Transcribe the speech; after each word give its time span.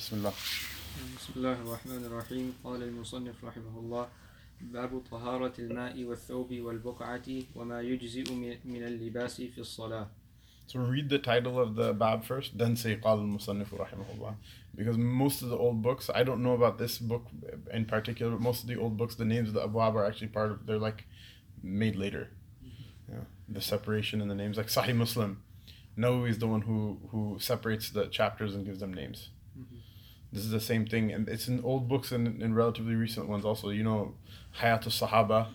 بسم 0.00 0.16
الله 0.16 0.32
بسم 1.16 1.32
الله 1.36 1.52
الرحمن 1.62 2.04
الرحيم 2.04 2.52
قال 2.64 2.82
المصنف 2.82 3.44
رحمه 3.44 3.78
الله 3.78 4.08
باب 4.60 5.02
طهارة 5.10 5.52
الماء 5.58 6.04
والثوب 6.04 6.52
والبقعة 6.60 7.28
وما 7.54 7.80
يجزئ 7.80 8.32
من- 8.32 8.58
من 8.64 8.82
اللباس 8.84 9.40
في 9.42 9.58
الصلاة 9.60 10.06
So 10.68 10.80
read 10.80 11.08
the 11.08 11.18
title 11.20 11.60
of 11.60 11.76
the 11.76 11.92
bab 11.92 12.24
first, 12.24 12.58
then 12.58 12.74
say 12.76 12.96
قال 12.96 13.18
المصنف 13.18 13.74
رحمه 13.74 14.04
الله. 14.14 14.36
Because 14.76 14.96
most 14.98 15.42
of 15.42 15.48
the 15.48 15.56
old 15.56 15.80
books, 15.80 16.10
I 16.10 16.24
don't 16.24 16.42
know 16.42 16.54
about 16.54 16.76
this 16.78 16.98
book 16.98 17.24
in 17.72 17.84
particular, 17.84 18.32
but 18.32 18.40
most 18.40 18.62
of 18.62 18.68
the 18.68 18.76
old 18.76 18.96
books, 18.96 19.14
the 19.14 19.24
names 19.24 19.48
of 19.48 19.54
the 19.54 19.60
abwab 19.60 19.94
are 19.94 20.04
actually 20.04 20.26
part 20.28 20.50
of, 20.50 20.66
they're 20.66 20.78
like 20.78 21.04
made 21.62 21.94
later. 21.96 22.30
Yeah, 23.08 23.24
the 23.48 23.60
separation 23.60 24.20
in 24.20 24.26
the 24.28 24.34
names, 24.34 24.56
like 24.56 24.66
Sahih 24.66 24.96
Muslim. 24.96 25.42
Nawawi 25.96 26.30
is 26.30 26.38
the 26.40 26.48
one 26.48 26.62
who, 26.62 26.98
who 27.10 27.38
separates 27.38 27.88
the 27.90 28.06
chapters 28.08 28.54
and 28.54 28.66
gives 28.66 28.80
them 28.80 28.92
names. 28.92 29.28
This 30.32 30.44
is 30.44 30.50
the 30.50 30.60
same 30.60 30.86
thing, 30.86 31.12
and 31.12 31.28
it's 31.28 31.48
in 31.48 31.62
old 31.62 31.88
books 31.88 32.12
and 32.12 32.42
in 32.42 32.54
relatively 32.54 32.94
recent 32.94 33.28
ones 33.28 33.44
also. 33.44 33.70
You 33.70 33.84
know, 33.84 34.14
Hayat 34.60 34.84
al-Sahaba, 34.84 35.48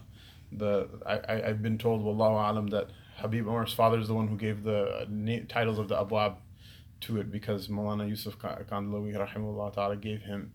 the, 0.51 0.87
I, 1.05 1.17
I, 1.17 1.47
I've 1.49 1.61
been 1.61 1.77
told, 1.77 2.01
Wallahu 2.01 2.49
alam, 2.49 2.67
that 2.67 2.87
Habib 3.17 3.45
Umar's 3.45 3.73
father 3.73 3.99
is 3.99 4.07
the 4.07 4.13
one 4.13 4.27
who 4.27 4.37
gave 4.37 4.63
the 4.63 5.05
na- 5.09 5.45
titles 5.47 5.77
of 5.77 5.87
the 5.89 5.95
abwab 5.95 6.37
to 7.01 7.19
it 7.19 7.31
because 7.31 7.67
Maulana 7.67 8.07
Yusuf 8.07 8.39
Ka- 8.39 8.59
Kandhlawi 8.69 9.15
rahimahullah 9.15 9.73
ta'ala 9.73 9.97
gave 9.97 10.21
him 10.21 10.53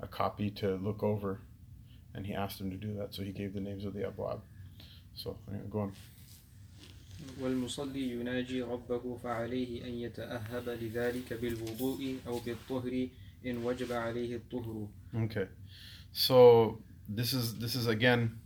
a 0.00 0.06
copy 0.06 0.50
to 0.50 0.76
look 0.76 1.02
over 1.02 1.40
and 2.14 2.26
he 2.26 2.34
asked 2.34 2.60
him 2.60 2.70
to 2.70 2.76
do 2.76 2.94
that 2.94 3.14
so 3.14 3.22
he 3.22 3.32
gave 3.32 3.52
the 3.52 3.60
names 3.60 3.84
of 3.84 3.94
the 3.94 4.00
abwab 4.02 4.40
so 5.14 5.36
yeah, 5.52 5.58
go 5.70 5.80
on 5.80 5.92
والمصلي 7.40 8.10
يناجي 8.20 8.62
ربه 8.62 9.16
فعليه 9.22 9.84
أن 9.84 9.94
يتأهب 9.94 10.68
لذلك 10.68 11.32
بالوضوء 11.34 12.16
أو 12.26 12.38
بالطهر 12.38 13.08
in 13.43 13.61
alayhi 13.61 14.41
tuhru. 14.51 14.87
Okay, 15.15 15.47
so 16.11 16.79
this 17.09 17.33
is 17.33 17.55
this 17.55 17.75
is 17.75 17.87
again, 17.87 18.39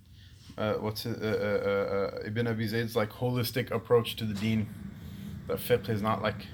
uh, 0.57 0.73
what's 0.73 1.05
uh, 1.05 1.09
uh, 1.09 2.19
uh, 2.19 2.19
uh, 2.23 2.27
Ibn 2.27 2.47
Abi 2.47 2.67
Zayd's 2.67 2.95
like 2.95 3.11
holistic 3.11 3.71
approach 3.71 4.15
to 4.17 4.25
the 4.25 4.33
Deen. 4.33 4.67
That 5.47 5.57
fiqh 5.57 5.89
is 5.89 6.01
not 6.01 6.21
like 6.21 6.47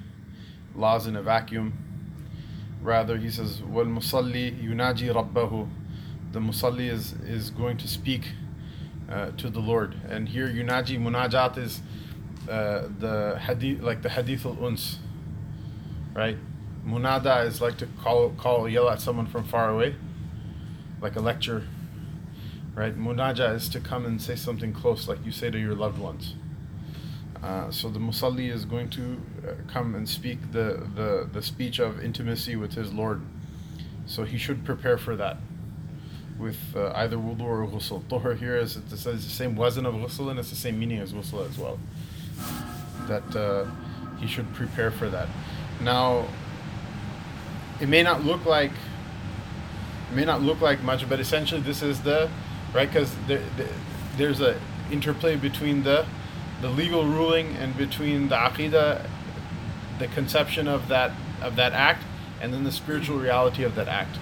laws 0.75 1.07
in 1.07 1.15
a 1.15 1.23
vacuum. 1.23 1.73
Rather, 2.81 3.17
he 3.17 3.29
says, 3.29 3.61
"Wal 3.63 3.85
musalli 3.85 4.61
yunaji 4.61 5.13
rabbahu." 5.13 5.69
The 6.31 6.39
musalli 6.39 6.89
is 6.89 7.13
is 7.23 7.49
going 7.49 7.77
to 7.77 7.87
speak 7.87 8.33
uh, 9.09 9.31
to 9.31 9.49
the 9.49 9.59
Lord, 9.59 9.95
and 10.09 10.27
here 10.27 10.47
yunaji 10.47 10.99
munajat 10.99 11.57
is 11.57 11.81
uh, 12.49 12.89
the 12.99 13.39
hadith 13.39 13.81
like 13.81 14.01
the 14.01 14.09
hadith 14.09 14.45
al 14.45 14.65
uns, 14.65 14.99
right? 16.13 16.37
Munada 16.85 17.45
is 17.45 17.61
like 17.61 17.77
to 17.77 17.87
call 18.01 18.29
call 18.31 18.67
yell 18.67 18.89
at 18.89 19.01
someone 19.01 19.25
from 19.25 19.43
far 19.43 19.69
away 19.69 19.95
like 21.01 21.15
a 21.15 21.19
lecture 21.21 21.67
right 22.75 22.97
munaja 22.97 23.53
is 23.55 23.69
to 23.69 23.79
come 23.79 24.05
and 24.05 24.21
say 24.21 24.35
something 24.35 24.73
close 24.73 25.07
like 25.07 25.23
you 25.25 25.31
say 25.31 25.49
to 25.49 25.59
your 25.59 25.75
loved 25.75 25.97
ones 25.97 26.35
uh, 27.43 27.69
so 27.69 27.89
the 27.89 27.99
musalli 27.99 28.49
is 28.49 28.63
going 28.63 28.89
to 28.89 29.21
uh, 29.45 29.51
come 29.67 29.95
and 29.95 30.07
speak 30.07 30.39
the, 30.53 30.87
the, 30.95 31.27
the 31.33 31.41
speech 31.41 31.79
of 31.79 32.01
intimacy 32.01 32.55
with 32.55 32.73
his 32.73 32.93
Lord. 32.93 33.21
So 34.05 34.23
he 34.23 34.37
should 34.37 34.63
prepare 34.63 34.97
for 34.97 35.17
that 35.17 35.37
with 36.39 36.57
uh, 36.73 36.93
either 36.95 37.17
wudu 37.17 37.41
or 37.41 37.67
ghusl. 37.67 38.01
Tuhur 38.09 38.37
here 38.37 38.55
is 38.55 38.77
it 38.77 38.89
says 38.89 39.25
the 39.25 39.29
same 39.29 39.55
wazn 39.57 39.85
of 39.85 39.93
ghusl 39.93 40.29
and 40.29 40.39
it's 40.39 40.51
the 40.51 40.55
same 40.55 40.79
meaning 40.79 40.99
as 40.99 41.11
ghusl 41.11 41.47
as 41.49 41.57
well. 41.57 41.77
That 43.07 43.35
uh, 43.35 43.65
he 44.19 44.27
should 44.27 44.51
prepare 44.53 44.89
for 44.89 45.09
that. 45.09 45.27
Now, 45.81 46.25
it 47.79 47.89
may 47.89 48.03
not 48.03 48.23
look 48.23 48.45
like 48.45 48.71
it 50.11 50.15
may 50.15 50.25
not 50.25 50.41
look 50.41 50.61
like 50.61 50.83
much, 50.83 51.07
but 51.09 51.19
essentially 51.19 51.61
this 51.61 51.81
is 51.81 52.01
the 52.01 52.29
right 52.73 52.87
because 52.87 53.15
there, 53.27 53.41
there, 53.57 53.67
there's 54.17 54.41
a 54.41 54.59
interplay 54.91 55.35
between 55.35 55.83
the 55.83 56.05
the 56.61 56.69
legal 56.69 57.05
ruling 57.05 57.55
and 57.57 57.75
between 57.77 58.29
the 58.29 58.35
aqidah, 58.35 59.05
the 59.99 60.07
conception 60.07 60.67
of 60.67 60.87
that 60.87 61.11
of 61.41 61.55
that 61.55 61.73
act, 61.73 62.03
and 62.41 62.53
then 62.53 62.63
the 62.63 62.71
spiritual 62.71 63.17
reality 63.17 63.63
of 63.63 63.75
that 63.75 63.87
act. 63.87 64.15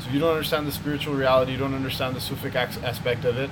So 0.00 0.08
if 0.08 0.14
you 0.14 0.20
don't 0.20 0.32
understand 0.32 0.66
the 0.66 0.72
spiritual 0.72 1.14
reality, 1.14 1.52
you 1.52 1.58
don't 1.58 1.74
understand 1.74 2.16
the 2.16 2.20
sufic 2.20 2.54
aspect 2.54 3.24
of 3.24 3.38
it, 3.38 3.50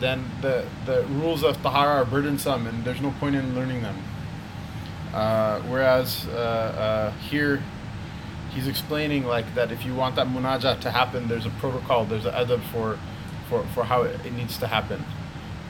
then 0.00 0.24
the 0.40 0.66
the 0.86 1.04
rules 1.06 1.42
of 1.42 1.60
tahara 1.62 2.02
are 2.02 2.04
burdensome, 2.04 2.66
and 2.66 2.84
there's 2.84 3.00
no 3.00 3.12
point 3.20 3.36
in 3.36 3.54
learning 3.54 3.82
them. 3.82 3.96
Uh, 5.12 5.60
whereas 5.62 6.26
uh, 6.28 6.30
uh, 6.32 7.10
here, 7.18 7.62
he's 8.50 8.66
explaining 8.66 9.24
like 9.24 9.54
that 9.54 9.72
if 9.72 9.84
you 9.84 9.94
want 9.94 10.16
that 10.16 10.26
munajat 10.26 10.80
to 10.80 10.90
happen, 10.90 11.28
there's 11.28 11.46
a 11.46 11.50
protocol, 11.50 12.04
there's 12.04 12.26
an 12.26 12.34
adab 12.34 12.62
for, 12.72 12.98
for, 13.48 13.64
for 13.74 13.84
how 13.84 14.02
it, 14.02 14.32
needs 14.32 14.58
to 14.58 14.66
happen, 14.66 15.04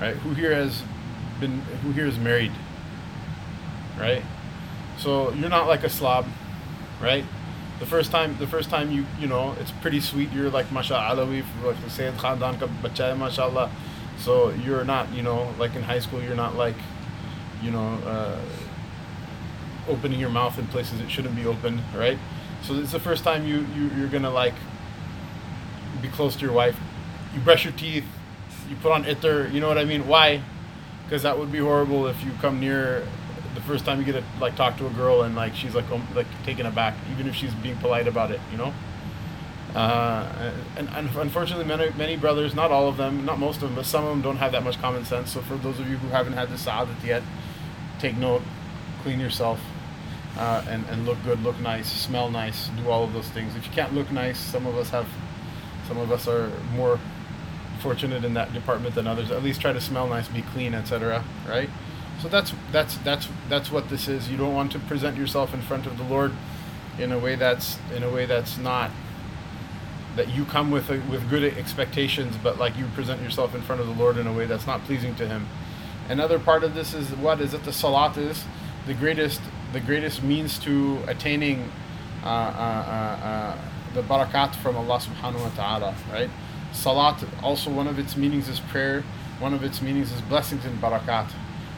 right? 0.01 0.17
Who 0.17 0.35
here 0.35 0.55
has 0.55 0.83
been, 1.39 1.61
who 1.83 1.93
here 1.93 2.07
is 2.07 2.19
married, 2.19 2.53
right? 3.99 4.23
So 4.99 5.33
you're 5.33 5.51
not 5.51 5.67
like 5.67 5.85
a 5.85 5.89
slob, 5.89 6.27
right? 7.01 7.25
The 7.79 7.87
first 7.87 8.11
time, 8.11 8.37
the 8.39 8.47
first 8.47 8.69
time 8.69 8.91
you, 8.91 9.07
you 9.19 9.27
know, 9.27 9.57
it's 9.59 9.71
pretty 9.71 10.01
sweet. 10.01 10.31
You're 10.33 10.51
like 10.51 10.71
Masha 10.71 10.95
Alawi, 10.95 11.43
like 11.65 11.83
the 11.83 11.89
Sayyid 11.89 12.15
Khandan 12.15 12.61
ka 12.61 12.67
bacha 12.83 13.17
mashallah. 13.17 13.71
So 14.19 14.51
you're 14.51 14.85
not, 14.85 15.11
you 15.15 15.23
know, 15.23 15.55
like 15.59 15.75
in 15.75 15.83
high 15.83 16.01
school, 16.01 16.23
you're 16.23 16.37
not 16.37 16.57
like, 16.57 16.75
you 17.63 17.71
know, 17.71 17.95
uh, 18.05 18.39
opening 19.89 20.21
your 20.21 20.29
mouth 20.29 20.59
in 20.59 20.67
places 20.67 21.01
it 21.01 21.11
shouldn't 21.11 21.35
be 21.35 21.47
open, 21.47 21.81
right? 21.95 22.19
So 22.63 22.75
it's 22.75 22.93
the 22.93 23.01
first 23.01 23.25
time 23.25 23.47
you, 23.47 23.67
you 23.75 23.91
you're 23.97 24.09
gonna 24.09 24.31
like 24.31 24.55
be 26.03 26.09
close 26.09 26.37
to 26.37 26.43
your 26.45 26.53
wife. 26.53 26.79
You 27.35 27.41
brush 27.41 27.65
your 27.65 27.73
teeth, 27.73 28.05
you 28.69 28.77
put 28.77 28.93
on 28.93 29.05
itter, 29.05 29.53
you 29.53 29.61
know 29.61 29.69
what 29.69 29.79
I 29.79 29.85
mean? 29.85 30.07
Why? 30.07 30.43
Because 31.05 31.23
that 31.23 31.39
would 31.39 31.51
be 31.51 31.59
horrible 31.59 32.07
if 32.07 32.23
you 32.23 32.31
come 32.41 32.61
near 32.61 33.07
the 33.55 33.61
first 33.63 33.85
time 33.85 33.99
you 33.99 34.05
get 34.05 34.13
to 34.13 34.25
like 34.41 34.55
talk 34.57 34.77
to 34.79 34.87
a 34.87 34.91
girl 34.91 35.23
and 35.23 35.35
like 35.35 35.55
she's 35.55 35.75
like 35.75 35.91
um, 35.91 36.07
like 36.15 36.27
taken 36.45 36.67
aback, 36.67 36.95
even 37.13 37.27
if 37.29 37.35
she's 37.35 37.55
being 37.55 37.77
polite 37.77 38.07
about 38.07 38.31
it, 38.31 38.41
you 38.53 38.59
know. 38.59 38.73
Uh, 39.75 40.53
and, 40.77 40.89
and 40.91 41.09
unfortunately, 41.17 41.65
many 41.65 41.91
many 41.97 42.17
brothers, 42.17 42.55
not 42.55 42.71
all 42.71 42.89
of 42.89 42.97
them, 42.97 43.25
not 43.25 43.39
most 43.39 43.57
of 43.57 43.63
them, 43.63 43.75
but 43.75 43.87
some 43.87 44.05
of 44.05 44.11
them 44.11 44.23
don't 44.23 44.37
have 44.39 44.53
that 44.53 44.65
much 44.65 44.81
common 44.81 45.05
sense. 45.05 45.33
So 45.33 45.41
for 45.41 45.57
those 45.57 45.79
of 45.79 45.89
you 45.89 45.97
who 45.97 46.09
haven't 46.09 46.33
had 46.33 46.49
this 46.51 46.63
sa'adat 46.63 47.05
yet, 47.05 47.23
take 47.99 48.17
note, 48.17 48.43
clean 49.03 49.21
yourself, 49.21 49.61
uh, 50.39 50.65
and 50.69 50.85
and 50.87 51.07
look 51.07 51.19
good, 51.25 51.43
look 51.43 51.59
nice, 51.61 51.91
smell 51.91 52.31
nice, 52.31 52.69
do 52.83 52.89
all 52.89 53.05
of 53.05 53.13
those 53.13 53.29
things. 53.29 53.55
If 53.57 53.67
you 53.67 53.73
can't 53.73 53.95
look 53.95 54.11
nice, 54.11 54.39
some 54.39 54.67
of 54.67 54.77
us 54.77 54.91
have, 54.91 55.09
some 55.87 55.99
of 55.99 56.11
us 56.13 56.29
are 56.29 56.51
more 56.75 56.99
fortunate 57.81 58.25
in 58.25 58.35
that 58.35 58.53
department 58.53 58.95
than 58.95 59.07
others. 59.07 59.31
At 59.31 59.43
least 59.43 59.61
try 59.61 59.73
to 59.73 59.81
smell 59.81 60.07
nice, 60.07 60.29
be 60.29 60.43
clean, 60.43 60.75
etc. 60.75 61.25
Right? 61.49 61.71
So 62.21 62.29
that's 62.29 62.53
that's 62.71 62.97
that's 62.99 63.29
that's 63.49 63.71
what 63.71 63.89
this 63.89 64.09
is. 64.09 64.31
You 64.31 64.37
don't 64.37 64.55
want 64.55 64.73
to 64.73 64.79
present 64.79 65.17
yourself 65.17 65.55
in 65.55 65.63
front 65.63 65.87
of 65.87 65.97
the 65.97 66.05
Lord 66.05 66.33
in 66.99 67.13
a 67.13 67.19
way 67.19 67.35
that's 67.35 67.79
in 67.95 68.03
a 68.03 68.11
way 68.11 68.27
that's 68.27 68.59
not 68.59 68.91
that 70.17 70.29
you 70.29 70.45
come 70.45 70.71
with 70.71 70.91
a, 70.91 70.99
with 71.11 71.31
good 71.31 71.45
expectations, 71.57 72.37
but 72.43 72.59
like 72.59 72.77
you 72.77 72.85
present 72.95 73.23
yourself 73.23 73.55
in 73.55 73.63
front 73.63 73.81
of 73.81 73.87
the 73.87 73.95
Lord 73.95 74.17
in 74.17 74.27
a 74.27 74.33
way 74.33 74.45
that's 74.45 74.67
not 74.67 74.83
pleasing 74.85 75.15
to 75.17 75.27
Him. 75.27 75.47
Another 76.09 76.39
part 76.39 76.65
of 76.65 76.75
this 76.75 76.93
is 76.93 77.11
what 77.13 77.41
is 77.41 77.53
that 77.53 77.65
the 77.65 77.73
salat 77.73 78.17
is 78.17 78.45
the 78.87 78.95
greatest 78.95 79.41
the 79.73 79.81
greatest 79.81 80.23
means 80.23 80.59
to 80.61 80.99
attaining 81.07 81.71
uh, 82.23 82.27
uh, 82.27 82.31
uh, 82.31 83.27
uh, 83.27 83.59
the 83.95 84.03
barakat 84.03 84.55
from 84.57 84.77
Allah 84.77 84.99
Subhanahu 84.99 85.41
wa 85.41 85.51
Taala. 85.51 85.95
Right? 86.13 86.31
Salat 86.73 87.25
also 87.43 87.71
one 87.71 87.87
of 87.87 87.99
its 87.99 88.17
meanings 88.17 88.49
is 88.49 88.61
prayer. 88.61 89.03
One 89.39 89.55
of 89.55 89.65
its 89.65 89.81
meanings 89.81 90.13
is 90.13 90.21
blessings 90.23 90.65
and 90.65 90.81
barakat. 90.81 91.31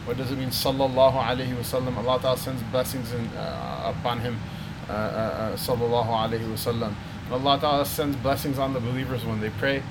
What 0.05 0.17
does 0.17 0.33
it 0.33 0.39
mean? 0.39 0.51
Sallallahu 0.51 1.15
alaihi 1.15 1.55
wasallam. 1.57 1.97
Allah 1.97 2.19
Taala 2.19 2.39
sends 2.39 2.63
blessings 2.65 3.13
in, 3.13 3.27
uh, 3.29 3.95
upon 3.97 4.21
him. 4.21 4.41
Sallallahu 4.89 6.09
alaihi 6.09 6.49
wasallam. 6.51 6.95
Allah 7.33 7.59
Ta'ala 7.59 7.87
sends 7.87 8.17
blessings 8.17 8.59
on 8.59 8.75
the 8.75 8.81
believers 8.81 9.25
when 9.25 9.41
they 9.41 9.51
pray. 9.51 9.83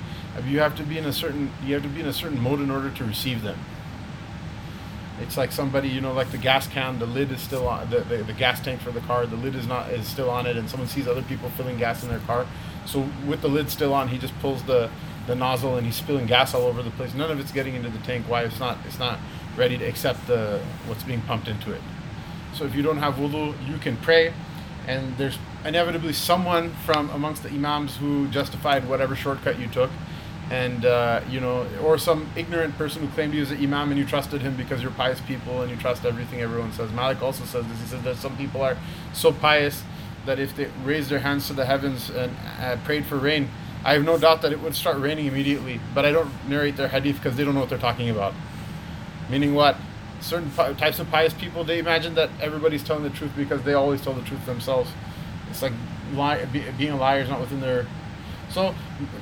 You 0.46 0.60
have 0.60 0.76
to 0.76 0.82
be 0.84 0.96
in 0.96 1.04
a 1.04 1.12
certain 1.12 1.50
you 1.64 1.74
have 1.74 1.82
to 1.82 1.88
be 1.88 2.00
in 2.00 2.06
a 2.06 2.12
certain 2.12 2.40
mode 2.40 2.60
in 2.60 2.70
order 2.70 2.90
to 2.90 3.04
receive 3.04 3.42
them. 3.42 3.58
It's 5.20 5.36
like 5.36 5.52
somebody, 5.52 5.88
you 5.88 6.00
know, 6.00 6.12
like 6.12 6.30
the 6.30 6.38
gas 6.38 6.66
can, 6.66 6.98
the 6.98 7.06
lid 7.06 7.30
is 7.30 7.40
still 7.40 7.68
on 7.68 7.90
the, 7.90 8.00
the, 8.00 8.18
the 8.18 8.32
gas 8.32 8.60
tank 8.60 8.80
for 8.80 8.90
the 8.90 9.00
car, 9.00 9.26
the 9.26 9.36
lid 9.36 9.54
is 9.54 9.66
not 9.66 9.90
is 9.90 10.06
still 10.06 10.30
on 10.30 10.46
it 10.46 10.56
and 10.56 10.68
someone 10.68 10.88
sees 10.88 11.06
other 11.06 11.22
people 11.22 11.48
filling 11.50 11.78
gas 11.78 12.02
in 12.02 12.08
their 12.08 12.18
car. 12.20 12.46
So 12.86 13.06
with 13.26 13.42
the 13.42 13.48
lid 13.48 13.70
still 13.70 13.94
on, 13.94 14.08
he 14.08 14.18
just 14.18 14.36
pulls 14.40 14.62
the, 14.64 14.90
the 15.26 15.34
nozzle 15.34 15.76
and 15.76 15.86
he's 15.86 15.96
spilling 15.96 16.26
gas 16.26 16.54
all 16.54 16.62
over 16.62 16.82
the 16.82 16.90
place. 16.90 17.14
None 17.14 17.30
of 17.30 17.38
it's 17.38 17.52
getting 17.52 17.74
into 17.74 17.90
the 17.90 17.98
tank. 17.98 18.26
Why? 18.28 18.42
It's 18.42 18.58
not 18.58 18.78
it's 18.86 18.98
not 18.98 19.18
ready 19.56 19.78
to 19.78 19.84
accept 19.84 20.26
the 20.26 20.60
what's 20.86 21.02
being 21.04 21.20
pumped 21.22 21.48
into 21.48 21.72
it. 21.72 21.80
So 22.54 22.64
if 22.64 22.74
you 22.74 22.82
don't 22.82 22.98
have 22.98 23.14
wudu, 23.14 23.54
you 23.68 23.78
can 23.78 23.96
pray, 23.98 24.32
and 24.86 25.16
there's 25.16 25.38
inevitably 25.64 26.12
someone 26.12 26.74
from 26.84 27.08
amongst 27.10 27.42
the 27.42 27.50
imams 27.50 27.96
who 27.96 28.28
justified 28.28 28.88
whatever 28.88 29.14
shortcut 29.14 29.58
you 29.58 29.68
took, 29.68 29.90
and 30.52 30.84
uh, 30.84 31.22
you 31.30 31.40
know, 31.40 31.66
or 31.82 31.96
some 31.96 32.28
ignorant 32.36 32.76
person 32.76 33.00
who 33.00 33.08
claimed 33.14 33.32
he 33.32 33.40
was 33.40 33.50
an 33.50 33.56
imam 33.56 33.90
and 33.90 33.98
you 33.98 34.04
trusted 34.04 34.42
him 34.42 34.54
because 34.54 34.82
you're 34.82 34.90
pious 34.90 35.18
people 35.22 35.62
and 35.62 35.70
you 35.70 35.78
trust 35.78 36.04
everything 36.04 36.42
everyone 36.42 36.70
says. 36.72 36.92
Malik 36.92 37.22
also 37.22 37.44
says 37.44 37.66
this. 37.66 37.80
He 37.80 37.86
says 37.86 38.02
that 38.02 38.16
some 38.16 38.36
people 38.36 38.60
are 38.60 38.76
so 39.14 39.32
pious 39.32 39.82
that 40.26 40.38
if 40.38 40.54
they 40.54 40.68
raised 40.84 41.08
their 41.08 41.20
hands 41.20 41.46
to 41.46 41.54
the 41.54 41.64
heavens 41.64 42.10
and 42.10 42.36
uh, 42.60 42.76
prayed 42.84 43.06
for 43.06 43.16
rain, 43.16 43.48
I 43.82 43.94
have 43.94 44.04
no 44.04 44.18
doubt 44.18 44.42
that 44.42 44.52
it 44.52 44.60
would 44.60 44.74
start 44.74 44.98
raining 44.98 45.26
immediately. 45.26 45.80
But 45.94 46.04
I 46.04 46.12
don't 46.12 46.30
narrate 46.46 46.76
their 46.76 46.88
hadith 46.88 47.16
because 47.16 47.34
they 47.36 47.44
don't 47.44 47.54
know 47.54 47.60
what 47.60 47.70
they're 47.70 47.78
talking 47.78 48.10
about. 48.10 48.34
Meaning 49.30 49.54
what? 49.54 49.76
Certain 50.20 50.50
pi- 50.50 50.74
types 50.74 50.98
of 50.98 51.10
pious 51.10 51.32
people, 51.32 51.64
they 51.64 51.78
imagine 51.78 52.14
that 52.16 52.28
everybody's 52.42 52.84
telling 52.84 53.04
the 53.04 53.10
truth 53.10 53.32
because 53.34 53.62
they 53.62 53.72
always 53.72 54.02
tell 54.02 54.12
the 54.12 54.22
truth 54.22 54.44
themselves. 54.44 54.90
It's 55.50 55.62
like 55.62 55.72
be, 56.52 56.62
being 56.76 56.92
a 56.92 56.96
liar 56.96 57.22
is 57.22 57.30
not 57.30 57.40
within 57.40 57.60
their. 57.60 57.86
So 58.52 58.74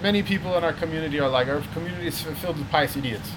many 0.03 0.25
people 0.25 0.57
in 0.57 0.65
our 0.65 0.73
community 0.73 1.21
are 1.21 1.29
like 1.29 1.47
our 1.47 1.63
community 1.73 2.09
is 2.09 2.21
filled 2.21 2.59
with 2.59 2.69
pious 2.69 2.97
idiots, 2.97 3.31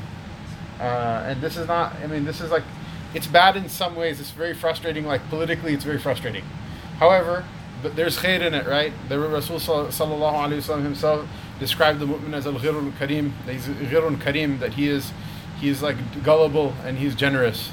uh, 0.80 1.28
and 1.28 1.40
this 1.40 1.56
is 1.56 1.68
not. 1.68 1.94
I 2.04 2.08
mean, 2.08 2.26
this 2.26 2.42
is 2.42 2.50
like, 2.50 2.64
it's 3.14 3.28
bad 3.28 3.56
in 3.56 3.70
some 3.70 3.96
ways. 3.96 4.20
It's 4.20 4.32
very 4.32 4.56
frustrating. 4.56 5.06
Like 5.06 5.22
politically, 5.30 5.74
it's 5.76 5.84
very 5.84 6.00
frustrating. 6.00 6.44
However, 6.98 7.46
but 7.84 7.96
there's 7.96 8.18
khair 8.18 8.42
in 8.42 8.56
it, 8.56 8.66
right? 8.66 8.92
The 9.08 9.20
Rasul 9.20 9.60
sallallahu 9.60 10.84
himself 10.84 11.28
described 11.60 12.00
the 12.00 12.08
mu'min 12.08 12.34
as 12.34 12.48
al 12.48 12.54
ghirun 12.54 12.98
karim. 12.98 13.36
That 13.46 13.54
he's 13.54 13.68
ghirun 13.68 14.20
karim. 14.20 14.58
That 14.60 14.74
he 14.74 14.88
is, 14.88 15.12
he 15.60 15.70
is 15.70 15.84
like 15.84 15.98
gullible 16.24 16.74
and 16.84 16.98
he's 16.98 17.14
generous. 17.14 17.70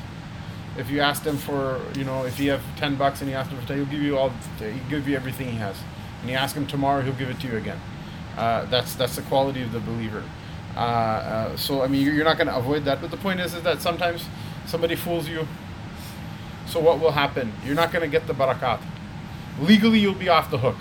If 0.76 0.90
you 0.90 1.00
ask 1.00 1.24
him 1.24 1.38
for, 1.38 1.80
you 1.96 2.04
know, 2.04 2.26
if 2.26 2.38
you 2.38 2.50
have 2.50 2.60
ten 2.76 2.96
bucks 2.96 3.22
and 3.22 3.30
you 3.30 3.36
ask 3.36 3.50
him 3.50 3.58
for 3.58 3.66
ten, 3.66 3.78
he'll 3.78 3.86
give 3.86 4.02
you 4.02 4.18
all, 4.18 4.30
he'll 4.58 4.74
give 4.90 5.08
you 5.08 5.16
everything 5.16 5.48
he 5.48 5.56
has. 5.56 5.76
And 6.20 6.28
you 6.28 6.36
ask 6.36 6.54
him 6.54 6.66
tomorrow, 6.66 7.00
he'll 7.00 7.14
give 7.14 7.30
it 7.30 7.40
to 7.40 7.46
you 7.46 7.56
again. 7.56 7.80
Uh, 8.40 8.64
that's 8.70 8.94
that's 8.94 9.16
the 9.16 9.22
quality 9.22 9.60
of 9.62 9.70
the 9.70 9.80
believer. 9.80 10.24
Uh, 10.74 10.78
uh, 10.80 11.56
so 11.58 11.82
I 11.82 11.88
mean, 11.88 12.02
you're, 12.02 12.14
you're 12.14 12.24
not 12.24 12.38
going 12.38 12.46
to 12.46 12.56
avoid 12.56 12.86
that. 12.86 13.02
But 13.02 13.10
the 13.10 13.18
point 13.18 13.38
is, 13.38 13.52
is 13.52 13.62
that 13.64 13.82
sometimes 13.82 14.24
somebody 14.64 14.96
fools 14.96 15.28
you. 15.28 15.46
So 16.66 16.80
what 16.80 17.00
will 17.00 17.10
happen? 17.10 17.52
You're 17.66 17.74
not 17.74 17.92
going 17.92 18.00
to 18.02 18.08
get 18.08 18.26
the 18.26 18.32
barakat. 18.32 18.80
Legally, 19.60 19.98
you'll 19.98 20.14
be 20.14 20.30
off 20.30 20.50
the 20.50 20.56
hook. 20.56 20.76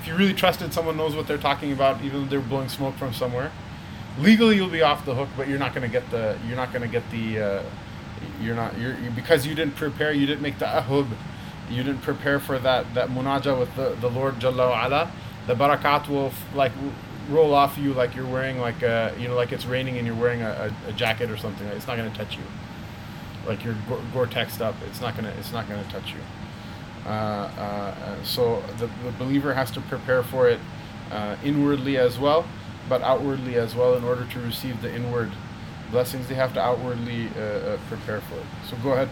If 0.00 0.08
you 0.08 0.16
really 0.16 0.32
trusted 0.32 0.72
someone 0.72 0.96
knows 0.96 1.14
what 1.14 1.26
they're 1.26 1.36
talking 1.36 1.72
about, 1.72 2.02
even 2.02 2.22
though 2.22 2.28
they're 2.30 2.40
blowing 2.40 2.70
smoke 2.70 2.96
from 2.96 3.12
somewhere, 3.12 3.52
legally 4.18 4.56
you'll 4.56 4.70
be 4.70 4.80
off 4.80 5.04
the 5.04 5.14
hook. 5.14 5.28
But 5.36 5.46
you're 5.46 5.58
not 5.58 5.74
going 5.74 5.86
to 5.86 5.92
get 5.92 6.10
the. 6.10 6.38
You're 6.46 6.56
not 6.56 6.72
going 6.72 6.82
to 6.82 6.88
get 6.88 7.02
the. 7.10 7.38
Uh, 7.38 7.62
you're 8.40 8.56
not. 8.56 8.78
You're, 8.78 8.98
you 8.98 9.10
because 9.10 9.46
you 9.46 9.54
didn't 9.54 9.76
prepare. 9.76 10.12
You 10.12 10.26
didn't 10.26 10.40
make 10.40 10.58
the 10.58 10.64
ahub. 10.64 11.06
You 11.72 11.82
didn't 11.82 12.02
prepare 12.02 12.38
for 12.38 12.58
that 12.58 12.94
that 12.94 13.08
munaja 13.08 13.58
with 13.58 13.74
the, 13.76 13.96
the 14.00 14.08
Lord 14.10 14.38
Jalla 14.40 14.84
ala. 14.84 15.10
The 15.46 15.54
barakat 15.54 16.08
will 16.08 16.26
f- 16.26 16.54
like 16.54 16.72
roll 17.30 17.54
off 17.54 17.78
you 17.78 17.94
like 17.94 18.14
you're 18.14 18.26
wearing 18.26 18.58
like 18.58 18.82
a 18.82 19.14
you 19.18 19.28
know 19.28 19.34
like 19.34 19.52
it's 19.52 19.64
raining 19.64 19.96
and 19.96 20.06
you're 20.06 20.16
wearing 20.16 20.42
a, 20.42 20.72
a, 20.86 20.90
a 20.90 20.92
jacket 20.92 21.30
or 21.30 21.36
something. 21.36 21.66
It's 21.68 21.86
not 21.86 21.96
to 21.96 22.10
touch 22.10 22.36
you 22.36 22.42
like 23.46 23.64
you're 23.64 23.76
Gore-Tex 24.12 24.60
up. 24.60 24.74
It's 24.88 25.00
not 25.00 25.16
gonna. 25.16 25.32
It's 25.38 25.52
not 25.52 25.68
gonna 25.68 25.84
touch 25.90 26.12
you. 26.12 26.20
Uh, 27.06 27.08
uh, 27.10 28.22
so 28.22 28.62
the, 28.78 28.86
the 29.04 29.10
believer 29.18 29.54
has 29.54 29.70
to 29.72 29.80
prepare 29.80 30.22
for 30.22 30.48
it 30.48 30.60
uh, 31.10 31.36
inwardly 31.44 31.96
as 31.96 32.18
well, 32.18 32.46
but 32.88 33.02
outwardly 33.02 33.56
as 33.56 33.74
well. 33.74 33.94
In 33.94 34.04
order 34.04 34.24
to 34.24 34.40
receive 34.40 34.80
the 34.82 34.94
inward 34.94 35.32
blessings, 35.90 36.28
they 36.28 36.34
have 36.36 36.54
to 36.54 36.60
outwardly 36.60 37.28
uh, 37.36 37.40
uh, 37.40 37.78
prepare 37.88 38.20
for 38.20 38.36
it. 38.36 38.46
So 38.68 38.76
go 38.82 38.92
ahead. 38.92 39.08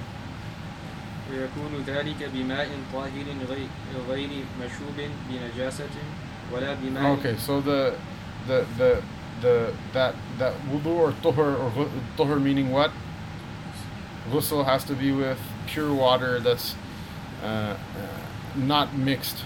ويكون 1.31 1.83
ذلك 1.87 2.29
بماء 2.33 2.67
طاهر 2.93 3.27
غير 3.49 3.67
غير 4.09 4.29
مشوب 4.61 4.97
بنجاسة 5.29 5.89
ولا 6.53 6.73
بماء 6.73 7.17
Okay, 7.17 7.35
so 7.37 7.59
the 7.61 7.95
the 8.47 8.65
the 8.77 9.01
the 9.41 9.73
that 9.93 10.13
that 10.39 10.53
wudu 10.71 10.93
or 11.03 11.11
tuhur 11.23 11.49
or 11.59 11.69
ghus- 11.75 11.91
tuhur 12.17 12.39
meaning 12.39 12.71
what? 12.71 12.91
Ghusl 14.31 14.65
has 14.65 14.83
to 14.85 14.93
be 14.93 15.11
with 15.11 15.37
pure 15.67 15.93
water 15.93 16.39
that's 16.39 16.75
uh, 17.43 17.47
uh, 17.47 17.75
not 18.55 18.95
mixed 18.95 19.43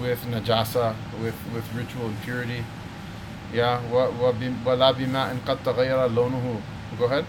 with 0.00 0.20
najasa, 0.26 0.94
with 1.22 1.34
with 1.54 1.66
ritual 1.74 2.06
impurity. 2.06 2.62
Yeah, 3.52 3.80
wa 3.90 4.10
wa 4.10 4.32
bi- 4.32 4.54
ولا 4.66 4.90
بماء 4.92 5.36
قد 5.46 5.58
تغير 5.64 6.06
لونه. 6.06 6.60
Go 6.98 7.04
ahead. 7.06 7.24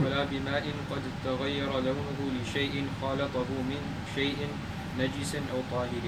ولا 0.00 0.24
بماء 0.24 0.64
قد 0.90 1.02
تغير 1.24 1.70
لونه 1.72 2.18
لشيء 2.42 2.84
خالطه 3.02 3.48
من 3.70 3.80
شيء 4.14 4.36
نجس 5.00 5.34
أو 5.34 5.58
طاهر 5.72 6.04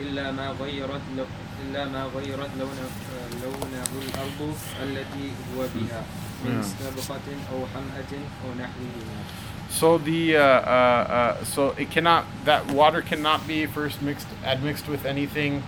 إلا 0.00 0.32
ما 0.32 0.48
غيرت 0.60 1.00
لو 1.16 1.24
إلا 1.64 1.84
ما 1.88 2.02
غيرت 2.14 2.50
لونه 2.60 2.88
لونه 3.42 3.84
الأرض 4.04 4.40
التي 4.82 5.26
هو 5.56 5.60
بها 5.74 6.02
من 6.44 6.60
Yeah. 6.60 6.62
سابقة 6.62 7.26
أو 7.52 7.58
حمأة 7.74 8.12
أو 8.44 8.48
نحوهما 8.60 9.18
So 9.70 9.98
the 9.98 10.36
uh, 10.36 10.40
uh, 10.40 10.44
uh, 11.40 11.44
so 11.44 11.70
it 11.78 11.90
cannot 11.90 12.24
that 12.44 12.70
water 12.70 13.00
cannot 13.02 13.48
be 13.48 13.66
first 13.66 14.00
mixed 14.02 14.28
admixed 14.44 14.86
with 14.88 15.04
anything 15.06 15.62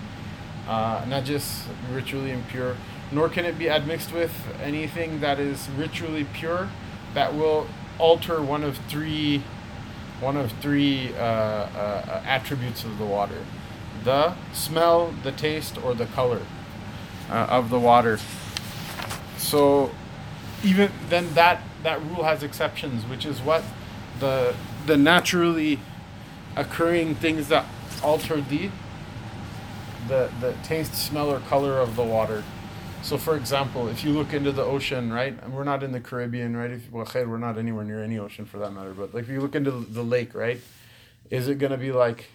uh, 0.68 1.00
najis 1.08 1.64
ritually 1.92 2.30
impure, 2.30 2.76
nor 3.13 3.29
can 3.29 3.45
it 3.45 3.57
be 3.57 3.69
admixed 3.69 4.11
with 4.11 4.31
anything 4.61 5.19
that 5.21 5.39
is 5.39 5.69
ritually 5.77 6.25
pure 6.33 6.69
that 7.13 7.33
will 7.33 7.67
alter 7.99 8.41
one 8.41 8.63
of 8.63 8.77
three 8.89 9.43
one 10.19 10.37
of 10.37 10.51
three 10.61 11.13
uh, 11.15 11.21
uh, 11.21 12.23
attributes 12.25 12.83
of 12.83 12.97
the 12.97 13.05
water: 13.05 13.45
the 14.03 14.33
smell, 14.53 15.13
the 15.23 15.31
taste, 15.31 15.77
or 15.83 15.93
the 15.93 16.05
color 16.07 16.41
uh, 17.29 17.47
of 17.49 17.69
the 17.69 17.79
water. 17.79 18.19
So 19.37 19.91
even 20.63 20.91
then 21.09 21.33
that 21.33 21.61
that 21.83 22.01
rule 22.01 22.23
has 22.23 22.43
exceptions, 22.43 23.05
which 23.05 23.25
is 23.25 23.41
what 23.41 23.63
the 24.19 24.55
the 24.85 24.97
naturally 24.97 25.79
occurring 26.55 27.15
things 27.15 27.47
that 27.49 27.65
alter 28.01 28.41
the 28.41 28.69
the 30.07 30.29
the 30.39 30.53
taste, 30.63 30.95
smell, 30.95 31.29
or 31.29 31.39
color 31.39 31.79
of 31.79 31.95
the 31.95 32.03
water. 32.03 32.43
So, 33.03 33.17
for 33.17 33.35
example, 33.35 33.89
if 33.89 34.05
you 34.05 34.11
look 34.11 34.31
into 34.33 34.53
the 34.53 34.63
ocean, 34.63 35.11
right, 35.11 35.37
and 35.43 35.53
we're 35.53 35.65
not 35.65 35.83
in 35.83 35.91
the 35.91 35.99
Caribbean, 35.99 36.55
right? 36.55 36.71
If, 36.71 36.89
well, 36.89 37.05
we're 37.13 37.37
not 37.37 37.57
anywhere 37.57 37.83
near 37.83 38.01
any 38.01 38.17
ocean 38.17 38.45
for 38.45 38.59
that 38.59 38.71
matter. 38.71 38.93
But 38.93 39.13
like, 39.13 39.25
if 39.25 39.29
you 39.29 39.41
look 39.41 39.55
into 39.55 39.71
the 39.71 40.01
lake, 40.01 40.33
right, 40.33 40.61
is 41.29 41.49
it 41.49 41.59
gonna 41.59 41.77
be 41.77 41.91
like 41.91 42.29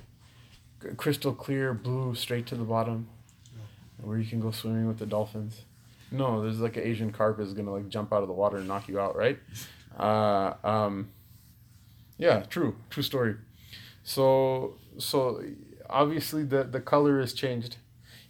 crystal 0.98 1.32
clear 1.32 1.72
blue 1.72 2.14
straight 2.14 2.44
to 2.48 2.54
the 2.54 2.64
bottom, 2.64 3.08
where 4.02 4.18
you 4.18 4.28
can 4.28 4.40
go 4.40 4.50
swimming 4.50 4.86
with 4.86 4.98
the 4.98 5.06
dolphins? 5.06 5.62
No, 6.10 6.42
there's 6.42 6.60
like 6.60 6.76
an 6.76 6.82
Asian 6.82 7.12
carp 7.12 7.40
is 7.40 7.54
gonna 7.54 7.72
like 7.72 7.88
jump 7.88 8.12
out 8.12 8.20
of 8.20 8.28
the 8.28 8.34
water 8.34 8.58
and 8.58 8.68
knock 8.68 8.88
you 8.88 9.00
out, 9.00 9.16
right? 9.16 9.38
Uh, 9.98 10.54
um, 10.62 11.08
yeah, 12.18 12.42
true, 12.42 12.76
true 12.88 13.02
story. 13.02 13.34
So, 14.04 14.74
so 14.96 15.42
obviously 15.90 16.44
the 16.44 16.62
the 16.62 16.80
color 16.80 17.18
is 17.18 17.32
changed. 17.32 17.78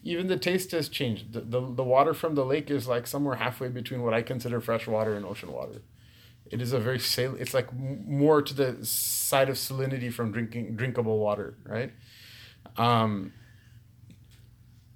Even 0.09 0.27
the 0.29 0.39
taste 0.39 0.71
has 0.71 0.89
changed. 0.89 1.35
The, 1.35 1.41
the 1.41 1.61
the 1.81 1.85
water 1.85 2.15
from 2.15 2.35
the 2.35 2.47
lake 2.53 2.71
is 2.71 2.89
like 2.89 3.07
somewhere 3.07 3.37
halfway 3.37 3.69
between 3.69 4.01
what 4.03 4.15
I 4.15 4.23
consider 4.23 4.59
fresh 4.59 4.87
water 4.87 5.15
and 5.15 5.25
ocean 5.27 5.53
water. 5.53 5.83
It 6.51 6.63
is 6.63 6.73
a 6.73 6.81
very 6.81 6.99
sal. 6.99 7.35
It's 7.35 7.53
like 7.53 7.69
more 7.75 8.41
to 8.41 8.55
the 8.55 8.87
side 8.87 9.51
of 9.51 9.57
salinity 9.57 10.11
from 10.11 10.33
drinking 10.33 10.77
drinkable 10.77 11.19
water, 11.19 11.59
right? 11.63 11.93
Um, 12.79 13.35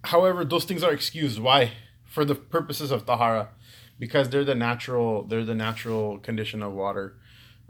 however, 0.05 0.47
those 0.47 0.65
things 0.65 0.83
are 0.83 0.95
excused. 0.95 1.39
Why? 1.39 1.73
For 2.07 2.25
the 2.25 2.35
purposes 2.35 2.91
of 2.91 3.05
tahara, 3.05 3.51
because 3.99 4.31
they're 4.31 4.45
the 4.45 4.55
natural. 4.55 5.25
They're 5.25 5.45
the 5.45 5.55
natural 5.55 6.21
condition 6.21 6.63
of 6.63 6.73
water. 6.73 7.19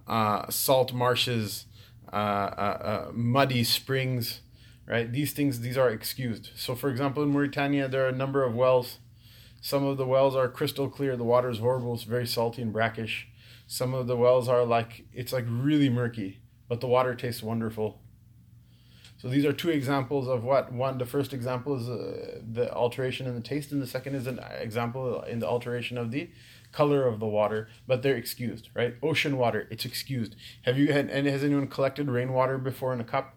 Uh, 0.07 0.49
salt 0.49 0.93
marshes, 0.93 1.67
uh, 2.13 2.17
uh, 2.17 2.79
uh, 3.09 3.11
muddy 3.13 3.65
springs, 3.65 4.42
right? 4.87 5.11
These 5.11 5.33
things, 5.33 5.61
these 5.61 5.79
are 5.79 5.91
excused. 5.91 6.51
So, 6.57 6.75
for 6.75 6.91
example, 6.91 7.23
in 7.23 7.31
Mauritania, 7.31 7.89
there 7.89 8.05
are 8.05 8.09
a 8.09 8.17
number 8.17 8.45
of 8.45 8.55
wells. 8.55 8.99
Some 9.61 9.85
of 9.85 9.97
the 9.97 10.07
wells 10.07 10.35
are 10.35 10.49
crystal 10.49 10.89
clear. 10.89 11.17
The 11.17 11.25
water 11.25 11.49
is 11.49 11.59
horrible. 11.59 11.95
It's 11.95 12.03
very 12.03 12.27
salty 12.27 12.63
and 12.63 12.73
brackish. 12.73 13.29
Some 13.67 13.95
of 13.95 14.07
the 14.07 14.17
wells 14.17 14.49
are 14.49 14.65
like 14.65 15.07
it's 15.13 15.33
like 15.33 15.47
really 15.49 15.89
murky, 15.89 16.41
but 16.69 16.81
the 16.81 16.89
water 16.89 17.15
tastes 17.15 17.43
wonderful. 17.43 18.01
So 19.23 19.29
these 19.29 19.45
are 19.45 19.53
two 19.53 19.71
examples 19.71 20.27
of 20.27 20.43
what 20.43 20.73
one. 20.73 20.99
The 20.99 21.07
first 21.07 21.33
example 21.33 21.77
is 21.81 21.89
uh, 21.89 22.41
the 22.43 22.73
alteration 22.75 23.29
in 23.29 23.37
the 23.37 23.41
taste, 23.41 23.71
and 23.71 23.81
the 23.81 23.87
second 23.87 24.17
is 24.17 24.27
an 24.27 24.41
example 24.59 25.23
in 25.23 25.39
the 25.39 25.47
alteration 25.47 25.97
of 25.97 26.11
the 26.11 26.29
color 26.73 27.07
of 27.07 27.21
the 27.21 27.27
water. 27.27 27.69
But 27.87 28.03
they're 28.03 28.17
excused, 28.17 28.69
right? 28.75 28.97
Ocean 29.01 29.39
water, 29.39 29.69
it's 29.71 29.85
excused. 29.85 30.35
Have 30.63 30.77
you 30.77 30.93
had? 30.93 31.09
And 31.09 31.29
has 31.29 31.45
anyone 31.45 31.69
collected 31.69 32.09
rainwater 32.11 32.59
before 32.59 32.93
in 32.93 33.01
a 33.01 33.05
cup? 33.05 33.37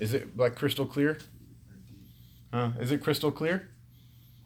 Is 0.00 0.14
it 0.14 0.36
like 0.36 0.56
crystal 0.56 0.86
clear? 0.86 1.18
Huh? 2.52 2.70
Is 2.80 2.90
it 2.90 3.02
crystal 3.02 3.30
clear? 3.30 3.68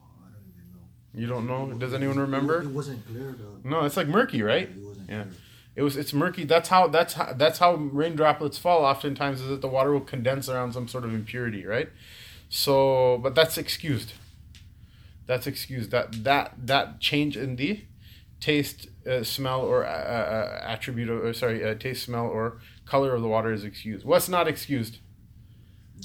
I 0.00 0.26
don't 0.30 0.42
even 0.50 0.73
know. 0.75 1.20
You 1.20 1.26
don't 1.26 1.46
know? 1.46 1.78
Does 1.78 1.94
anyone 1.94 2.18
remember? 2.18 2.61
It 2.62 2.68
wasn't 2.68 3.06
clear 3.06 3.34
though. 3.38 3.68
No, 3.68 3.84
it's 3.84 3.96
like 3.96 4.08
murky, 4.08 4.42
right? 4.42 4.68
It 4.68 4.76
wasn't 4.76 5.08
Yeah. 5.08 5.23
clear. 5.23 5.34
It 5.76 5.82
was 5.82 5.96
it's 5.96 6.12
murky. 6.12 6.44
That's 6.44 6.68
how 6.68 6.87
that's 6.88 7.14
how 7.14 7.32
that's 7.32 7.58
how 7.58 7.75
rain 7.75 8.14
droplets 8.14 8.58
fall. 8.58 8.84
Oftentimes, 8.84 9.40
is 9.40 9.49
that 9.49 9.61
the 9.61 9.68
water 9.68 9.90
will 9.92 10.00
condense 10.00 10.49
around 10.49 10.73
some 10.73 10.87
sort 10.87 11.04
of 11.04 11.12
impurity, 11.14 11.64
right? 11.66 11.88
So, 12.49 13.18
but 13.18 13.34
that's 13.34 13.56
excused. 13.58 14.12
That's 15.26 15.46
excused. 15.46 15.90
That 15.90 16.23
that 16.25 16.52
that 16.66 17.00
change 17.00 17.37
in 17.37 17.56
the 17.56 17.82
taste, 18.40 18.88
uh, 19.08 19.25
smell, 19.25 19.62
or 19.62 19.84
uh, 19.84 19.88
uh, 19.88 20.61
attribute, 20.64 21.08
of, 21.08 21.25
or 21.25 21.32
sorry, 21.32 21.64
uh, 21.64 21.75
taste, 21.75 22.04
smell, 22.04 22.26
or 22.26 22.58
color 22.87 23.14
of 23.14 23.23
the 23.23 23.28
water 23.28 23.52
is 23.52 23.64
excused. 23.64 24.04
What's 24.04 24.28
not 24.28 24.46
excused? 24.46 24.99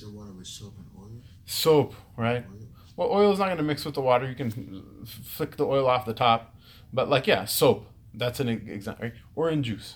Water 0.07 0.31
with 0.33 0.47
soap 0.47 0.75
and 0.77 0.87
oil. 0.97 1.11
Soap, 1.45 1.93
right? 2.17 2.45
Oil. 2.49 2.67
Well, 2.95 3.09
oil 3.11 3.31
is 3.31 3.39
not 3.39 3.45
going 3.45 3.57
to 3.57 3.63
mix 3.63 3.85
with 3.85 3.95
the 3.95 4.01
water. 4.01 4.27
You 4.27 4.35
can 4.35 5.05
flick 5.05 5.55
the 5.57 5.65
oil 5.65 5.87
off 5.87 6.05
the 6.05 6.13
top, 6.13 6.55
but 6.91 7.09
like 7.09 7.27
yeah, 7.27 7.45
soap. 7.45 7.87
That's 8.13 8.39
an 8.39 8.49
example, 8.49 9.03
right? 9.05 9.13
Orange 9.35 9.67
juice. 9.67 9.95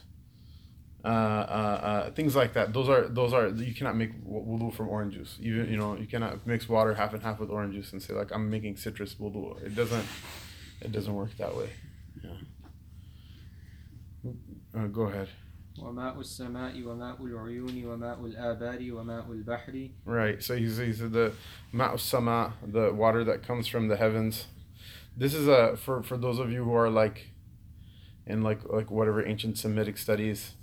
Uh, 1.03 1.07
uh, 1.07 1.11
uh, 1.11 2.11
things 2.11 2.33
like 2.33 2.53
that. 2.53 2.71
Those 2.71 2.87
are 2.87 3.09
those 3.09 3.33
are 3.33 3.49
you 3.49 3.73
cannot 3.75 3.97
make 3.97 4.11
wu- 4.23 4.57
wudu 4.57 4.73
from 4.73 4.87
orange 4.87 5.15
juice. 5.15 5.35
You 5.37 5.63
you 5.63 5.75
know 5.75 5.97
you 5.97 6.07
cannot 6.07 6.47
mix 6.47 6.69
water 6.69 6.93
half 6.93 7.13
and 7.13 7.21
half 7.21 7.39
with 7.41 7.49
orange 7.49 7.75
juice 7.75 7.91
and 7.91 8.01
say 8.01 8.13
like 8.13 8.31
I'm 8.31 8.49
making 8.49 8.77
citrus 8.77 9.15
wudu. 9.15 9.61
It 9.65 9.75
doesn't 9.75 10.05
it 10.79 10.93
doesn't 10.93 11.13
work 11.13 11.35
that 11.37 11.57
way. 11.57 11.69
Yeah. 12.23 12.29
Uh, 14.75 14.87
go 14.87 15.03
ahead. 15.03 15.27
وماء 15.78 16.20
السماء 16.20 16.82
وماء 16.82 17.24
العيون 17.24 17.84
وماء 17.84 18.26
الآبار 18.26 18.92
وماء 18.92 19.26
البحر 19.32 19.90
Right. 20.04 20.42
So 20.42 20.56
he's, 20.56 20.78
he's 20.78 20.98
the 20.98 21.32
ma'us 21.72 22.00
sama, 22.00 22.54
the 22.66 22.92
water 22.92 23.24
that 23.24 23.42
comes 23.42 23.66
from 23.68 23.88
the 23.88 23.96
heavens. 23.96 24.46
This 25.16 25.34
is 25.34 25.48
a 25.48 25.76
for 25.76 26.02
for 26.02 26.16
those 26.16 26.38
of 26.38 26.50
you 26.50 26.64
who 26.64 26.74
are 26.74 26.90
like 26.90 27.30
in 28.26 28.42
like 28.42 28.60
like 28.68 28.90
whatever 28.90 29.24
ancient 29.24 29.58
Semitic 29.58 29.98
studies. 29.98 30.54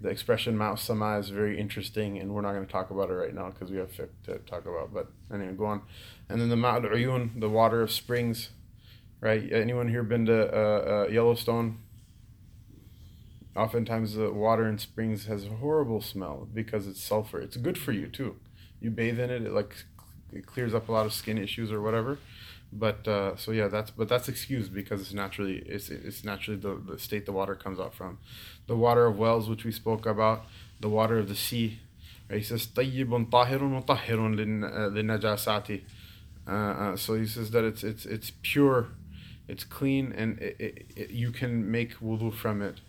The 0.00 0.08
expression 0.08 0.56
ma'us 0.56 0.80
sama 0.80 1.18
is 1.18 1.30
very 1.30 1.58
interesting, 1.58 2.18
and 2.18 2.34
we're 2.34 2.42
not 2.42 2.52
going 2.52 2.66
to 2.66 2.72
talk 2.72 2.90
about 2.90 3.10
it 3.10 3.14
right 3.14 3.34
now 3.34 3.50
because 3.50 3.70
we 3.70 3.78
have 3.78 3.90
fiqh 3.90 4.08
to 4.24 4.38
talk 4.38 4.66
about. 4.66 4.92
But 4.92 5.10
anyway, 5.32 5.52
go 5.54 5.66
on. 5.66 5.82
And 6.28 6.40
then 6.40 6.48
the 6.48 6.56
ma'ul 6.56 6.90
uyun, 6.90 7.40
the 7.40 7.48
water 7.48 7.82
of 7.82 7.90
springs. 7.90 8.50
Right. 9.20 9.50
Anyone 9.50 9.88
here 9.88 10.02
been 10.02 10.26
to 10.26 10.54
uh, 10.54 11.06
uh, 11.06 11.10
Yellowstone? 11.10 11.78
Oftentimes, 13.58 14.14
the 14.14 14.32
water 14.32 14.66
in 14.68 14.78
springs 14.78 15.26
has 15.26 15.46
a 15.46 15.50
horrible 15.50 16.00
smell 16.00 16.48
because 16.52 16.88
it's 16.88 17.02
sulfur. 17.02 17.40
It's 17.40 17.56
good 17.56 17.78
for 17.78 17.92
you 17.92 18.08
too. 18.08 18.36
You 18.80 18.90
bathe 18.90 19.20
in 19.20 19.30
it, 19.30 19.42
it 19.42 19.52
like 19.52 19.84
it 20.32 20.44
clears 20.46 20.74
up 20.74 20.88
a 20.88 20.92
lot 20.92 21.06
of 21.06 21.12
skin 21.12 21.38
issues 21.38 21.70
or 21.70 21.80
whatever. 21.80 22.18
But 22.72 23.06
uh, 23.06 23.36
so 23.36 23.52
yeah, 23.52 23.68
that's 23.68 23.92
but 23.92 24.08
that's 24.08 24.28
excused 24.28 24.74
because 24.74 25.00
it's 25.00 25.12
naturally 25.14 25.58
it's 25.66 25.88
it's 25.90 26.24
naturally 26.24 26.58
the, 26.58 26.74
the 26.74 26.98
state 26.98 27.24
the 27.26 27.32
water 27.32 27.54
comes 27.54 27.78
out 27.78 27.94
from. 27.94 28.18
The 28.66 28.76
water 28.76 29.06
of 29.06 29.16
wells, 29.18 29.48
which 29.48 29.64
we 29.64 29.70
spoke 29.70 30.04
about, 30.06 30.46
the 30.80 30.88
water 30.88 31.18
of 31.18 31.28
the 31.28 31.36
sea. 31.36 31.78
Right? 32.28 32.38
He 32.38 32.44
says 32.44 32.66
طيب 32.66 33.30
طاهر 33.30 33.60
مطهر 33.62 34.34
للن- 34.34 34.92
للنجاسات. 34.92 35.80
Uh, 36.46 36.50
uh, 36.50 36.96
so 36.96 37.14
he 37.14 37.26
says 37.26 37.52
that 37.52 37.64
it's 37.64 37.84
it's 37.84 38.04
it's 38.04 38.32
pure, 38.42 38.88
it's 39.48 39.64
clean, 39.64 40.12
and 40.12 40.38
it, 40.40 40.56
it, 40.58 40.86
it, 40.96 41.10
you 41.10 41.30
can 41.30 41.70
make 41.70 41.94
wudu 42.00 42.34
from 42.34 42.60
it. 42.60 42.80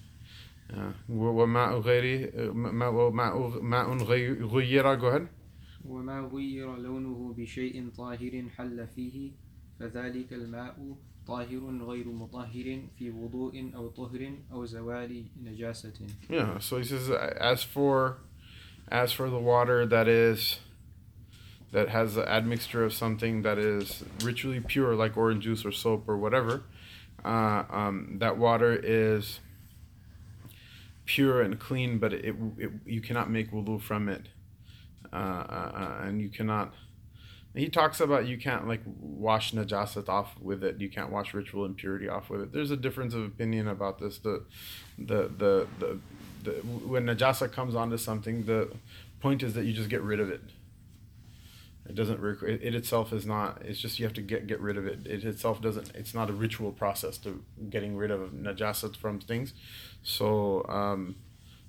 Uh, 0.72 0.92
وماء 1.08 1.78
غيره 1.80 2.52
ماء 2.52 3.10
ماء 3.10 3.60
ماء 3.62 3.96
غي- 4.04 4.42
غير 4.42 4.84
ahead. 5.00 5.26
وما 5.84 6.20
غير 6.32 6.76
لونه 6.76 7.34
بشيء 7.38 7.88
طاهر 7.96 8.44
حل 8.56 8.86
فيه 8.96 9.30
فذلك 9.80 10.32
الماء 10.32 10.96
طاهر 11.26 11.78
غير 11.82 12.08
مطهر 12.08 12.82
في 12.98 13.10
وضوء 13.10 13.72
أو 13.74 13.88
طهر 13.88 14.32
أو 14.52 14.64
زوال 14.64 15.24
نجاسة 15.44 15.92
Yeah, 16.28 16.58
so 16.58 16.78
he 16.78 16.84
says 16.84 17.10
as 17.10 17.62
for 17.64 18.18
as 18.88 19.12
for 19.12 19.28
the 19.30 19.38
water 19.38 19.86
that 19.86 20.06
is 20.08 20.60
that 21.72 21.88
has 21.88 22.14
the 22.14 22.28
admixture 22.28 22.84
of 22.84 22.92
something 22.92 23.42
that 23.42 23.58
is 23.58 24.02
ritually 24.24 24.60
pure 24.60 24.94
like 24.94 25.16
orange 25.16 25.44
juice 25.44 25.64
or 25.64 25.72
soap 25.72 26.08
or 26.08 26.16
whatever, 26.18 26.62
uh, 27.24 27.62
um, 27.70 28.16
that 28.18 28.36
water 28.38 28.72
is 28.74 29.38
pure 31.10 31.42
and 31.42 31.58
clean, 31.58 31.98
but 31.98 32.12
it, 32.12 32.36
it 32.56 32.70
you 32.86 33.00
cannot 33.00 33.28
make 33.28 33.50
wudu 33.50 33.80
from 33.80 34.08
it, 34.08 34.28
uh, 35.12 35.16
uh, 35.16 35.72
uh, 35.74 36.04
and 36.04 36.20
you 36.22 36.28
cannot. 36.28 36.72
He 37.52 37.68
talks 37.68 37.98
about 37.98 38.28
you 38.28 38.38
can't 38.38 38.68
like 38.68 38.82
wash 38.86 39.50
najasat 39.52 40.08
off 40.08 40.38
with 40.40 40.62
it. 40.62 40.80
You 40.80 40.88
can't 40.88 41.10
wash 41.10 41.34
ritual 41.34 41.64
impurity 41.64 42.08
off 42.08 42.30
with 42.30 42.42
it. 42.42 42.52
There's 42.52 42.70
a 42.70 42.76
difference 42.76 43.12
of 43.12 43.24
opinion 43.24 43.66
about 43.66 43.98
this. 43.98 44.18
The, 44.18 44.44
the, 44.96 45.22
the, 45.36 45.66
the, 45.80 45.98
the 46.44 46.52
when 46.92 47.06
najasa 47.06 47.50
comes 47.50 47.74
onto 47.74 47.96
something, 47.96 48.44
the 48.44 48.70
point 49.18 49.42
is 49.42 49.54
that 49.54 49.64
you 49.64 49.72
just 49.72 49.88
get 49.88 50.02
rid 50.02 50.20
of 50.20 50.30
it. 50.30 50.42
It 51.89 51.95
doesn't. 51.95 52.19
requ- 52.19 52.43
It, 52.43 52.63
it 52.63 52.74
itself 52.75 53.13
is 53.13 53.25
not. 53.25 53.62
It's 53.63 53.79
just 53.79 54.00
you 54.00 54.05
have 54.05 54.13
to 54.15 54.21
get 54.21 54.47
get 54.47 54.59
rid 54.59 54.77
of 54.77 54.85
it. 54.88 55.05
It 55.05 55.24
itself 55.24 55.62
doesn't. 55.62 55.91
It's 55.95 56.13
not 56.13 56.29
a 56.29 56.33
ritual 56.33 56.71
process 56.71 57.17
to 57.19 57.43
getting 57.69 57.95
rid 57.95 58.12
of 58.12 58.31
najasat 58.31 58.95
from 58.95 59.19
things. 59.19 59.53
So. 60.03 60.65
Um, 60.67 61.15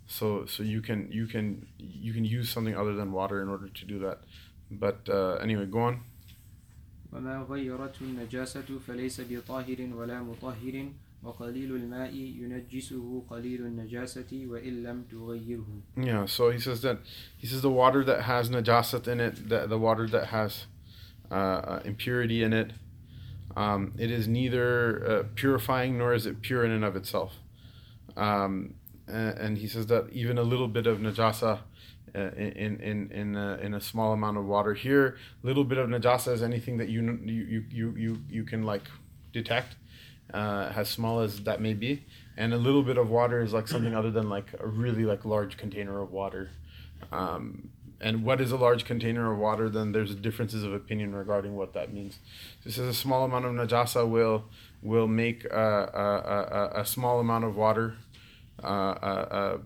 so 0.08 0.46
so 0.46 0.62
you 0.62 0.80
can 0.80 1.10
you 1.10 1.26
can 1.26 1.66
you 1.78 2.12
can 2.12 2.24
use 2.24 2.48
something 2.48 2.76
other 2.76 2.94
than 2.94 3.10
water 3.12 3.42
in 3.42 3.48
order 3.48 3.68
to 3.68 3.84
do 3.84 3.98
that. 3.98 4.20
But 4.70 5.08
uh, 5.08 5.34
anyway, 5.42 5.66
go 5.66 5.80
on. 5.80 6.02
وما 7.12 7.46
غيرته 7.48 8.02
النجاسة 8.02 8.78
فليس 8.86 9.20
بطاهر 9.30 9.88
ولا 9.94 10.22
مطهر 10.22 10.88
وقليل 11.22 11.76
الماء 11.76 12.14
ينجسه 12.14 13.22
قليل 13.30 13.66
النجاسة 13.66 14.46
وإن 14.46 14.82
لم 14.82 15.04
تغيره 15.10 15.82
Yeah, 15.96 16.26
so 16.26 16.50
he 16.50 16.58
says 16.60 16.82
that 16.82 16.98
he 17.36 17.46
says 17.46 17.62
the 17.62 17.70
water 17.70 18.04
that 18.04 18.22
has 18.22 18.48
najasat 18.48 19.08
in 19.08 19.20
it, 19.20 19.48
the, 19.48 19.66
the 19.66 19.78
water 19.78 20.06
that 20.06 20.26
has 20.26 20.66
uh, 21.30 21.34
uh, 21.34 21.80
impurity 21.84 22.42
in 22.44 22.52
it, 22.52 22.72
um, 23.56 23.92
it 23.98 24.10
is 24.10 24.28
neither 24.28 25.04
uh, 25.10 25.22
purifying 25.34 25.98
nor 25.98 26.14
is 26.14 26.26
it 26.26 26.40
pure 26.42 26.64
in 26.64 26.70
and 26.70 26.84
of 26.84 26.94
itself. 26.94 27.32
Um, 28.16 28.74
and, 29.08 29.38
and 29.38 29.58
he 29.58 29.66
says 29.66 29.86
that 29.86 30.08
even 30.12 30.38
a 30.38 30.42
little 30.42 30.68
bit 30.68 30.86
of 30.86 30.98
najasa 30.98 31.60
uh, 32.14 32.18
in 32.36 32.80
in 32.80 33.10
in 33.10 33.36
a, 33.36 33.56
in 33.56 33.74
a 33.74 33.80
small 33.80 34.12
amount 34.12 34.38
of 34.38 34.44
water 34.44 34.74
here, 34.74 35.16
little 35.42 35.64
bit 35.64 35.78
of 35.78 35.88
najasa 35.88 36.32
is 36.32 36.42
anything 36.42 36.76
that 36.78 36.88
you 36.88 37.02
you 37.24 37.64
you 37.70 37.94
you 37.96 38.18
you 38.30 38.44
can 38.44 38.62
like 38.62 38.84
detect, 39.32 39.76
uh, 40.33 40.71
as 40.75 40.89
small 40.89 41.19
as 41.19 41.41
that 41.43 41.61
may 41.61 41.73
be, 41.73 42.05
and 42.37 42.53
a 42.53 42.57
little 42.57 42.83
bit 42.83 42.97
of 42.97 43.09
water 43.09 43.41
is 43.41 43.53
like 43.53 43.67
something 43.67 43.95
other 43.95 44.11
than 44.11 44.29
like 44.29 44.47
a 44.59 44.67
really 44.67 45.05
like 45.05 45.25
large 45.25 45.57
container 45.57 46.01
of 46.01 46.11
water. 46.11 46.49
Um, 47.11 47.69
and 47.99 48.23
what 48.23 48.41
is 48.41 48.51
a 48.51 48.57
large 48.57 48.83
container 48.85 49.31
of 49.31 49.37
water? 49.37 49.69
Then 49.69 49.91
there's 49.91 50.15
differences 50.15 50.63
of 50.63 50.73
opinion 50.73 51.13
regarding 51.13 51.55
what 51.55 51.73
that 51.73 51.93
means. 51.93 52.17
This 52.65 52.77
is 52.77 52.87
a 52.87 52.93
small 52.93 53.25
amount 53.25 53.45
of 53.45 53.53
najasa 53.53 54.09
will 54.09 54.45
will 54.81 55.07
make 55.07 55.45
a, 55.45 55.49
a, 55.93 56.77
a, 56.77 56.81
a 56.81 56.85
small 56.85 57.19
amount 57.19 57.43
of 57.43 57.55
water 57.55 57.95
uh, 58.63 58.67
uh, 58.67 59.27
uh, 59.31 59.57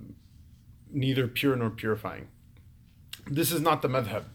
neither 0.91 1.27
pure 1.27 1.55
nor 1.55 1.69
purifying. 1.69 2.27
This 3.27 3.51
is 3.51 3.61
not 3.61 3.81
the 3.81 3.87
madhab. 3.87 4.25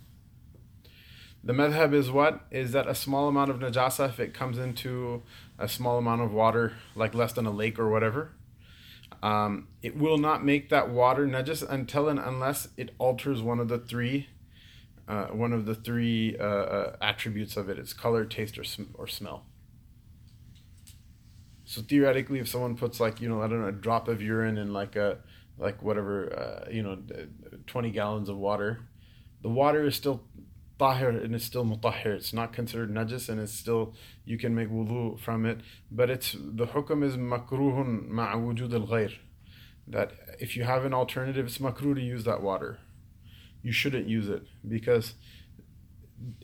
The 1.43 1.53
madhab 1.53 1.95
is 1.95 2.11
what? 2.11 2.41
Is 2.51 2.73
that 2.73 2.87
a 2.87 2.95
small 2.95 3.29
amount 3.29 3.51
of 3.51 3.59
najasa, 3.59 4.09
if 4.09 4.21
it 4.21 4.35
comes 4.35 4.59
into 4.59 5.23
a 5.61 5.69
small 5.69 5.99
amount 5.99 6.23
of 6.23 6.33
water, 6.33 6.73
like 6.95 7.14
less 7.14 7.33
than 7.33 7.47
a 7.47 7.50
lake 7.50 7.79
or 7.79 7.88
whatever, 7.90 8.33
um, 9.23 9.69
it 9.83 9.97
will 9.97 10.19
not 10.19 10.45
make 10.45 10.71
that 10.71 10.88
water 10.90 11.26
najas 11.26 11.69
until 11.69 12.09
and 12.09 12.19
unless 12.19 12.69
it 12.76 12.95
alters 12.99 13.43
one 13.43 13.61
of 13.61 13.69
the 13.69 13.79
three, 13.79 14.29
uh, 15.07 15.26
one 15.26 15.52
of 15.52 15.67
the 15.67 15.75
three 15.75 16.37
uh, 16.38 16.45
uh, 16.45 16.97
attributes 17.02 17.57
of 17.57 17.69
it: 17.69 17.79
its 17.79 17.93
color, 17.93 18.25
taste, 18.25 18.59
or 18.59 18.64
sm- 18.64 18.95
or 18.95 19.07
smell. 19.07 19.45
So 21.64 21.83
theoretically, 21.83 22.38
if 22.38 22.49
someone 22.49 22.76
puts 22.76 22.99
like 22.99 23.21
you 23.21 23.29
know 23.29 23.43
I 23.43 23.49
don't 23.49 23.61
know 23.61 23.69
a 23.69 23.73
drop 23.73 24.09
of 24.09 24.23
urine 24.23 24.57
in 24.57 24.73
like 24.73 24.97
a 24.97 25.19
like 25.59 25.83
whatever 25.83 26.64
uh, 26.67 26.71
you 26.71 26.83
know 26.83 26.99
twenty 27.67 27.90
gallons 27.90 28.29
of 28.31 28.38
water, 28.38 28.81
the 29.43 29.50
water 29.50 29.87
is 29.87 29.95
still 29.95 30.23
tahir 30.81 31.11
and 31.11 31.35
it's 31.35 31.45
still 31.45 31.65
mutahhir. 31.65 32.15
It's 32.17 32.33
not 32.33 32.53
considered 32.53 32.91
najis 32.91 33.29
and 33.29 33.41
it's 33.41 33.53
still 33.53 33.95
you 34.25 34.39
can 34.39 34.55
make 34.55 34.71
wudu 34.71 35.19
from 35.19 35.47
it. 35.47 35.61
But 35.91 36.11
it's 36.11 36.37
the 36.39 36.67
hukum 36.67 37.05
is 37.05 37.17
makruhun 37.17 38.09
ma'a 38.09 38.37
wujud 38.37 38.73
al. 38.73 39.09
That 39.89 40.13
if 40.39 40.57
you 40.57 40.65
have 40.65 40.85
an 40.85 40.95
alternative, 40.95 41.47
it's 41.47 41.59
makruh 41.59 41.95
to 41.95 42.01
use 42.01 42.25
that 42.25 42.43
water. 42.43 42.79
You 43.63 43.73
shouldn't 43.73 44.09
use 44.09 44.29
it 44.29 44.43
because 44.67 45.15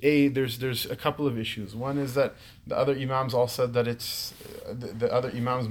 a 0.02 0.28
there's 0.28 0.58
there's 0.58 0.86
a 0.86 0.96
couple 0.96 1.26
of 1.26 1.38
issues. 1.38 1.74
One 1.74 1.98
is 1.98 2.14
that 2.14 2.34
the 2.66 2.76
other 2.76 2.94
imams 2.94 3.34
all 3.34 3.48
said 3.48 3.74
that 3.74 3.86
it's 3.86 4.32
uh, 4.66 4.72
the, 4.72 4.86
the 4.88 5.12
other 5.12 5.30
imams. 5.30 5.68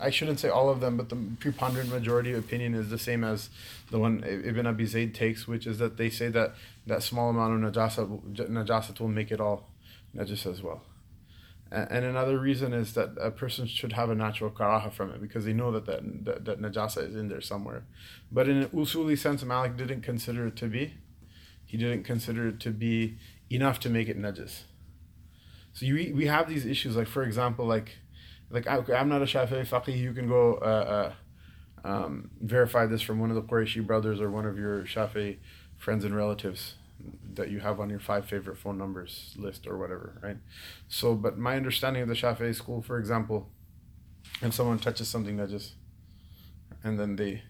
I 0.00 0.10
shouldn't 0.10 0.40
say 0.40 0.48
all 0.48 0.68
of 0.68 0.80
them, 0.80 0.96
but 0.96 1.08
the 1.08 1.16
preponderant 1.38 1.90
majority 1.90 2.32
opinion 2.32 2.74
is 2.74 2.88
the 2.88 2.98
same 2.98 3.22
as 3.24 3.50
the 3.90 3.98
one 3.98 4.24
Ibn 4.24 4.66
Abi 4.66 4.86
Zayd 4.86 5.14
takes, 5.14 5.46
which 5.46 5.66
is 5.66 5.78
that 5.78 5.96
they 5.96 6.10
say 6.10 6.28
that 6.28 6.54
that 6.86 7.02
small 7.02 7.30
amount 7.30 7.64
of 7.64 7.72
najasa 7.72 8.48
najasat 8.48 9.00
will 9.00 9.08
make 9.08 9.30
it 9.30 9.40
all 9.40 9.68
najis 10.14 10.50
as 10.50 10.62
well. 10.62 10.82
And, 11.70 12.04
another 12.04 12.38
reason 12.38 12.72
is 12.72 12.94
that 12.94 13.10
a 13.20 13.32
person 13.32 13.66
should 13.66 13.92
have 13.92 14.08
a 14.08 14.14
natural 14.14 14.50
karaha 14.50 14.92
from 14.92 15.10
it 15.10 15.20
because 15.20 15.44
they 15.44 15.52
know 15.52 15.72
that 15.72 15.86
that, 15.86 16.24
that, 16.24 16.44
that 16.44 16.60
najasa 16.62 17.08
is 17.08 17.16
in 17.16 17.28
there 17.28 17.40
somewhere. 17.40 17.82
But 18.30 18.48
in 18.48 18.58
an 18.58 18.68
usuli 18.68 19.18
sense, 19.18 19.42
Malik 19.42 19.76
didn't 19.76 20.02
consider 20.02 20.46
it 20.46 20.56
to 20.56 20.68
be. 20.68 20.94
He 21.64 21.76
didn't 21.76 22.04
consider 22.04 22.48
it 22.48 22.60
to 22.60 22.70
be 22.70 23.18
enough 23.50 23.78
to 23.80 23.88
make 23.90 24.08
it 24.08 24.18
najis. 24.18 24.62
So 25.72 25.84
you, 25.86 26.14
we 26.14 26.26
have 26.26 26.48
these 26.48 26.64
issues, 26.64 26.96
like 26.96 27.08
for 27.08 27.22
example, 27.22 27.66
like 27.66 27.98
like 28.50 28.66
I, 28.66 28.82
I'm 28.94 29.08
not 29.08 29.22
a 29.22 29.26
Shafi'i 29.26 29.66
faqih. 29.66 29.96
You 29.96 30.12
can 30.12 30.28
go 30.28 30.54
uh, 30.54 31.12
uh, 31.84 31.88
um, 31.88 32.30
verify 32.40 32.86
this 32.86 33.02
from 33.02 33.18
one 33.18 33.30
of 33.30 33.36
the 33.36 33.42
Qurayshi 33.42 33.86
brothers 33.86 34.20
or 34.20 34.30
one 34.30 34.46
of 34.46 34.58
your 34.58 34.84
Shafi'i 34.84 35.36
friends 35.76 36.04
and 36.04 36.16
relatives 36.16 36.74
that 37.34 37.50
you 37.50 37.60
have 37.60 37.78
on 37.78 37.90
your 37.90 38.00
five 38.00 38.26
favorite 38.26 38.56
phone 38.56 38.78
numbers 38.78 39.34
list 39.36 39.66
or 39.66 39.76
whatever, 39.76 40.18
right? 40.22 40.38
So, 40.88 41.14
but 41.14 41.38
my 41.38 41.56
understanding 41.56 42.02
of 42.02 42.08
the 42.08 42.14
Shafi'i 42.14 42.54
school, 42.54 42.82
for 42.82 42.98
example, 42.98 43.50
and 44.42 44.52
someone 44.54 44.78
touches 44.78 45.08
something 45.08 45.36
that 45.36 45.50
just, 45.50 45.74
and 46.82 46.98
then 46.98 47.16
they, 47.16 47.42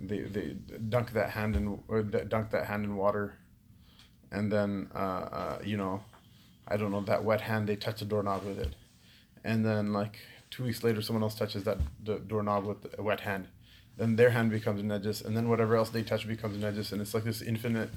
they 0.00 0.20
they 0.20 0.56
dunk 0.88 1.12
that 1.12 1.30
hand 1.30 1.54
in 1.54 1.78
or 1.88 2.02
dunk 2.02 2.50
that 2.50 2.66
hand 2.66 2.84
in 2.84 2.96
water, 2.96 3.38
and 4.32 4.50
then 4.50 4.88
uh, 4.94 4.98
uh, 4.98 5.58
you 5.62 5.76
know, 5.76 6.02
I 6.66 6.76
don't 6.76 6.90
know 6.90 7.02
that 7.02 7.22
wet 7.24 7.42
hand 7.42 7.68
they 7.68 7.76
touch 7.76 8.00
the 8.00 8.06
doorknob 8.06 8.44
with 8.44 8.58
it, 8.58 8.74
and 9.44 9.64
then 9.64 9.92
like 9.92 10.18
two 10.50 10.64
weeks 10.64 10.82
later 10.82 11.02
someone 11.02 11.22
else 11.22 11.34
touches 11.34 11.64
that 11.64 11.78
the 12.02 12.18
doorknob 12.18 12.64
with 12.64 12.98
a 12.98 13.02
wet 13.02 13.20
hand, 13.20 13.48
then 13.98 14.16
their 14.16 14.30
hand 14.30 14.50
becomes 14.50 14.82
najis, 14.82 15.24
and 15.24 15.36
then 15.36 15.48
whatever 15.48 15.76
else 15.76 15.90
they 15.90 16.02
touch 16.02 16.26
becomes 16.26 16.56
najis, 16.56 16.92
and 16.92 17.00
it's 17.00 17.14
like 17.14 17.24
this 17.24 17.42
infinite, 17.42 17.90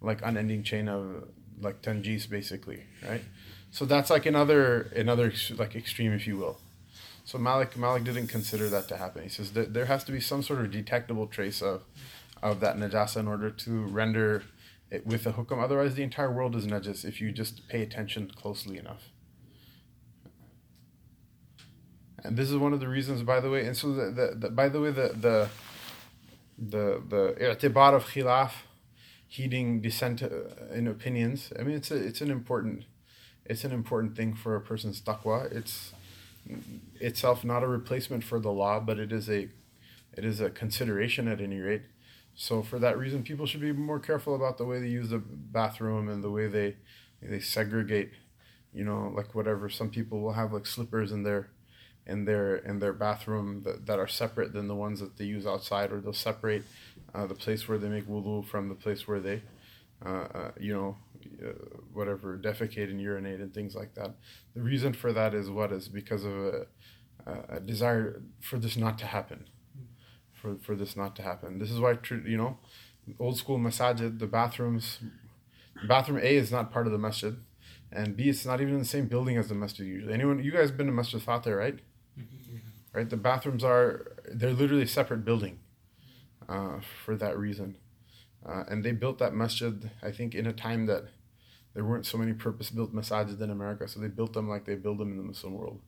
like 0.00 0.20
unending 0.22 0.62
chain 0.62 0.88
of 0.88 1.28
like 1.60 1.80
tanjis 1.82 2.28
basically, 2.28 2.82
right? 3.08 3.22
So 3.70 3.84
that's 3.84 4.10
like 4.10 4.26
another 4.26 4.90
another 4.96 5.32
like 5.56 5.76
extreme, 5.76 6.12
if 6.12 6.26
you 6.26 6.36
will. 6.36 6.58
So 7.24 7.38
Malik 7.38 7.76
Malik 7.76 8.04
didn't 8.04 8.28
consider 8.28 8.68
that 8.70 8.88
to 8.88 8.96
happen. 8.96 9.22
He 9.22 9.28
says 9.28 9.52
that 9.52 9.74
there 9.74 9.86
has 9.86 10.04
to 10.04 10.12
be 10.12 10.20
some 10.20 10.42
sort 10.42 10.60
of 10.60 10.70
detectable 10.70 11.26
trace 11.26 11.62
of 11.62 11.82
of 12.42 12.60
that 12.60 12.76
najasa 12.76 13.16
in 13.16 13.28
order 13.28 13.50
to 13.50 13.82
render 13.86 14.42
it 14.90 15.06
with 15.06 15.26
a 15.26 15.32
hukam. 15.32 15.62
Otherwise, 15.62 15.94
the 15.94 16.02
entire 16.02 16.32
world 16.32 16.54
is 16.54 16.66
najis 16.66 17.04
if 17.04 17.20
you 17.20 17.32
just 17.32 17.68
pay 17.68 17.82
attention 17.82 18.30
closely 18.30 18.78
enough. 18.78 19.10
And 22.22 22.36
this 22.36 22.50
is 22.50 22.56
one 22.56 22.72
of 22.72 22.80
the 22.80 22.88
reasons, 22.88 23.22
by 23.22 23.40
the 23.40 23.50
way. 23.50 23.66
And 23.66 23.76
so, 23.76 23.92
the, 23.92 24.10
the, 24.10 24.34
the 24.36 24.50
by 24.50 24.68
the 24.68 24.80
way, 24.80 24.90
the 24.90 25.08
the 25.08 25.48
the 26.58 27.02
the 27.08 27.36
i'tibar 27.40 27.94
of 27.94 28.06
khilaf, 28.06 28.52
heeding 29.28 29.80
dissent 29.80 30.22
uh, 30.22 30.28
in 30.72 30.86
opinions. 30.86 31.52
I 31.58 31.62
mean, 31.62 31.76
it's 31.76 31.90
a 31.90 31.96
it's 31.96 32.20
an 32.20 32.30
important 32.30 32.84
it's 33.44 33.64
an 33.64 33.72
important 33.72 34.16
thing 34.16 34.34
for 34.34 34.56
a 34.56 34.60
person's 34.60 35.00
taqwa. 35.00 35.52
It's 35.52 35.92
itself 37.00 37.44
not 37.44 37.62
a 37.62 37.66
replacement 37.66 38.24
for 38.24 38.38
the 38.38 38.52
law, 38.52 38.80
but 38.80 38.98
it 38.98 39.12
is 39.12 39.28
a 39.28 39.48
it 40.12 40.24
is 40.24 40.40
a 40.40 40.50
consideration 40.50 41.28
at 41.28 41.40
any 41.40 41.58
rate. 41.58 41.82
So 42.36 42.62
for 42.62 42.78
that 42.80 42.98
reason, 42.98 43.24
people 43.24 43.46
should 43.46 43.62
be 43.62 43.72
more 43.72 44.00
careful 44.00 44.36
about 44.36 44.58
the 44.58 44.66
way 44.66 44.80
they 44.80 44.88
use 44.88 45.10
the 45.10 45.18
bathroom 45.20 46.08
and 46.10 46.24
the 46.24 46.30
way 46.30 46.48
they 46.48 46.76
they 47.22 47.40
segregate. 47.40 48.12
You 48.74 48.84
know, 48.84 49.12
like 49.14 49.34
whatever. 49.34 49.68
Some 49.70 49.90
people 49.90 50.20
will 50.20 50.34
have 50.34 50.52
like 50.52 50.66
slippers 50.66 51.12
in 51.12 51.24
their 51.24 51.50
in 52.06 52.24
their 52.26 52.56
in 52.56 52.78
their 52.80 52.92
bathroom 52.92 53.62
that, 53.64 53.86
that 53.86 53.98
are 53.98 54.08
separate 54.08 54.52
than 54.54 54.68
the 54.68 54.74
ones 54.76 55.00
that 55.00 55.16
they 55.18 55.24
use 55.26 55.46
outside, 55.46 55.92
or 55.92 56.00
they'll 56.00 56.12
separate 56.12 56.64
uh, 57.14 57.26
the 57.26 57.34
place 57.34 57.68
where 57.68 57.78
they 57.78 57.88
make 57.88 58.08
wudu 58.08 58.44
from 58.46 58.68
the 58.68 58.74
place 58.76 59.08
where 59.08 59.20
they, 59.20 59.42
uh, 60.04 60.08
uh, 60.34 60.50
you 60.60 60.74
know, 60.74 60.96
uh, 61.46 61.52
whatever 61.92 62.38
defecate 62.38 62.90
and 62.90 63.00
urinate 63.00 63.40
and 63.40 63.54
things 63.54 63.74
like 63.74 63.94
that. 63.94 64.14
The 64.54 64.62
reason 64.62 64.92
for 64.92 65.12
that 65.12 65.34
is 65.34 65.50
what 65.50 65.72
is 65.72 65.88
because 65.88 66.24
of 66.24 66.32
a, 66.36 66.66
a 67.48 67.60
desire 67.60 68.22
for 68.40 68.58
this 68.58 68.76
not 68.76 68.98
to 68.98 69.06
happen, 69.06 69.48
for 70.46 70.56
for 70.62 70.76
this 70.76 70.96
not 70.96 71.16
to 71.16 71.22
happen. 71.22 71.58
This 71.58 71.70
is 71.70 71.80
why 71.80 71.98
you 72.10 72.36
know, 72.36 72.58
old 73.18 73.36
school 73.36 73.58
masajid, 73.58 74.18
the 74.18 74.26
bathrooms, 74.26 75.00
bathroom 75.88 76.18
A 76.22 76.36
is 76.36 76.52
not 76.52 76.72
part 76.72 76.86
of 76.86 76.92
the 76.92 76.98
masjid. 76.98 77.36
And 77.92 78.16
B, 78.16 78.28
it's 78.28 78.44
not 78.44 78.60
even 78.60 78.74
in 78.74 78.80
the 78.80 78.84
same 78.84 79.06
building 79.06 79.36
as 79.36 79.48
the 79.48 79.54
masjid 79.54 79.86
usually. 79.86 80.12
Anyone, 80.12 80.42
you 80.42 80.50
guys 80.50 80.70
been 80.70 80.86
to 80.86 80.92
Masjid 80.92 81.22
Fateh, 81.22 81.54
right? 81.54 81.78
right? 82.92 83.08
The 83.08 83.16
bathrooms 83.16 83.62
are 83.62 84.16
they're 84.28 84.52
literally 84.52 84.82
a 84.82 84.88
separate 84.88 85.24
building 85.24 85.60
uh, 86.48 86.80
for 87.04 87.16
that 87.16 87.38
reason, 87.38 87.76
uh, 88.44 88.64
and 88.68 88.84
they 88.84 88.92
built 88.92 89.18
that 89.18 89.34
masjid 89.34 89.90
I 90.02 90.10
think 90.10 90.34
in 90.34 90.46
a 90.46 90.52
time 90.52 90.86
that 90.86 91.04
there 91.74 91.84
weren't 91.84 92.06
so 92.06 92.18
many 92.18 92.32
purpose-built 92.32 92.94
masajid 92.94 93.40
in 93.40 93.50
America, 93.50 93.86
so 93.86 94.00
they 94.00 94.08
built 94.08 94.32
them 94.32 94.48
like 94.48 94.64
they 94.64 94.74
build 94.74 94.98
them 94.98 95.12
in 95.12 95.18
the 95.18 95.22
Muslim 95.22 95.54
world 95.54 95.80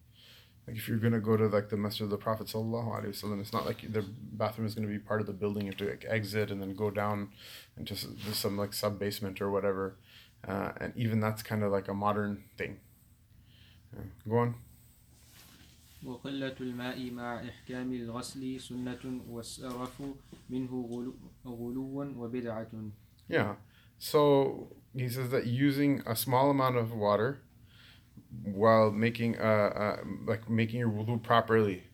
Like 0.68 0.78
if 0.78 0.88
you're 0.88 0.98
gonna 0.98 1.20
go 1.20 1.36
to 1.36 1.48
like 1.48 1.70
the 1.70 1.78
masjid 1.78 2.06
of 2.06 2.10
the 2.10 2.18
Prophet 2.18 2.48
sallallahu 2.48 2.90
alaihi 2.98 3.10
wasallam, 3.10 3.42
it's 3.42 3.52
not 3.52 3.66
like 3.66 3.92
the 3.92 4.06
bathroom 4.34 4.66
is 4.66 4.74
gonna 4.74 4.88
be 4.88 5.00
part 5.00 5.20
of 5.20 5.28
the 5.28 5.34
building. 5.34 5.64
You 5.64 5.72
have 5.72 5.78
to 5.78 5.90
like, 5.90 6.06
exit 6.08 6.52
and 6.52 6.62
then 6.62 6.74
go 6.74 6.90
down 6.90 7.30
into 7.78 7.96
some 7.96 8.58
like 8.58 8.74
sub 8.74 8.98
basement 8.98 9.42
or 9.42 9.52
whatever, 9.52 9.98
uh, 10.48 10.72
and 10.78 10.94
even 10.96 11.20
that's 11.20 11.44
kind 11.44 11.64
of 11.64 11.72
like 11.72 11.90
a 11.90 11.94
modern 11.94 12.44
thing. 12.58 12.80
Yeah. 13.94 14.04
Go 14.28 14.38
on. 14.38 14.56
وقلة 16.06 16.56
الماء 16.62 17.12
مع 17.12 17.44
إحكام 17.50 17.94
الغسل 17.94 18.60
سنة 18.60 19.22
والسرف 19.30 20.02
منه 20.50 21.12
غلو 21.46 22.14
وبدعة. 22.18 22.92
Yeah. 23.30 23.56
So 23.98 24.68
he 24.94 25.08
says 25.08 25.30
that 25.30 25.46
using 25.46 26.02
a 26.06 26.16
small 26.16 26.50
amount 26.50 26.76
of 26.76 26.92
water 26.94 27.42
while 28.45 28.91
making 28.91 29.39
uh, 29.39 29.43
uh 29.43 29.97
like 30.27 30.49
making 30.49 30.81
your 30.81 30.91
wudu 30.91 31.23
properly 31.23 31.85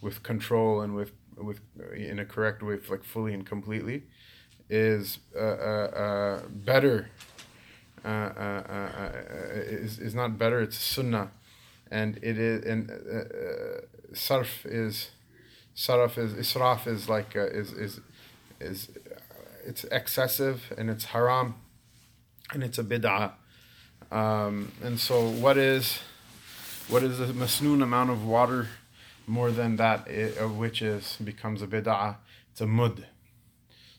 with 0.00 0.22
control 0.22 0.80
and 0.80 0.94
with 0.94 1.12
with 1.36 1.60
in 1.94 2.18
a 2.18 2.24
correct 2.24 2.62
way 2.62 2.78
like 2.88 3.04
fully 3.04 3.32
and 3.34 3.46
completely 3.46 4.02
is 4.68 5.18
uh, 5.36 5.38
uh, 5.38 5.42
uh 5.42 6.40
better. 6.48 7.10
Uh, 8.02 8.08
uh, 8.08 8.62
uh, 8.66 8.72
uh, 8.72 9.10
is, 9.54 9.98
is 9.98 10.14
not 10.14 10.38
better 10.38 10.62
it's 10.62 10.78
sunnah. 10.78 11.30
And 11.90 12.18
it 12.22 12.38
is 12.38 12.64
and 12.64 12.90
uh, 12.90 14.14
sarf 14.14 14.64
is 14.64 15.10
sarf 15.76 16.16
is 16.16 16.32
israf 16.34 16.86
is 16.86 17.08
like 17.08 17.36
is 17.36 17.72
is 17.72 18.00
is 18.60 18.88
it's 19.66 19.84
excessive 19.84 20.72
and 20.78 20.88
it's 20.88 21.06
haram 21.06 21.56
and 22.52 22.62
it's 22.62 22.78
a 22.78 22.84
bid'ah 22.84 23.32
um, 24.10 24.72
and 24.82 24.98
so 24.98 25.28
what 25.28 25.56
is 25.56 25.98
what 26.88 27.02
is 27.02 27.18
the 27.18 27.26
masnoon 27.26 27.82
amount 27.82 28.10
of 28.10 28.24
water 28.24 28.68
more 29.26 29.52
than 29.52 29.76
that 29.76 30.08
of 30.38 30.56
which 30.56 30.82
is 30.82 31.16
becomes 31.22 31.62
a 31.62 31.66
bid'ah? 31.66 32.16
It's 32.50 32.60
a 32.60 32.66
mud. 32.66 33.06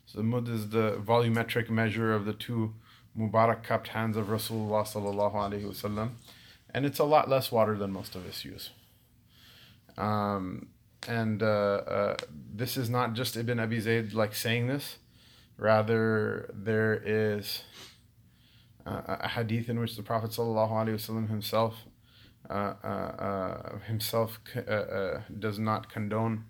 So 0.05 0.17
the 0.17 0.23
mud 0.23 0.49
is 0.49 0.69
the 0.69 1.01
volumetric 1.01 1.69
measure 1.69 2.13
of 2.13 2.25
the 2.25 2.33
two 2.33 2.73
mubarak 3.17 3.63
cupped 3.63 3.89
hands 3.89 4.17
of 4.17 4.27
rasulullah 4.27 6.09
and 6.73 6.85
it's 6.85 6.99
a 6.99 7.03
lot 7.03 7.29
less 7.29 7.51
water 7.51 7.77
than 7.77 7.91
most 7.91 8.15
of 8.15 8.27
us 8.27 8.43
use. 8.45 8.69
Um, 9.97 10.67
and 11.07 11.41
uh, 11.41 11.45
uh, 11.45 12.17
this 12.53 12.77
is 12.77 12.89
not 12.89 13.13
just 13.13 13.35
Ibn 13.35 13.59
Abi 13.59 13.79
Zayd 13.79 14.13
like 14.13 14.35
saying 14.35 14.67
this, 14.67 14.97
rather 15.57 16.49
there 16.53 17.01
is 17.05 17.63
uh, 18.85 19.01
a 19.07 19.27
hadith 19.27 19.69
in 19.69 19.79
which 19.79 19.95
the 19.95 20.03
Prophet 20.03 20.31
ﷺ 20.31 21.29
himself 21.29 21.75
uh, 22.49 22.73
uh, 22.83 22.87
uh, 22.87 23.79
himself 23.87 24.39
does 25.39 25.59
not 25.59 25.89
condone 25.91 26.43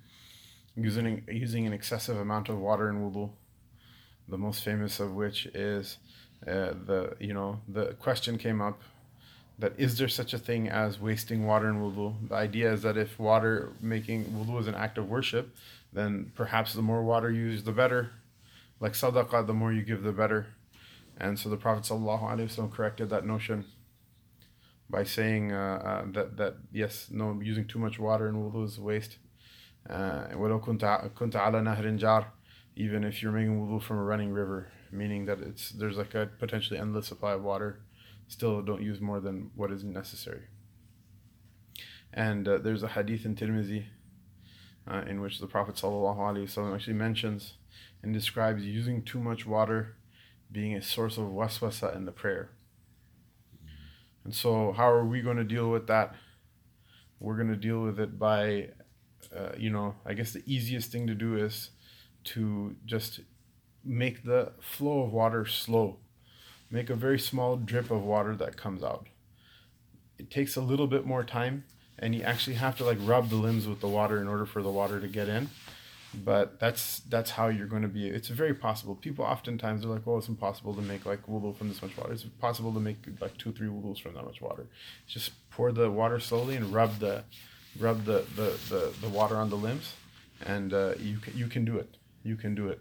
using 0.76 1.24
using 1.28 1.68
an 1.68 1.74
excessive 1.74 2.18
amount 2.18 2.50
of 2.50 2.58
water 2.58 2.90
in 2.90 2.96
wudu. 2.96 3.30
The 4.28 4.38
most 4.38 4.64
famous 4.64 5.00
of 5.00 5.14
which 5.14 5.46
is 5.48 5.98
the 6.44 7.16
you 7.20 7.34
know 7.34 7.60
the 7.68 7.94
question 8.00 8.38
came 8.38 8.62
up 8.62 8.82
that 9.60 9.74
is 9.78 9.98
there 9.98 10.08
such 10.08 10.34
a 10.34 10.40
thing 10.40 10.70
as 10.70 11.00
wasting 11.00 11.46
water 11.46 11.70
in 11.70 11.76
wudu? 11.76 12.30
The 12.30 12.36
idea 12.36 12.74
is 12.74 12.82
that 12.82 12.98
if 12.98 13.20
water 13.20 13.70
making 13.80 14.26
wudu 14.26 14.60
is 14.60 14.68
an 14.68 14.76
act 14.76 14.98
of 14.98 15.08
worship, 15.08 15.56
then 15.94 16.32
perhaps 16.36 16.74
the 16.74 16.82
more 16.82 17.04
water 17.04 17.30
you 17.30 17.44
use, 17.44 17.64
the 17.64 17.72
better. 17.72 18.10
Like 18.80 18.94
sadaqah, 18.94 19.46
the 19.46 19.54
more 19.54 19.72
you 19.72 19.84
give, 19.84 20.02
the 20.02 20.12
better. 20.12 20.48
And 21.22 21.38
so 21.38 21.50
the 21.50 21.58
Prophet 21.58 21.84
ﷺ 21.84 22.74
corrected 22.74 23.12
that 23.12 23.28
notion 23.28 23.66
by 24.90 25.04
saying 25.04 25.52
uh, 25.52 26.02
uh, 26.06 26.12
that 26.14 26.36
that 26.38 26.56
yes, 26.74 27.10
no, 27.12 27.40
using 27.40 27.68
too 27.68 27.78
much 27.78 28.00
water 28.00 28.28
in 28.28 28.36
wudu 28.36 28.66
is 28.66 28.80
waste. 28.80 29.20
Uh, 29.88 30.28
even 32.76 33.04
if 33.04 33.22
you're 33.22 33.32
making 33.32 33.60
wudu 33.60 33.82
from 33.82 34.00
a 34.00 34.04
running 34.04 34.32
river, 34.32 34.72
meaning 34.92 35.26
that 35.26 35.40
it's 35.42 35.70
there's 35.70 35.98
like 35.98 36.16
a 36.16 36.28
potentially 36.40 36.80
endless 36.80 37.08
supply 37.08 37.34
of 37.34 37.44
water 37.44 37.82
still 38.28 38.64
don't 38.64 38.82
use 38.82 39.00
more 39.00 39.20
than 39.20 39.52
what 39.56 39.72
is 39.72 39.84
necessary. 39.84 40.48
And 42.12 42.48
uh, 42.48 42.58
there's 42.58 42.82
a 42.82 42.88
hadith 42.88 43.26
in 43.26 43.36
Tirmizi 43.36 43.86
uh, 44.90 45.04
in 45.08 45.22
which 45.22 45.40
the 45.40 45.48
Prophet 45.48 45.76
ﷺ 45.76 46.74
actually 46.74 46.94
mentions 46.94 47.54
and 48.02 48.12
describes 48.12 48.66
using 48.66 49.04
too 49.04 49.20
much 49.20 49.46
water 49.46 49.98
being 50.52 50.76
a 50.76 50.82
source 50.82 51.18
of 51.18 51.26
waswasa 51.26 51.96
in 51.96 52.06
the 52.06 52.12
prayer. 52.12 52.50
And 54.24 54.36
so, 54.36 54.74
how 54.74 54.92
are 54.92 55.06
we 55.06 55.22
going 55.22 55.38
to 55.38 55.44
deal 55.44 55.70
with 55.70 55.88
that? 55.88 56.16
We're 57.20 57.36
going 57.36 57.50
to 57.50 57.56
deal 57.56 57.82
with 57.82 58.00
it 58.00 58.20
by, 58.20 58.70
uh, 59.36 59.52
you 59.58 59.70
know, 59.70 59.96
I 60.06 60.14
guess 60.14 60.34
the 60.34 60.44
easiest 60.46 60.92
thing 60.92 61.08
to 61.08 61.16
do 61.16 61.38
is 61.38 61.72
to 62.26 62.76
just 62.86 63.22
make 63.84 64.24
the 64.24 64.52
flow 64.60 65.04
of 65.04 65.12
water 65.12 65.46
slow 65.46 65.98
make 66.72 66.90
a 66.90 66.96
very 66.96 67.20
small 67.20 67.58
drip 67.58 67.92
of 67.92 68.02
water 68.04 68.36
that 68.38 68.56
comes 68.56 68.82
out. 68.82 69.08
It 70.18 70.32
takes 70.32 70.56
a 70.56 70.62
little 70.62 70.88
bit 70.88 71.06
more 71.06 71.24
time 71.24 71.66
and 72.00 72.16
you 72.16 72.22
actually 72.24 72.56
have 72.56 72.78
to 72.78 72.86
like 72.86 72.98
rub 73.02 73.30
the 73.30 73.36
limbs 73.36 73.68
with 73.68 73.82
the 73.82 73.88
water 73.88 74.22
in 74.22 74.28
order 74.28 74.46
for 74.46 74.62
the 74.64 74.72
water 74.72 75.00
to 75.02 75.08
get 75.08 75.28
in 75.28 75.50
but 76.14 76.60
that's 76.60 77.00
that's 77.10 77.32
how 77.32 77.48
you're 77.48 77.68
going 77.68 77.82
to 77.82 77.88
be 77.88 78.08
it's 78.08 78.28
very 78.28 78.54
possible. 78.54 78.96
People 78.96 79.26
oftentimes 79.26 79.86
are 79.86 79.90
like 79.90 80.06
well 80.06 80.18
it's 80.18 80.28
impossible 80.28 80.74
to 80.74 80.82
make 80.82 81.06
like 81.06 81.26
wudu 81.28 81.56
from 81.56 81.70
this 81.70 81.82
much 81.82 81.96
water. 81.98 82.14
It's 82.14 82.24
possible 82.24 82.74
to 82.74 82.80
make 82.80 82.98
like 83.20 83.38
two 83.38 83.52
three 83.52 83.68
wudus 83.68 84.02
from 84.02 84.14
that 84.16 84.26
much 84.26 84.42
water. 84.42 84.68
Just 85.08 85.32
pour 85.52 85.72
the 85.72 85.90
water 85.90 86.20
slowly 86.20 86.56
and 86.56 86.74
rub 86.74 87.00
the 87.00 87.24
rub 87.80 88.06
the 88.06 88.26
the, 88.36 88.58
the, 88.70 88.94
the 89.02 89.10
water 89.10 89.36
on 89.36 89.50
the 89.50 89.58
limbs 89.58 89.94
and 90.46 90.74
uh, 90.74 90.94
you 91.00 91.18
can, 91.18 91.38
you 91.38 91.48
can 91.48 91.66
do 91.66 91.78
it. 91.78 91.96
You 92.24 92.36
can 92.36 92.54
do 92.54 92.68
it 92.68 92.80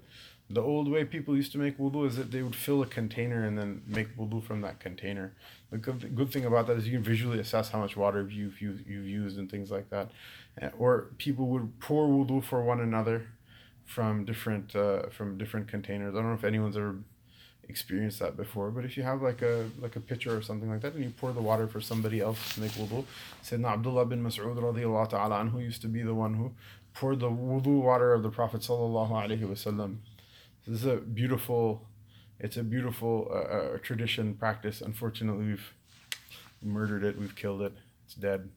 the 0.51 0.61
old 0.61 0.91
way 0.91 1.05
people 1.05 1.37
used 1.37 1.53
to 1.53 1.59
make 1.59 1.79
wudu 1.79 2.07
is 2.07 2.17
that 2.17 2.31
they 2.31 2.43
would 2.43 2.57
fill 2.57 2.83
a 2.83 2.87
container 2.87 3.45
and 3.45 3.57
then 3.59 3.83
make 3.87 4.17
wudu 4.17 4.43
from 4.43 4.61
that 4.61 4.81
container 4.81 5.33
the 5.71 5.79
good, 5.79 6.15
good 6.17 6.33
thing 6.33 6.45
about 6.45 6.67
that 6.67 6.77
is 6.77 6.87
you 6.87 6.93
can 6.93 7.03
visually 7.03 7.39
assess 7.39 7.71
how 7.71 7.79
much 7.79 7.97
water 7.97 8.29
you've, 8.29 8.61
you've, 8.61 8.87
you've 8.89 9.07
used 9.07 9.39
and 9.39 9.51
things 9.51 9.71
like 9.71 9.89
that 9.91 10.11
uh, 10.61 10.69
or 10.79 11.07
people 11.19 11.47
would 11.47 11.79
pour 11.81 12.09
wudu 12.09 12.43
for 12.43 12.63
one 12.63 12.81
another 12.81 13.27
from 13.91 14.25
different 14.25 14.75
uh, 14.77 15.09
from 15.11 15.37
different 15.37 15.67
containers. 15.69 16.15
I 16.15 16.19
don't 16.19 16.29
know 16.29 16.35
if 16.35 16.45
anyone's 16.45 16.77
ever 16.77 16.97
experienced 17.69 18.21
that 18.21 18.37
before, 18.37 18.71
but 18.71 18.85
if 18.85 18.97
you 18.97 19.03
have 19.03 19.21
like 19.21 19.43
a 19.43 19.69
like 19.81 19.97
a 19.97 20.01
pitcher 20.01 20.37
or 20.37 20.43
something 20.43 20.71
like 20.71 20.81
that, 20.83 20.95
and 20.95 21.05
you 21.05 21.11
pour 21.11 21.33
the 21.33 21.43
water 21.43 21.67
for 21.67 21.81
somebody 21.81 22.21
else 22.21 22.55
to 22.55 22.61
make 22.61 22.71
wudu, 22.73 23.05
Sayyidina 23.43 23.73
Abdullah 23.73 24.07
bin 24.07 24.23
Mas'ud 24.23 24.57
radiallahu 24.57 25.11
ta'ala 25.11 25.43
anhu 25.43 25.61
used 25.61 25.83
to 25.83 25.89
be 25.89 26.03
the 26.03 26.15
one 26.15 26.35
who 26.35 26.53
poured 26.95 27.21
the 27.21 27.31
wudu 27.31 27.83
water 27.83 28.13
of 28.13 28.23
the 28.23 28.31
Prophet 28.31 28.61
sallallahu 28.61 29.11
alaihi 29.11 29.41
wasallam. 29.41 29.97
This 30.67 30.81
is 30.81 30.87
a 30.87 30.97
beautiful, 30.97 31.87
it's 32.39 32.57
a 32.57 32.63
beautiful 32.63 33.29
uh, 33.31 33.35
uh, 33.35 33.79
tradition 33.79 34.35
practice. 34.35 34.81
Unfortunately, 34.81 35.45
we've 35.47 35.73
murdered 36.63 37.05
it, 37.05 37.19
we've 37.19 37.35
killed 37.35 37.63
it, 37.63 37.73
it's 38.05 38.15
dead. 38.15 38.49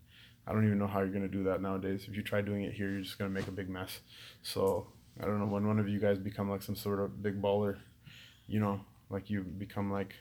I 0.46 0.52
don't 0.52 0.66
even 0.66 0.78
know 0.78 0.88
how 0.88 1.00
you're 1.00 1.08
gonna 1.10 1.28
do 1.30 1.44
that 1.46 1.62
nowadays. 1.62 2.06
If 2.10 2.16
you 2.16 2.22
try 2.22 2.42
doing 2.42 2.64
it 2.64 2.74
here, 2.74 2.90
you're 2.90 3.02
just 3.02 3.18
gonna 3.18 3.30
make 3.30 3.48
a 3.48 3.52
big 3.52 3.70
mess. 3.70 4.00
So 4.42 4.88
I 5.22 5.26
don't 5.26 5.40
know 5.40 5.46
when 5.46 5.66
one 5.66 5.80
of 5.80 5.88
you 5.88 6.00
guys 6.00 6.18
become 6.18 6.50
like 6.50 6.62
some 6.62 6.76
sort 6.76 7.00
of 7.00 7.24
big 7.24 7.42
baller, 7.42 7.78
you 8.48 8.60
know, 8.60 8.82
like 9.10 9.30
you 9.30 9.42
become 9.42 9.92
like 9.92 10.16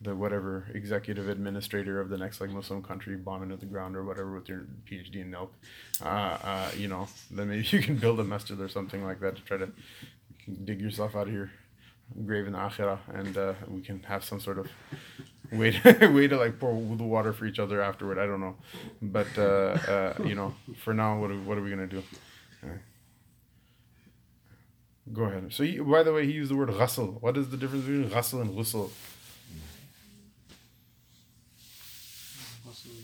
the 0.00 0.14
whatever 0.16 0.66
executive 0.74 1.28
administrator 1.28 2.00
of 2.00 2.08
the 2.08 2.16
next 2.16 2.40
like 2.40 2.50
Muslim 2.50 2.82
country, 2.82 3.16
bombing 3.16 3.50
to 3.50 3.56
the 3.56 3.66
ground 3.66 3.96
or 3.96 4.04
whatever 4.04 4.34
with 4.34 4.48
your 4.48 4.66
PhD 4.90 5.16
in 5.16 5.30
milk, 5.30 5.52
uh, 6.04 6.08
uh, 6.42 6.70
you 6.76 6.88
know, 6.88 7.06
then 7.30 7.48
maybe 7.48 7.66
you 7.70 7.80
can 7.80 7.96
build 7.96 8.18
a 8.20 8.24
masjid 8.24 8.60
or 8.60 8.68
something 8.68 9.04
like 9.04 9.20
that 9.20 9.36
to 9.36 9.42
try 9.42 9.56
to 9.58 9.68
dig 10.64 10.80
yourself 10.80 11.14
out 11.16 11.28
of 11.28 11.32
your 11.34 11.50
grave 12.26 12.46
in 12.46 12.52
the 12.52 12.58
akhirah, 12.58 12.98
and 13.14 13.36
uh, 13.38 13.54
we 13.68 13.80
can 13.80 14.02
have 14.04 14.24
some 14.24 14.40
sort 14.40 14.58
of 14.58 14.68
way 15.52 15.70
to, 15.72 16.08
way 16.14 16.28
to 16.28 16.36
like 16.36 16.58
pour 16.58 16.74
the 16.96 17.04
water 17.04 17.32
for 17.32 17.46
each 17.46 17.58
other 17.58 17.80
afterward. 17.82 18.18
I 18.18 18.26
don't 18.26 18.40
know, 18.40 18.56
but 19.00 19.28
uh, 19.38 19.42
uh, 19.42 20.14
you 20.24 20.34
know, 20.34 20.54
for 20.76 20.92
now, 20.94 21.18
what 21.18 21.30
are, 21.30 21.38
what 21.40 21.58
are 21.58 21.62
we 21.62 21.70
gonna 21.70 21.86
do? 21.86 22.02
Go 25.12 25.24
ahead. 25.24 25.52
So, 25.52 25.64
he, 25.64 25.78
by 25.80 26.04
the 26.04 26.12
way, 26.12 26.26
he 26.26 26.32
used 26.32 26.50
the 26.50 26.56
word 26.56 26.68
ghusl. 26.68 27.20
What 27.20 27.36
is 27.36 27.48
the 27.50 27.56
difference 27.56 27.84
between 27.84 28.08
ghusl 28.08 28.40
and 28.40 28.50
ghusl? 28.50 28.90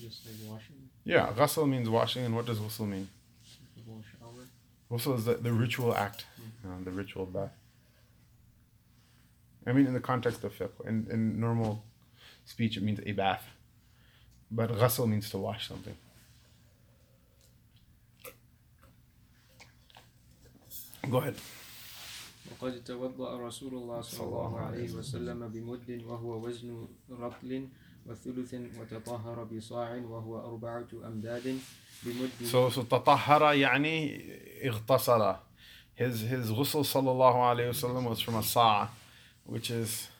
Just 0.00 0.24
like 0.26 0.50
washing, 0.50 0.76
Yeah, 1.04 1.32
ghusl 1.36 1.68
means 1.68 1.88
washing, 1.90 2.24
and 2.24 2.34
what 2.34 2.46
does 2.46 2.58
ghusl 2.60 2.88
mean? 2.88 3.08
like 3.76 3.86
a 3.86 4.18
shower. 4.18 4.44
Ghusl 4.90 5.18
is 5.18 5.24
the, 5.24 5.34
the 5.34 5.52
ritual 5.52 5.94
act, 5.94 6.24
uh, 6.67 6.83
the 6.83 6.91
ritual 6.91 7.25
bath. 7.25 7.51
I 9.65 9.71
mean, 9.71 9.87
in 9.87 9.93
the 9.93 9.99
context 9.99 10.43
of 10.43 10.53
fiqh, 10.53 10.87
in, 10.87 11.07
in 11.09 11.39
normal 11.39 11.83
speech, 12.45 12.77
it 12.77 12.83
means 12.83 12.99
a 13.05 13.11
bath. 13.13 13.45
But 14.51 14.69
ghusl 14.71 15.07
means 15.07 15.29
to 15.31 15.37
wash 15.37 15.67
something. 15.67 15.95
Go 21.09 21.17
ahead. 21.17 21.35
وقد 22.51 22.83
توضأ 22.83 23.37
رسول 23.47 23.73
الله 23.73 24.01
صلى 24.01 24.23
الله 24.27 24.59
عليه 24.59 24.91
وسلم 24.93 25.47
بمد 25.47 26.03
وهو 26.07 26.45
وزن 26.47 26.87
رطل 27.11 27.67
وثلث 28.05 28.55
وتطهر 28.79 29.43
بصاع 29.43 29.95
وهو 29.95 30.39
أربعة 30.39 30.87
أمداد 31.05 31.59
بمد 32.05 32.29
So, 32.47 32.69
so 32.69 32.83
تطهر 32.83 33.53
يعني 33.53 34.21
اغتسل. 34.67 35.35
his, 35.98 36.20
his 36.20 36.52
ghusl 36.52 36.84
sallallahu 36.86 37.34
alayhi 37.34 37.70
wasallam 37.70 38.08
was 38.08 38.20
from 38.20 38.36
a 38.36 38.42
sa', 38.42 38.86
which 39.44 39.68
is 39.68 40.10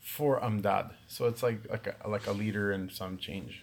four 0.00 0.40
amdad. 0.40 0.90
So 1.06 1.26
it's 1.26 1.40
like, 1.40 1.70
like, 1.70 1.86
a, 1.86 2.08
like 2.08 2.26
a 2.26 2.32
liter 2.32 2.72
and 2.72 2.90
some 2.90 3.16
change. 3.16 3.62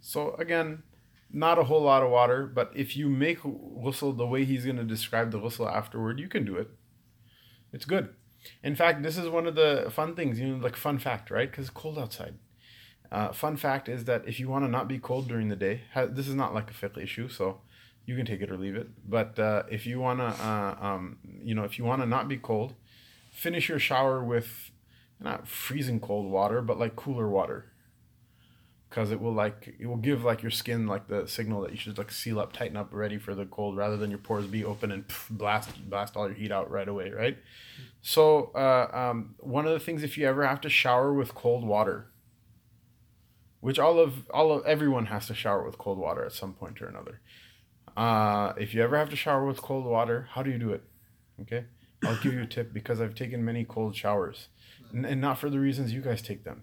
So 0.00 0.32
again, 0.36 0.82
not 1.30 1.58
a 1.58 1.64
whole 1.64 1.82
lot 1.82 2.02
of 2.02 2.10
water, 2.10 2.46
but 2.46 2.72
if 2.74 2.96
you 2.96 3.10
make 3.10 3.40
ghusl 3.42 4.16
the 4.16 4.26
way 4.26 4.46
he's 4.46 4.64
going 4.64 4.78
to 4.78 4.84
describe 4.84 5.30
the 5.30 5.38
ghusl 5.38 5.70
afterward, 5.70 6.18
you 6.18 6.28
can 6.28 6.46
do 6.46 6.56
it. 6.56 6.70
It's 7.70 7.84
good. 7.84 8.14
In 8.62 8.74
fact, 8.74 9.02
this 9.02 9.18
is 9.18 9.28
one 9.28 9.46
of 9.46 9.56
the 9.56 9.90
fun 9.92 10.14
things, 10.14 10.40
you 10.40 10.48
know, 10.48 10.64
like 10.64 10.76
fun 10.76 10.98
fact, 10.98 11.30
right? 11.30 11.50
Because 11.50 11.66
it's 11.66 11.74
cold 11.74 11.98
outside. 11.98 12.36
Uh, 13.12 13.30
fun 13.30 13.58
fact 13.58 13.90
is 13.90 14.04
that 14.04 14.26
if 14.26 14.40
you 14.40 14.48
want 14.48 14.64
to 14.64 14.70
not 14.70 14.88
be 14.88 14.98
cold 14.98 15.28
during 15.28 15.50
the 15.50 15.56
day, 15.56 15.82
ha- 15.92 16.06
this 16.06 16.26
is 16.26 16.34
not 16.34 16.54
like 16.54 16.70
a 16.70 16.74
fiqh 16.74 16.96
issue, 16.96 17.28
so 17.28 17.60
you 18.06 18.16
can 18.16 18.24
take 18.24 18.40
it 18.40 18.50
or 18.50 18.56
leave 18.56 18.76
it. 18.76 18.88
But 19.06 19.38
uh, 19.38 19.64
if 19.70 19.84
you 19.84 20.00
want 20.00 20.20
to, 20.20 20.26
uh, 20.26 20.76
um, 20.80 21.18
you 21.42 21.54
know, 21.54 21.64
if 21.64 21.78
you 21.78 21.84
want 21.84 22.00
to 22.02 22.06
not 22.06 22.28
be 22.28 22.36
cold, 22.36 22.74
finish 23.32 23.68
your 23.68 23.80
shower 23.80 24.24
with 24.24 24.70
not 25.20 25.48
freezing 25.48 26.00
cold 26.00 26.30
water, 26.30 26.62
but 26.62 26.78
like 26.78 26.96
cooler 26.96 27.28
water. 27.28 27.72
Because 28.88 29.10
it 29.10 29.20
will 29.20 29.32
like 29.34 29.74
it 29.80 29.86
will 29.86 29.96
give 29.96 30.22
like 30.22 30.42
your 30.42 30.52
skin 30.52 30.86
like 30.86 31.08
the 31.08 31.26
signal 31.26 31.60
that 31.62 31.72
you 31.72 31.76
should 31.76 31.98
like 31.98 32.12
seal 32.12 32.38
up, 32.38 32.52
tighten 32.52 32.76
up, 32.76 32.88
ready 32.92 33.18
for 33.18 33.34
the 33.34 33.44
cold, 33.44 33.76
rather 33.76 33.96
than 33.96 34.10
your 34.10 34.20
pores 34.20 34.46
be 34.46 34.64
open 34.64 34.92
and 34.92 35.08
pff, 35.08 35.28
blast 35.28 35.90
blast 35.90 36.16
all 36.16 36.28
your 36.28 36.36
heat 36.36 36.52
out 36.52 36.70
right 36.70 36.88
away, 36.88 37.10
right? 37.10 37.36
So 38.00 38.52
uh, 38.54 38.88
um, 38.96 39.34
one 39.40 39.66
of 39.66 39.72
the 39.72 39.80
things 39.80 40.04
if 40.04 40.16
you 40.16 40.26
ever 40.26 40.46
have 40.46 40.60
to 40.60 40.70
shower 40.70 41.12
with 41.12 41.34
cold 41.34 41.64
water, 41.64 42.06
which 43.60 43.80
all 43.80 43.98
of 43.98 44.30
all 44.30 44.52
of 44.52 44.64
everyone 44.64 45.06
has 45.06 45.26
to 45.26 45.34
shower 45.34 45.64
with 45.64 45.76
cold 45.76 45.98
water 45.98 46.24
at 46.24 46.32
some 46.32 46.54
point 46.54 46.80
or 46.80 46.86
another. 46.86 47.20
Uh, 47.96 48.52
if 48.58 48.74
you 48.74 48.82
ever 48.82 48.96
have 48.96 49.08
to 49.10 49.16
shower 49.16 49.46
with 49.46 49.62
cold 49.62 49.84
water, 49.84 50.28
how 50.32 50.42
do 50.42 50.50
you 50.50 50.58
do 50.58 50.70
it? 50.70 50.82
Okay, 51.40 51.64
I'll 52.04 52.16
give 52.16 52.34
you 52.34 52.42
a 52.42 52.46
tip 52.46 52.72
because 52.72 53.00
I've 53.00 53.14
taken 53.14 53.44
many 53.44 53.64
cold 53.64 53.96
showers, 53.96 54.48
and, 54.92 55.06
and 55.06 55.20
not 55.20 55.38
for 55.38 55.48
the 55.48 55.58
reasons 55.58 55.92
you 55.92 56.02
guys 56.02 56.20
take 56.20 56.44
them, 56.44 56.62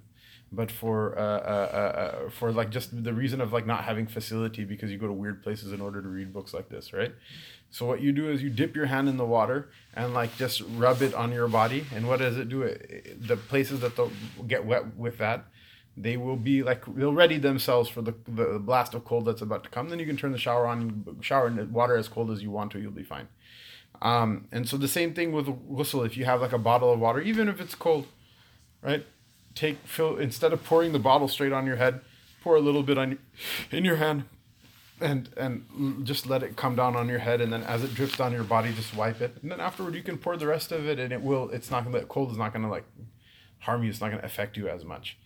but 0.52 0.70
for 0.72 1.18
uh, 1.18 1.22
uh, 1.22 1.70
uh, 1.74 1.78
uh, 2.26 2.30
for 2.30 2.52
like 2.52 2.70
just 2.70 3.04
the 3.04 3.14
reason 3.14 3.42
of 3.42 3.52
like 3.52 3.66
not 3.66 3.84
having 3.84 4.06
facility 4.06 4.64
because 4.64 4.92
you 4.92 4.98
go 4.98 5.08
to 5.08 5.14
weird 5.14 5.42
places 5.44 5.72
in 5.72 5.82
order 5.82 6.02
to 6.02 6.08
read 6.08 6.32
books 6.32 6.54
like 6.54 6.70
this, 6.70 6.94
right? 6.94 7.14
So 7.72 7.88
what 7.88 8.02
you 8.02 8.12
do 8.12 8.30
is 8.30 8.44
you 8.44 8.52
dip 8.52 8.76
your 8.76 8.86
hand 8.86 9.10
in 9.10 9.18
the 9.18 9.26
water 9.26 9.70
and 9.96 10.14
like 10.14 10.36
just 10.38 10.62
rub 10.76 11.02
it 11.02 11.16
on 11.16 11.32
your 11.32 11.48
body, 11.48 11.86
and 11.96 12.08
what 12.08 12.20
does 12.20 12.38
it 12.38 12.48
do? 12.50 12.62
It, 12.62 13.28
the 13.28 13.38
places 13.38 13.80
that 13.80 13.94
get 14.48 14.66
wet 14.66 14.96
with 14.96 15.18
that, 15.18 15.48
they 15.96 16.18
will 16.18 16.36
be 16.36 16.64
like 16.64 16.84
they'll 16.96 17.14
ready 17.14 17.38
themselves 17.38 17.90
for 17.90 18.02
the, 18.02 18.14
the 18.28 18.60
blast 18.60 18.94
of 18.94 19.06
cold 19.06 19.26
that's 19.26 19.42
about 19.42 19.64
to 19.64 19.70
come. 19.70 19.90
Then 19.90 20.00
you 20.00 20.06
can 20.06 20.18
turn 20.18 20.32
the 20.32 20.38
shower 20.38 20.66
on, 20.66 21.18
shower 21.22 21.48
in 21.48 21.72
water 21.72 21.96
as 21.96 22.08
cold 22.08 22.32
as 22.32 22.42
you 22.42 22.50
want 22.52 22.72
to, 22.72 22.80
you'll 22.80 22.92
be 22.92 23.04
fine. 23.04 23.28
Um, 24.02 24.48
and 24.52 24.68
so 24.68 24.76
the 24.78 24.88
same 24.88 25.14
thing 25.14 25.32
with 25.32 25.46
ghusl. 25.46 26.06
If 26.06 26.18
you 26.18 26.26
have 26.26 26.42
like 26.42 26.52
a 26.52 26.58
bottle 26.58 26.92
of 26.92 27.00
water, 27.00 27.22
even 27.22 27.48
if 27.48 27.62
it's 27.62 27.76
cold, 27.76 28.08
right? 28.82 29.06
Take 29.56 29.78
fill 29.86 30.18
instead 30.18 30.52
of 30.52 30.64
pouring 30.64 30.94
the 30.94 31.00
bottle 31.00 31.28
straight 31.28 31.54
on 31.54 31.68
your 31.68 31.76
head, 31.76 32.02
pour 32.42 32.56
a 32.56 32.60
little 32.60 32.84
bit 32.84 32.98
on 32.98 33.20
in 33.72 33.86
your 33.86 33.98
hand, 33.98 34.24
and 35.00 35.30
and 35.38 36.06
just 36.06 36.26
let 36.26 36.42
it 36.42 36.56
come 36.56 36.76
down 36.76 36.96
on 36.96 37.08
your 37.08 37.20
head, 37.20 37.40
and 37.40 37.54
then 37.54 37.62
as 37.64 37.84
it 37.84 37.94
drips 37.94 38.18
down 38.18 38.34
your 38.34 38.44
body, 38.44 38.74
just 38.74 38.96
wipe 38.96 39.22
it, 39.22 39.38
and 39.44 39.52
then 39.52 39.60
afterward 39.60 39.94
you 39.94 40.02
can 40.02 40.18
pour 40.18 40.36
the 40.38 40.48
rest 40.48 40.72
of 40.72 40.88
it, 40.88 40.98
and 41.00 41.14
it 41.14 41.22
will. 41.22 41.52
It's 41.52 41.70
not 41.70 41.84
gonna. 41.84 42.04
Cold 42.06 42.32
is 42.32 42.38
not 42.38 42.52
gonna 42.52 42.70
like 42.70 42.86
harm 43.60 43.84
you. 43.84 43.92
It's 43.92 44.02
not 44.02 44.10
gonna 44.10 44.24
affect 44.24 44.58
you 44.58 44.68
as 44.68 44.84
much. 44.84 45.18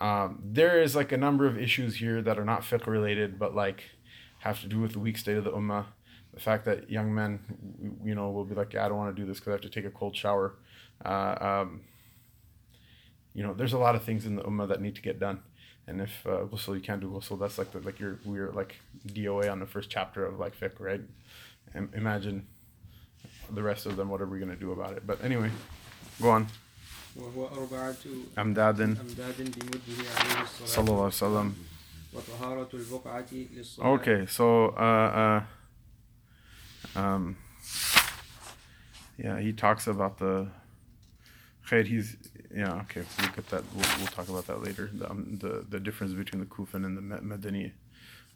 Um, 0.00 0.42
there 0.44 0.82
is 0.82 0.96
like 0.96 1.12
a 1.12 1.16
number 1.16 1.46
of 1.46 1.56
issues 1.58 1.96
here 1.96 2.22
that 2.22 2.38
are 2.38 2.44
not 2.44 2.62
fiqh 2.62 2.86
related, 2.86 3.38
but 3.38 3.54
like 3.54 3.84
have 4.40 4.60
to 4.62 4.66
do 4.66 4.80
with 4.80 4.92
the 4.92 4.98
weak 4.98 5.16
state 5.16 5.36
of 5.36 5.44
the 5.44 5.52
ummah. 5.52 5.86
The 6.34 6.40
fact 6.40 6.64
that 6.64 6.90
young 6.90 7.14
men, 7.14 7.98
you 8.02 8.14
know, 8.14 8.30
will 8.30 8.44
be 8.44 8.54
like, 8.54 8.72
yeah, 8.72 8.86
I 8.86 8.88
don't 8.88 8.96
want 8.96 9.14
to 9.14 9.22
do 9.22 9.26
this 9.26 9.38
because 9.38 9.50
I 9.50 9.52
have 9.52 9.60
to 9.60 9.68
take 9.68 9.84
a 9.84 9.90
cold 9.90 10.16
shower. 10.16 10.54
Uh, 11.04 11.36
um, 11.40 11.82
you 13.34 13.42
know, 13.42 13.52
there's 13.54 13.72
a 13.72 13.78
lot 13.78 13.94
of 13.94 14.02
things 14.02 14.26
in 14.26 14.36
the 14.36 14.42
ummah 14.42 14.68
that 14.68 14.80
need 14.80 14.94
to 14.96 15.02
get 15.02 15.18
done. 15.20 15.42
And 15.86 16.00
if 16.00 16.26
uh, 16.26 16.46
ghusl, 16.46 16.74
you 16.74 16.80
can't 16.80 17.00
do 17.00 17.08
ghusl, 17.08 17.38
that's 17.38 17.58
like 17.58 17.72
the, 17.72 17.80
like 17.80 17.98
your 17.98 18.18
we're 18.24 18.50
like 18.52 18.76
DOA 19.06 19.50
on 19.50 19.60
the 19.60 19.66
first 19.66 19.90
chapter 19.90 20.24
of 20.24 20.38
like 20.38 20.58
fiqh, 20.58 20.78
right? 20.78 21.00
Im- 21.74 21.90
imagine 21.94 22.46
the 23.50 23.62
rest 23.62 23.86
of 23.86 23.96
them. 23.96 24.08
What 24.08 24.20
are 24.20 24.26
we 24.26 24.38
gonna 24.38 24.56
do 24.56 24.72
about 24.72 24.96
it? 24.96 25.06
But 25.06 25.22
anyway, 25.24 25.50
go 26.20 26.30
on. 26.30 26.46
وهو 27.15 27.47
أربعة 27.47 27.95
أمداد 28.39 28.81
أمداد 28.81 29.37
بمده 29.59 30.09
عليه 30.17 30.41
الصلاة 30.43 30.67
صلى 30.67 30.83
الله 30.83 30.95
عليه 30.95 31.05
وسلم. 31.07 31.53
وطهارة 32.13 32.69
البقعة 32.73 33.25
للصلاة 33.33 33.97
Okay, 33.97 34.25
so 34.27 34.67
uh, 34.77 35.41
uh, 36.95 36.99
um, 36.99 37.35
yeah, 39.17 39.39
he 39.39 39.51
talks 39.53 39.87
about 39.87 40.17
the 40.19 40.47
khair. 41.67 41.85
He's 41.85 42.17
yeah. 42.55 42.81
Okay, 42.83 43.03
we'll 43.19 43.29
get 43.35 43.47
that. 43.49 43.63
We'll, 43.75 43.85
we'll 43.97 44.07
talk 44.07 44.29
about 44.29 44.45
that 44.47 44.63
later. 44.63 44.89
The, 44.93 45.09
um, 45.09 45.37
the 45.41 45.65
the 45.69 45.79
difference 45.79 46.13
between 46.13 46.39
the 46.39 46.45
Kufan 46.47 46.85
and 46.85 46.95
the 46.97 47.01
Ma- 47.01 47.19
Madani 47.35 47.71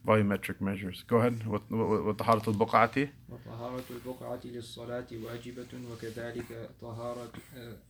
volumetric 0.06 0.60
measures. 0.62 1.04
Go 1.08 1.18
ahead. 1.18 1.46
What 1.48 1.62
what 1.70 2.06
what 2.06 2.18
طهارة 2.18 2.50
البقعة? 2.50 3.10
وطهارة 3.30 3.84
البقعة 3.90 4.42
للصلاة 4.46 5.08
واجبة 5.12 5.74
وكذلك 5.92 6.70
طهارة 6.82 7.32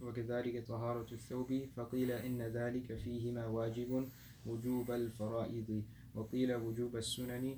وكذلك 0.02 0.64
طهارة 0.68 1.08
الثوب 1.12 1.70
فقيل 1.78 2.12
إن 2.12 2.42
ذلك 2.42 2.98
فيهما 3.04 3.46
واجب 3.46 4.10
وجوب 4.46 4.92
الفرائض 4.92 5.84
وقيل 6.16 6.56
وجوب 6.56 6.96
السنن 6.96 7.58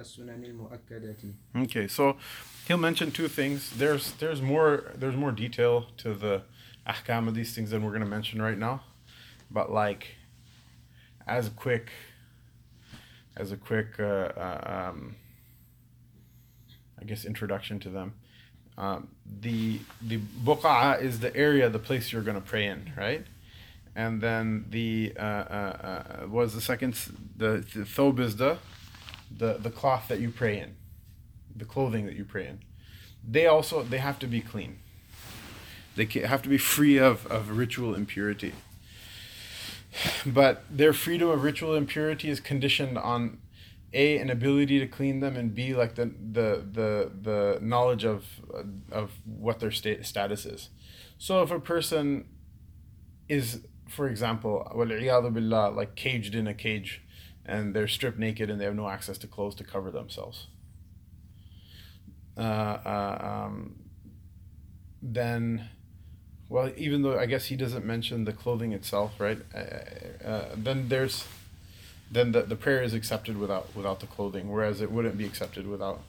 السنن 0.00 0.44
المؤكدة. 0.44 1.16
Okay, 1.56 1.88
so 1.88 2.16
he'll 2.68 2.76
mention 2.76 3.10
two 3.10 3.28
things. 3.28 3.70
There's 3.76 4.12
there's 4.12 4.40
more 4.40 4.92
there's 4.94 5.16
more 5.16 5.32
detail 5.32 5.86
to 5.98 6.14
the 6.14 6.42
ahkam 6.86 7.28
of 7.28 7.34
these 7.34 7.54
things 7.54 7.70
than 7.70 7.82
we're 7.82 7.90
going 7.90 8.04
to 8.04 8.08
mention 8.08 8.40
right 8.40 8.58
now, 8.58 8.82
but 9.50 9.72
like 9.72 10.16
as 11.26 11.48
a 11.48 11.50
quick 11.50 11.90
as 13.37 13.51
a 13.51 13.57
quick 13.57 13.99
uh, 13.99 14.03
uh, 14.03 14.89
um, 14.89 15.15
I 16.99 17.05
guess 17.05 17.25
introduction 17.25 17.79
to 17.81 17.89
them. 17.89 18.13
Um, 18.77 19.09
the 19.25 19.79
the 20.01 20.19
buqa 20.43 21.01
is 21.01 21.19
the 21.19 21.35
area, 21.35 21.69
the 21.69 21.79
place 21.79 22.11
you're 22.11 22.21
going 22.21 22.35
to 22.35 22.41
pray 22.41 22.65
in, 22.65 22.91
right? 22.97 23.25
And 23.95 24.19
then 24.19 24.65
the 24.69 25.13
uh, 25.17 25.21
uh, 25.21 26.23
uh, 26.23 26.27
was 26.27 26.53
the 26.53 26.61
second 26.61 26.95
the, 27.37 27.65
the 27.73 27.85
thob 27.85 28.19
is 28.19 28.35
the 28.35 28.57
the 29.35 29.53
the 29.53 29.69
cloth 29.69 30.07
that 30.09 30.19
you 30.19 30.29
pray 30.29 30.59
in, 30.59 30.75
the 31.55 31.65
clothing 31.65 32.05
that 32.05 32.15
you 32.15 32.25
pray 32.25 32.47
in. 32.47 32.59
They 33.27 33.47
also 33.47 33.83
they 33.83 33.99
have 33.99 34.19
to 34.19 34.27
be 34.27 34.41
clean. 34.41 34.79
They 35.95 36.05
have 36.05 36.41
to 36.41 36.49
be 36.49 36.57
free 36.57 36.97
of, 36.97 37.25
of 37.27 37.57
ritual 37.57 37.95
impurity. 37.95 38.53
But 40.25 40.63
their 40.69 40.93
freedom 40.93 41.29
of 41.29 41.43
ritual 41.43 41.75
impurity 41.75 42.29
is 42.29 42.39
conditioned 42.39 42.97
on 42.97 43.39
a 43.93 44.17
an 44.17 44.29
ability 44.29 44.79
to 44.79 44.87
clean 44.87 45.21
them 45.21 45.37
and 45.37 45.55
b 45.55 45.73
like 45.73 45.95
the 45.95 46.05
the 46.05 46.65
the, 46.69 47.11
the 47.21 47.59
knowledge 47.61 48.03
of 48.03 48.25
of 48.91 49.11
what 49.25 49.59
their 49.59 49.71
state 49.71 50.05
status 50.05 50.45
is. 50.45 50.69
So 51.17 51.41
if 51.41 51.51
a 51.51 51.59
person 51.59 52.25
is, 53.29 53.61
for 53.87 54.07
example, 54.07 54.69
billah, 54.75 55.69
like 55.69 55.95
caged 55.95 56.35
in 56.35 56.47
a 56.47 56.53
cage, 56.53 57.01
and 57.45 57.73
they're 57.73 57.87
stripped 57.87 58.19
naked 58.19 58.49
and 58.49 58.59
they 58.59 58.65
have 58.65 58.75
no 58.75 58.89
access 58.89 59.17
to 59.19 59.27
clothes 59.27 59.55
to 59.55 59.63
cover 59.63 59.91
themselves. 59.91 60.47
Uh, 62.37 62.41
uh, 62.41 63.45
um, 63.45 63.75
then 65.01 65.69
well, 66.47 66.71
even 66.77 67.01
though 67.01 67.17
I 67.17 67.25
guess 67.25 67.45
he 67.45 67.55
doesn't 67.55 67.85
mention 67.85 68.25
the 68.25 68.33
clothing 68.33 68.71
itself, 68.71 69.19
right? 69.19 69.39
Uh, 69.53 70.27
uh, 70.27 70.45
then 70.55 70.89
there's, 70.89 71.25
then 72.11 72.31
the, 72.33 72.43
the 72.43 72.55
prayer 72.55 72.83
is 72.83 72.93
accepted 72.93 73.37
without 73.37 73.75
without 73.75 73.99
the 73.99 74.07
clothing, 74.07 74.51
whereas 74.51 74.79
it 74.79 74.91
wouldn't 74.91 75.17
be 75.17 75.25
accepted 75.25 75.67
without 75.67 76.01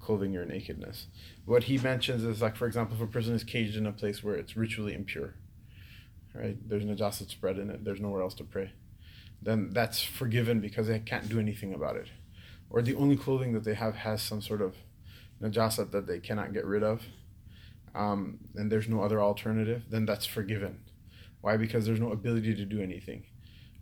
clothing 0.00 0.32
your 0.32 0.44
nakedness. 0.44 1.06
What 1.44 1.64
he 1.64 1.78
mentions 1.78 2.24
is 2.24 2.40
like, 2.40 2.56
for 2.56 2.66
example, 2.66 2.96
if 2.96 3.02
a 3.02 3.06
person 3.06 3.34
is 3.34 3.44
caged 3.44 3.76
in 3.76 3.86
a 3.86 3.92
place 3.92 4.24
where 4.24 4.34
it's 4.34 4.56
ritually 4.56 4.94
impure, 4.94 5.34
right? 6.34 6.56
There's 6.66 6.84
najasat 6.84 7.28
spread 7.28 7.58
in 7.58 7.68
it. 7.68 7.84
There's 7.84 8.00
nowhere 8.00 8.22
else 8.22 8.34
to 8.34 8.44
pray. 8.44 8.72
Then 9.42 9.70
that's 9.72 10.02
forgiven 10.02 10.60
because 10.60 10.86
they 10.86 10.98
can't 11.00 11.28
do 11.28 11.38
anything 11.38 11.74
about 11.74 11.96
it, 11.96 12.08
or 12.70 12.80
the 12.80 12.94
only 12.94 13.16
clothing 13.16 13.52
that 13.52 13.64
they 13.64 13.74
have 13.74 13.96
has 13.96 14.22
some 14.22 14.40
sort 14.40 14.62
of 14.62 14.74
najasat 15.42 15.90
that 15.90 16.06
they 16.06 16.18
cannot 16.18 16.54
get 16.54 16.64
rid 16.64 16.82
of 16.82 17.02
um, 17.94 18.38
and 18.54 18.70
there's 18.70 18.88
no 18.88 19.02
other 19.02 19.20
alternative, 19.20 19.84
then 19.90 20.06
that's 20.06 20.26
forgiven. 20.26 20.80
Why? 21.40 21.56
Because 21.56 21.86
there's 21.86 22.00
no 22.00 22.12
ability 22.12 22.54
to 22.54 22.64
do 22.64 22.80
anything, 22.80 23.24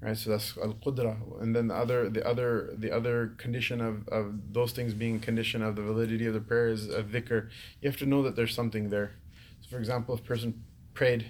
right? 0.00 0.16
So 0.16 0.30
that's 0.30 0.56
al 0.58 0.74
qudra, 0.74 1.16
and 1.40 1.54
then 1.54 1.68
the 1.68 1.74
other, 1.74 2.08
the 2.08 2.26
other, 2.26 2.74
the 2.76 2.90
other 2.90 3.34
condition 3.36 3.80
of, 3.80 4.08
of 4.08 4.52
those 4.52 4.72
things 4.72 4.94
being 4.94 5.20
condition 5.20 5.62
of 5.62 5.76
the 5.76 5.82
validity 5.82 6.26
of 6.26 6.34
the 6.34 6.40
prayer 6.40 6.68
is 6.68 6.88
a 6.88 7.02
dhikr. 7.02 7.50
You 7.80 7.88
have 7.88 7.98
to 7.98 8.06
know 8.06 8.22
that 8.22 8.34
there's 8.34 8.54
something 8.54 8.88
there. 8.88 9.12
So, 9.60 9.68
for 9.70 9.78
example, 9.78 10.14
if 10.14 10.20
a 10.20 10.24
person 10.24 10.64
prayed, 10.94 11.26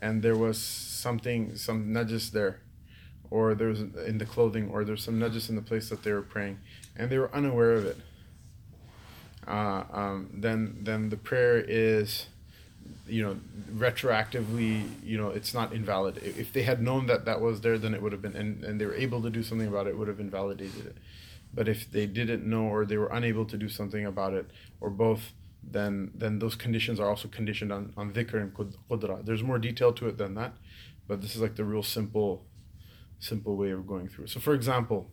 and 0.00 0.22
there 0.22 0.36
was 0.36 0.58
something, 0.58 1.56
some 1.56 1.88
najis 1.88 2.30
there, 2.30 2.60
or 3.30 3.54
there 3.54 3.68
was 3.68 3.80
in 3.80 4.18
the 4.18 4.26
clothing, 4.26 4.68
or 4.68 4.84
there's 4.84 5.02
some 5.02 5.18
najis 5.18 5.48
in 5.48 5.56
the 5.56 5.62
place 5.62 5.88
that 5.88 6.02
they 6.02 6.12
were 6.12 6.22
praying, 6.22 6.58
and 6.94 7.10
they 7.10 7.18
were 7.18 7.34
unaware 7.34 7.72
of 7.72 7.86
it 7.86 7.96
uh, 9.46 9.84
um, 9.92 10.30
then 10.32 10.78
then 10.82 11.10
the 11.10 11.16
prayer 11.16 11.58
is 11.58 12.26
you 13.06 13.22
know 13.22 13.36
retroactively 13.72 14.88
you 15.02 15.18
know 15.18 15.28
it's 15.28 15.54
not 15.54 15.72
invalid. 15.72 16.18
If 16.18 16.52
they 16.52 16.62
had 16.62 16.82
known 16.82 17.06
that 17.06 17.24
that 17.24 17.40
was 17.40 17.60
there 17.60 17.78
then 17.78 17.94
it 17.94 18.02
would 18.02 18.12
have 18.12 18.22
been 18.22 18.36
and, 18.36 18.64
and 18.64 18.80
they 18.80 18.86
were 18.86 18.94
able 18.94 19.22
to 19.22 19.30
do 19.30 19.42
something 19.42 19.68
about 19.68 19.86
it, 19.86 19.90
it 19.90 19.98
would 19.98 20.08
have 20.08 20.20
invalidated 20.20 20.86
it. 20.86 20.96
But 21.52 21.68
if 21.68 21.90
they 21.90 22.06
didn't 22.06 22.44
know 22.44 22.64
or 22.64 22.84
they 22.84 22.96
were 22.96 23.12
unable 23.12 23.44
to 23.46 23.56
do 23.56 23.68
something 23.68 24.04
about 24.04 24.32
it 24.34 24.50
or 24.80 24.90
both 24.90 25.32
then 25.62 26.10
then 26.14 26.38
those 26.38 26.54
conditions 26.54 27.00
are 27.00 27.08
also 27.08 27.28
conditioned 27.28 27.72
on, 27.72 27.92
on 27.96 28.12
dhikr 28.12 28.34
and 28.34 28.54
qudra. 28.54 29.24
There's 29.24 29.42
more 29.42 29.58
detail 29.58 29.92
to 29.94 30.08
it 30.08 30.18
than 30.18 30.34
that 30.34 30.54
but 31.06 31.20
this 31.20 31.34
is 31.34 31.42
like 31.42 31.56
the 31.56 31.64
real 31.64 31.82
simple 31.82 32.44
simple 33.18 33.56
way 33.56 33.70
of 33.70 33.86
going 33.86 34.08
through 34.08 34.24
it. 34.24 34.30
So 34.30 34.40
for 34.40 34.54
example 34.54 35.10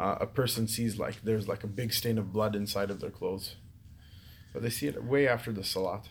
uh, 0.00 0.16
a 0.22 0.26
person 0.26 0.66
sees 0.66 0.98
like 0.98 1.22
there's 1.22 1.46
like 1.46 1.62
a 1.62 1.66
big 1.66 1.92
stain 1.92 2.16
of 2.16 2.32
blood 2.32 2.56
inside 2.56 2.90
of 2.90 3.00
their 3.00 3.10
clothes, 3.10 3.56
but 4.54 4.62
they 4.62 4.70
see 4.70 4.86
it 4.86 5.04
way 5.04 5.28
after 5.28 5.52
the 5.52 5.62
salat, 5.62 6.08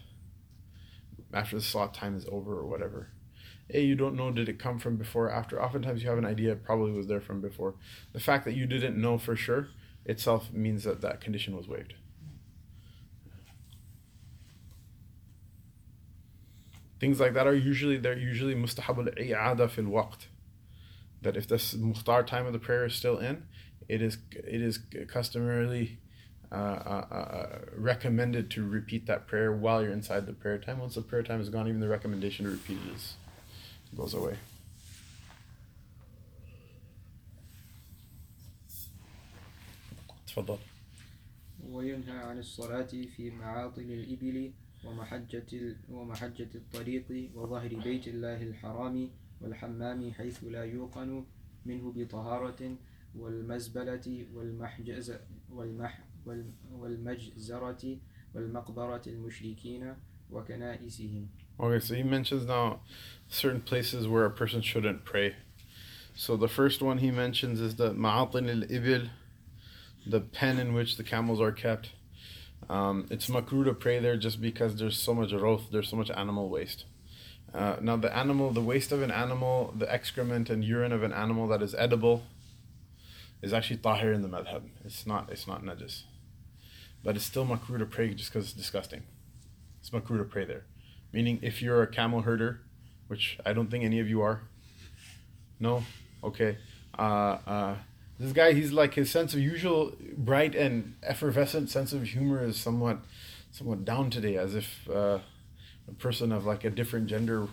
after 1.34 1.56
the 1.56 1.62
salat 1.62 1.92
time 1.92 2.16
is 2.16 2.28
over 2.32 2.54
or 2.54 2.68
whatever. 2.68 3.08
A, 3.74 3.82
you 3.82 3.96
don't 3.96 4.16
know 4.16 4.32
did 4.32 4.48
it 4.48 4.60
come 4.60 4.78
from 4.78 4.96
before 4.96 5.26
or 5.26 5.32
after. 5.32 5.62
Oftentimes 5.62 6.04
you 6.04 6.10
have 6.10 6.20
an 6.20 6.26
idea 6.26 6.52
it 6.52 6.64
probably 6.64 6.92
was 6.92 7.08
there 7.08 7.20
from 7.20 7.42
before. 7.42 7.74
The 8.14 8.20
fact 8.20 8.46
that 8.46 8.54
you 8.54 8.68
didn't 8.68 9.00
know 9.00 9.18
for 9.18 9.36
sure 9.36 9.70
itself 10.06 10.54
means 10.54 10.84
that 10.84 11.02
that 11.02 11.20
condition 11.20 11.58
was 11.58 11.68
waived. 11.68 11.96
Things 17.00 17.20
like 17.20 17.34
that 17.34 17.48
are 17.48 17.56
usually 17.56 17.98
they're 17.98 18.18
usually 18.18 18.54
mustahab 18.54 19.00
al-i'ada 19.00 19.68
fil 19.68 19.86
waqt. 19.86 20.28
That 21.24 21.36
if 21.36 21.48
this 21.48 21.74
mukhtar 21.74 22.24
time 22.24 22.46
of 22.46 22.54
the 22.54 22.60
prayer 22.60 22.86
is 22.86 22.94
still 22.94 23.18
in, 23.18 23.44
it 23.89 24.03
is 24.03 24.19
it 24.33 24.61
is 24.61 24.79
customarily 25.09 25.99
uh, 26.53 26.57
uh, 26.57 27.07
uh, 27.11 27.59
recommended 27.77 28.51
to 28.51 28.65
repeat 28.65 29.07
that 29.07 29.27
prayer 29.27 29.53
while 29.53 29.83
you're 29.83 29.93
inside 29.93 30.27
the 30.27 30.33
prayer 30.33 30.59
time. 30.59 30.79
Once 30.79 30.95
the 30.95 31.03
prayer 31.03 31.23
time 31.23 31.41
is 31.41 31.49
gone, 31.49 31.67
even 31.69 31.81
the 31.81 31.89
recommendation 31.89 32.45
to 32.45 32.53
repeat 32.53 32.79
it 32.87 32.95
is, 32.95 33.15
goes 33.97 34.15
away. 34.15 34.37
تفضل. 40.27 40.59
وينهى 41.71 42.19
عن 42.19 42.39
الصلاة 42.39 42.91
في 43.17 43.31
معاطل 43.31 43.83
الإبل 43.83 44.53
ومحجة 44.85 45.77
ومحجة 45.91 46.49
الطريق 46.55 47.31
وظهر 47.35 47.75
بيت 47.85 48.09
الله 48.09 48.43
الحرام 48.43 49.11
والحمام 49.41 50.13
حيث 50.13 50.45
لا 50.45 50.65
يوقن 50.65 51.25
منه 51.67 51.93
بطهارة 51.97 52.77
والمزبلة 53.19 54.27
والمحجزة 54.35 55.21
والمح 55.51 56.01
والمجزرة 56.73 57.99
والمقبرة 58.35 59.03
المشركين 59.07 59.95
وكنائسهم. 60.31 61.27
Okay, 61.61 61.79
so 61.79 61.95
he 61.95 62.03
mentions 62.03 62.47
now 62.47 62.81
certain 63.29 63.61
places 63.61 64.09
where 64.09 64.25
a 64.25 64.31
person 64.31 64.61
shouldn't 64.61 65.05
pray. 65.05 65.37
So 66.17 66.37
the 66.37 66.49
first 66.49 66.83
one 66.83 66.99
he 66.99 67.11
mentions 67.11 67.61
is 67.61 67.77
the 67.77 67.93
ma'atin 67.93 68.49
al-ibil, 68.49 69.11
the 70.07 70.21
pen 70.21 70.59
in 70.59 70.75
which 70.75 70.97
the 70.97 71.05
camels 71.05 71.41
are 71.41 71.53
kept. 71.53 71.91
Um, 72.69 73.07
it's 73.11 73.29
makruh 73.29 73.65
to 73.67 73.75
pray 73.75 73.99
there 73.99 74.17
just 74.17 74.41
because 74.41 74.77
there's 74.77 74.99
so 74.99 75.15
much 75.15 75.33
roth, 75.33 75.71
there's 75.71 75.89
so 75.89 75.97
much 75.97 76.11
animal 76.11 76.49
waste. 76.49 76.85
Uh, 77.53 77.77
now 77.81 77.97
the 77.97 78.17
animal, 78.17 78.51
the 78.51 78.61
waste 78.61 78.91
of 78.91 79.03
an 79.03 79.11
animal, 79.11 79.73
the 79.77 79.93
excrement 79.93 80.51
and 80.51 80.65
urine 80.65 80.93
of 80.93 81.03
an 81.03 81.13
animal 81.13 81.47
that 81.49 81.63
is 81.63 81.75
edible, 81.75 82.23
is 83.42 83.54
actually 83.54 83.78
tahir 83.78 84.14
in 84.14 84.22
the 84.22 84.30
madhab. 84.30 84.64
It's 84.86 85.06
not 85.06 85.30
it's 85.32 85.48
not 85.48 85.64
najis. 85.64 86.04
But 87.04 87.16
it's 87.16 87.26
still 87.26 87.46
makruh 87.46 87.80
to 87.80 87.86
pray 87.86 88.14
just 88.14 88.32
because 88.32 88.46
it's 88.48 88.54
disgusting. 88.54 89.04
It's 89.80 89.90
makruh 89.90 90.18
to 90.18 90.26
pray 90.26 90.46
there. 90.46 90.66
Meaning 91.14 91.40
if 91.42 91.62
you're 91.62 91.82
a 91.82 91.88
camel 91.88 92.22
herder, 92.22 92.62
which 93.08 93.40
I 93.46 93.54
don't 93.54 93.72
think 93.72 93.84
any 93.84 94.00
of 94.00 94.10
you 94.10 94.22
are. 94.22 94.42
No? 95.60 95.84
Okay. 96.24 96.58
Uh, 96.98 97.38
uh, 97.48 97.76
this 98.20 98.34
guy, 98.34 98.52
he's 98.52 98.74
like 98.74 98.96
his 98.96 99.10
sense 99.10 99.34
of 99.34 99.40
usual 99.40 99.94
bright 100.18 100.54
and 100.54 100.96
effervescent 101.04 101.70
sense 101.70 101.94
of 101.94 102.04
humor 102.04 102.44
is 102.44 102.58
somewhat 102.58 103.00
somewhat 103.52 103.86
down 103.86 104.10
today, 104.10 104.36
as 104.36 104.56
if 104.56 104.88
uh, 104.90 105.20
a 105.88 105.94
person 105.98 106.32
of 106.32 106.46
like 106.46 106.64
a 106.66 106.70
different 106.70 107.08
gender 107.08 107.48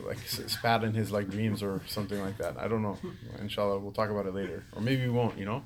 like 0.00 0.18
spat 0.26 0.84
in 0.84 0.94
his 0.94 1.10
like 1.10 1.28
dreams 1.28 1.62
or 1.62 1.80
something 1.86 2.20
like 2.20 2.38
that. 2.38 2.56
I 2.58 2.68
don't 2.68 2.82
know. 2.82 2.98
Inshallah, 3.40 3.78
we'll 3.78 3.92
talk 3.92 4.10
about 4.10 4.26
it 4.26 4.34
later, 4.34 4.64
or 4.72 4.82
maybe 4.82 5.02
we 5.02 5.10
won't. 5.10 5.38
You 5.38 5.46
know. 5.46 5.62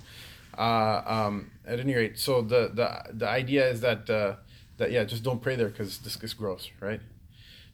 Uh, 0.56 1.02
um, 1.06 1.50
at 1.66 1.80
any 1.80 1.94
rate, 1.94 2.16
so 2.18 2.40
the 2.40 2.70
the 2.72 3.12
the 3.12 3.28
idea 3.28 3.68
is 3.68 3.80
that 3.80 4.08
uh, 4.08 4.36
that 4.76 4.92
yeah, 4.92 5.04
just 5.04 5.22
don't 5.24 5.42
pray 5.42 5.56
there 5.56 5.68
because 5.68 5.98
this 5.98 6.16
is 6.22 6.34
gross, 6.34 6.70
right? 6.80 7.00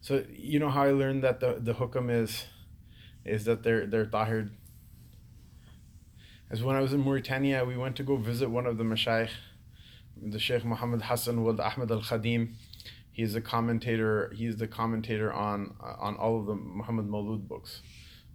So 0.00 0.24
you 0.34 0.58
know 0.58 0.70
how 0.70 0.84
I 0.84 0.92
learned 0.92 1.22
that 1.24 1.40
the 1.40 1.58
the 1.60 1.74
hukam 1.74 2.10
is 2.10 2.46
is 3.24 3.44
that 3.44 3.62
they're 3.62 3.86
they're 3.86 4.06
tahir 4.06 4.50
As 6.50 6.62
when 6.62 6.74
I 6.74 6.80
was 6.80 6.92
in 6.92 7.00
Mauritania, 7.00 7.64
we 7.64 7.76
went 7.76 7.96
to 7.96 8.02
go 8.02 8.16
visit 8.16 8.48
one 8.48 8.66
of 8.66 8.78
the 8.78 8.84
mashayikh, 8.84 9.30
the 10.20 10.38
Sheikh 10.38 10.64
Muhammad 10.64 11.02
Hassan 11.02 11.44
Wald 11.44 11.60
Ahmed 11.60 11.90
Al 11.90 12.00
Khadim. 12.00 12.54
He's 13.12 13.34
a 13.34 13.40
commentator. 13.40 14.32
He's 14.34 14.56
the 14.56 14.68
commentator 14.68 15.32
on 15.32 15.74
uh, 15.82 15.94
on 15.98 16.16
all 16.16 16.40
of 16.40 16.46
the 16.46 16.54
Muhammad 16.54 17.08
Maulud 17.08 17.48
books. 17.48 17.82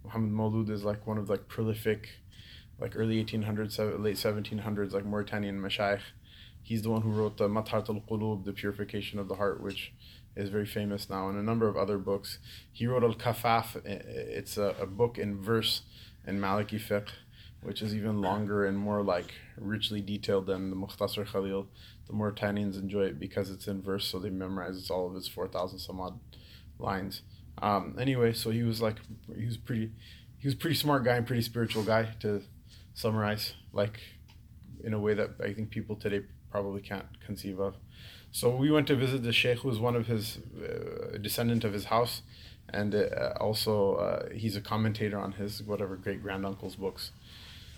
Muhammad 0.04 0.32
Maulud 0.32 0.70
is 0.70 0.84
like 0.84 1.06
one 1.06 1.18
of 1.18 1.28
like 1.28 1.48
prolific, 1.48 2.08
like 2.78 2.92
early 2.94 3.22
1800s, 3.24 3.78
late 4.02 4.16
1700s, 4.16 4.92
like 4.92 5.04
Mauritanian 5.04 5.60
mashaykh. 5.60 6.00
He's 6.62 6.82
the 6.82 6.90
one 6.90 7.02
who 7.02 7.10
wrote 7.10 7.36
the 7.36 7.48
Matharat 7.48 7.88
al 7.88 8.02
Qulub, 8.08 8.44
the 8.44 8.52
purification 8.52 9.18
of 9.18 9.28
the 9.28 9.36
heart, 9.36 9.62
which 9.62 9.92
is 10.36 10.50
very 10.50 10.66
famous 10.66 11.08
now, 11.08 11.28
and 11.28 11.38
a 11.38 11.42
number 11.42 11.68
of 11.68 11.76
other 11.76 11.96
books. 11.96 12.38
He 12.72 12.86
wrote 12.86 13.02
Al 13.02 13.14
Kafaf. 13.14 13.84
It's 13.84 14.56
a, 14.58 14.74
a 14.80 14.86
book 14.86 15.16
in 15.18 15.40
verse 15.40 15.82
in 16.26 16.38
Maliki 16.38 16.80
fiqh, 16.80 17.08
which 17.62 17.82
is 17.82 17.94
even 17.94 18.20
longer 18.20 18.66
and 18.66 18.76
more 18.76 19.02
like 19.02 19.32
richly 19.56 20.00
detailed 20.00 20.46
than 20.46 20.70
the 20.70 20.76
Mukhtasar 20.76 21.26
Khalil. 21.26 21.68
The 22.06 22.12
Mauritanians 22.12 22.78
enjoy 22.78 23.04
it 23.04 23.18
because 23.18 23.50
it's 23.50 23.66
in 23.66 23.82
verse, 23.82 24.06
so 24.06 24.18
they 24.18 24.30
memorize 24.30 24.90
all 24.90 25.08
of 25.08 25.16
its 25.16 25.28
4,000 25.28 25.78
some 25.78 26.00
odd 26.00 26.18
lines. 26.78 27.22
Um, 27.58 27.96
anyway, 27.98 28.32
so 28.32 28.50
he 28.50 28.62
was 28.62 28.80
like, 28.80 28.96
he 29.34 29.44
was 29.44 29.56
pretty, 29.56 29.90
he 30.38 30.46
was 30.46 30.54
pretty 30.54 30.76
smart 30.76 31.04
guy 31.04 31.16
and 31.16 31.26
pretty 31.26 31.42
spiritual 31.42 31.82
guy 31.82 32.14
to 32.20 32.42
summarize, 32.94 33.54
like 33.72 34.00
in 34.84 34.92
a 34.92 35.00
way 35.00 35.14
that 35.14 35.30
I 35.42 35.52
think 35.52 35.70
people 35.70 35.96
today 35.96 36.22
probably 36.50 36.80
can't 36.80 37.06
conceive 37.24 37.58
of. 37.58 37.74
So 38.30 38.54
we 38.54 38.70
went 38.70 38.86
to 38.88 38.96
visit 38.96 39.22
the 39.22 39.32
sheikh, 39.32 39.60
who 39.60 39.68
was 39.68 39.78
one 39.78 39.96
of 39.96 40.06
his 40.06 40.38
uh, 40.62 41.18
descendant 41.18 41.64
of 41.64 41.72
his 41.72 41.86
house, 41.86 42.22
and 42.68 42.94
uh, 42.94 43.32
also 43.40 43.94
uh, 43.94 44.34
he's 44.34 44.56
a 44.56 44.60
commentator 44.60 45.18
on 45.18 45.32
his 45.32 45.62
whatever 45.62 45.96
great 45.96 46.22
granduncle's 46.22 46.76
books. 46.76 47.12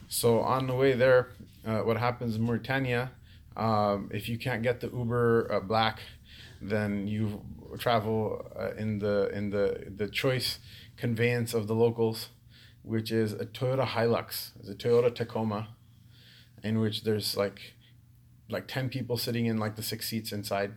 So 0.09 0.41
on 0.41 0.67
the 0.67 0.75
way 0.75 0.95
there, 0.95 1.29
uh, 1.67 1.81
what 1.81 1.99
happens 1.99 2.37
in 2.37 2.43
Mauritania? 2.43 3.13
Um, 3.57 4.11
if 4.13 4.29
you 4.29 4.39
can't 4.39 4.63
get 4.63 4.81
the 4.81 4.89
Uber 4.89 5.53
uh, 5.53 5.61
Black, 5.61 6.01
then 6.61 7.07
you 7.07 7.43
travel 7.79 8.45
uh, 8.59 8.75
in 8.75 8.99
the 8.99 9.31
in 9.31 9.51
the 9.51 9.93
the 9.95 10.09
choice 10.09 10.59
conveyance 10.97 11.55
of 11.55 11.67
the 11.67 11.75
locals, 11.75 12.29
which 12.83 13.11
is 13.11 13.33
a 13.33 13.47
Toyota 13.47 13.87
Hilux, 13.87 14.51
it's 14.59 14.69
a 14.69 14.75
Toyota 14.75 15.15
Tacoma, 15.15 15.69
in 16.63 16.81
which 16.81 17.05
there's 17.05 17.37
like 17.37 17.75
like 18.51 18.67
10 18.67 18.89
people 18.89 19.17
sitting 19.17 19.47
in 19.47 19.59
like 19.59 19.77
the 19.77 19.83
six 19.83 20.09
seats 20.09 20.33
inside. 20.33 20.73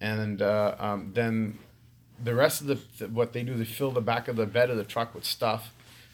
And 0.00 0.40
uh, 0.40 0.74
um, 0.78 1.12
then 1.14 1.58
the 2.22 2.34
rest 2.34 2.60
of 2.60 2.66
the, 2.66 2.78
the, 2.98 3.08
what 3.08 3.32
they 3.32 3.42
do 3.42 3.54
they 3.54 3.64
fill 3.64 3.90
the 3.90 4.00
back 4.00 4.26
of 4.26 4.36
the 4.36 4.46
bed 4.46 4.70
of 4.70 4.76
the 4.76 4.84
truck 4.84 5.14
with 5.14 5.24
stuff 5.24 5.72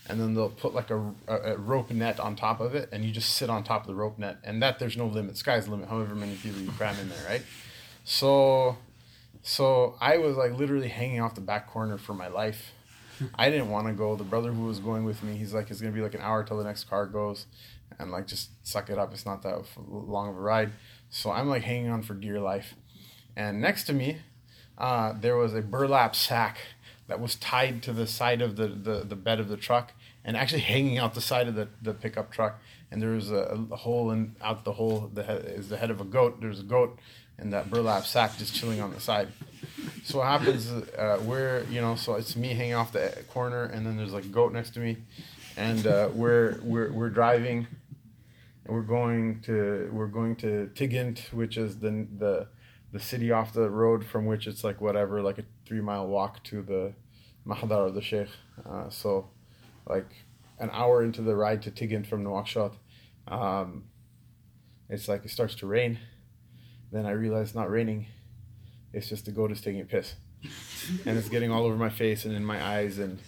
and 0.09 0.21
then 0.21 0.35
they'll 0.35 0.49
put 0.49 0.75
like 0.75 0.91
a, 0.91 1.15
a, 1.29 1.57
rope 1.57 1.91
net 1.91 2.19
on 2.19 2.35
top 2.35 2.61
of 2.61 2.75
it 2.75 2.89
and 2.93 3.05
you 3.05 3.13
just 3.13 3.35
sit 3.35 3.51
on 3.51 3.63
top 3.63 3.83
of 3.83 3.87
the 3.89 3.95
rope 3.95 4.19
net 4.19 4.39
and 4.45 4.63
that 4.63 4.79
there's 4.79 4.97
no 4.97 5.07
limit 5.07 5.37
sky's 5.37 5.67
the 5.67 5.71
limit 5.71 5.89
however 5.89 6.15
many 6.15 6.35
people 6.37 6.61
you 6.61 6.71
cram 6.73 6.99
in 6.99 7.09
there 7.09 7.25
right 7.29 7.43
so 8.05 8.77
so 9.43 9.97
i 10.01 10.17
was 10.17 10.37
like 10.37 10.53
literally 10.53 10.89
hanging 10.89 11.21
off 11.21 11.35
the 11.35 11.41
back 11.41 11.67
corner 11.69 11.99
for 11.99 12.15
my 12.15 12.29
life 12.29 12.73
i 13.35 13.51
didn't 13.51 13.71
want 13.71 13.87
to 13.87 13.93
go 13.93 14.17
the 14.17 14.25
brother 14.25 14.53
who 14.53 14.65
was 14.65 14.79
going 14.79 15.05
with 15.05 15.23
me 15.23 15.37
he's 15.37 15.53
like 15.53 15.71
it's 15.71 15.81
to 15.81 15.91
be 15.91 16.01
like 16.01 16.15
an 16.15 16.21
hour 16.21 16.43
till 16.43 16.57
the 16.57 16.65
next 16.65 16.85
car 16.85 17.07
goes 17.07 17.47
and 17.99 18.11
like 18.11 18.27
just 18.27 18.51
suck 18.67 18.91
it 18.91 18.99
up. 18.99 19.13
It's 19.13 19.27
not 19.27 19.43
that 19.43 19.65
long 19.87 20.29
of 20.31 20.37
a 20.37 20.41
ride. 20.41 20.73
So 21.11 21.31
I'm 21.31 21.49
like 21.49 21.63
hanging 21.63 21.91
on 21.91 22.03
for 22.03 22.15
dear 22.15 22.41
life. 22.41 22.75
And 23.37 23.61
next 23.61 23.85
to 23.85 23.93
me, 23.93 24.19
uh, 24.77 25.15
there 25.19 25.37
was 25.37 25.55
a 25.55 25.63
burlap 25.63 26.15
sack 26.15 26.59
that 27.07 27.21
was 27.21 27.35
tied 27.37 27.83
to 27.85 27.93
the 27.93 28.07
side 28.07 28.43
of 28.43 28.57
the, 28.57 28.69
the, 28.69 29.05
the 29.05 29.17
bed 29.17 29.41
of 29.41 29.49
the 29.49 29.57
truck 29.57 29.93
and 30.25 30.37
actually 30.37 30.61
hanging 30.61 30.99
out 30.99 31.15
the 31.15 31.21
side 31.21 31.49
of 31.49 31.55
the, 31.55 31.69
the 31.83 31.95
pickup 31.95 32.31
truck. 32.31 32.61
And 32.91 33.03
there 33.03 33.11
was 33.11 33.31
a, 33.31 33.67
a 33.71 33.77
hole 33.77 34.11
in 34.11 34.35
out 34.41 34.65
the 34.65 34.73
hole 34.73 35.11
the 35.13 35.23
is 35.23 35.69
the 35.69 35.77
head 35.77 35.91
of 35.91 36.01
a 36.01 36.05
goat. 36.05 36.41
There's 36.41 36.61
a 36.61 36.65
goat 36.65 36.99
in 37.39 37.51
that 37.51 37.71
burlap 37.71 38.05
sack 38.05 38.37
just 38.39 38.55
chilling 38.55 38.81
on 38.81 38.93
the 38.93 39.01
side. 39.01 39.29
So 40.05 40.19
what 40.19 40.27
happens? 40.27 40.71
Uh, 40.71 41.21
we're 41.25 41.65
you 41.71 41.81
know 41.81 41.97
so 41.97 42.15
it's 42.15 42.35
me 42.35 42.55
hanging 42.55 42.75
off 42.75 42.93
the 42.93 43.25
corner, 43.29 43.65
and 43.65 43.85
then 43.85 43.97
there's 43.97 44.13
like 44.13 44.25
a 44.25 44.29
goat 44.29 44.53
next 44.53 44.71
to 44.71 44.81
me, 44.81 44.97
and 45.57 45.87
uh, 45.87 46.09
we're 46.15 46.59
we're 46.63 46.91
we're 46.93 47.11
driving 47.11 47.67
we're 48.69 48.83
going 48.83 49.41
to 49.41 49.89
we're 49.93 50.07
going 50.07 50.37
to 50.37 50.71
Tigint, 50.75 51.33
which 51.33 51.57
is 51.57 51.79
the 51.79 52.07
the 52.19 52.47
the 52.93 53.01
city 53.01 53.33
off 53.33 53.53
the 53.53 53.69
road 53.69 54.05
from 54.05 54.27
which 54.27 54.47
it's 54.47 54.63
like 54.63 54.81
whatever, 54.81 55.23
like 55.23 55.39
a 55.39 55.45
three 55.67 55.81
mile 55.81 56.07
walk 56.07 56.43
to 56.45 56.63
the 56.63 56.93
Mahdar 57.47 57.89
of 57.89 57.95
the 57.95 58.03
Sheikh. 58.03 58.29
Uh, 58.69 58.89
so, 58.91 59.29
like 59.89 60.09
an 60.59 60.71
hour 60.73 61.03
into 61.03 61.23
the 61.23 61.35
ride 61.35 61.63
to 61.63 61.71
Tigint 61.71 62.07
from 62.07 62.25
Nouakchott, 62.25 62.75
um, 63.29 63.85
it's 64.89 65.09
like 65.09 65.25
it 65.25 65.31
starts 65.31 65.55
to 65.57 65.67
rain. 65.67 65.99
Then 66.91 67.07
I 67.07 67.11
realize 67.11 67.49
it's 67.49 67.55
not 67.55 67.71
raining. 67.71 68.07
It's 68.93 69.09
just 69.09 69.27
the 69.27 69.31
goat 69.31 69.53
is 69.53 69.61
taking 69.61 69.81
a 69.81 69.85
piss, 69.85 70.15
and 71.05 71.19
it's 71.19 71.29
getting 71.29 71.51
all 71.51 71.65
over 71.65 71.77
my 71.77 71.91
face 71.91 72.25
and 72.25 72.35
in 72.35 72.45
my 72.45 72.65
eyes 72.65 72.99
and 72.99 73.19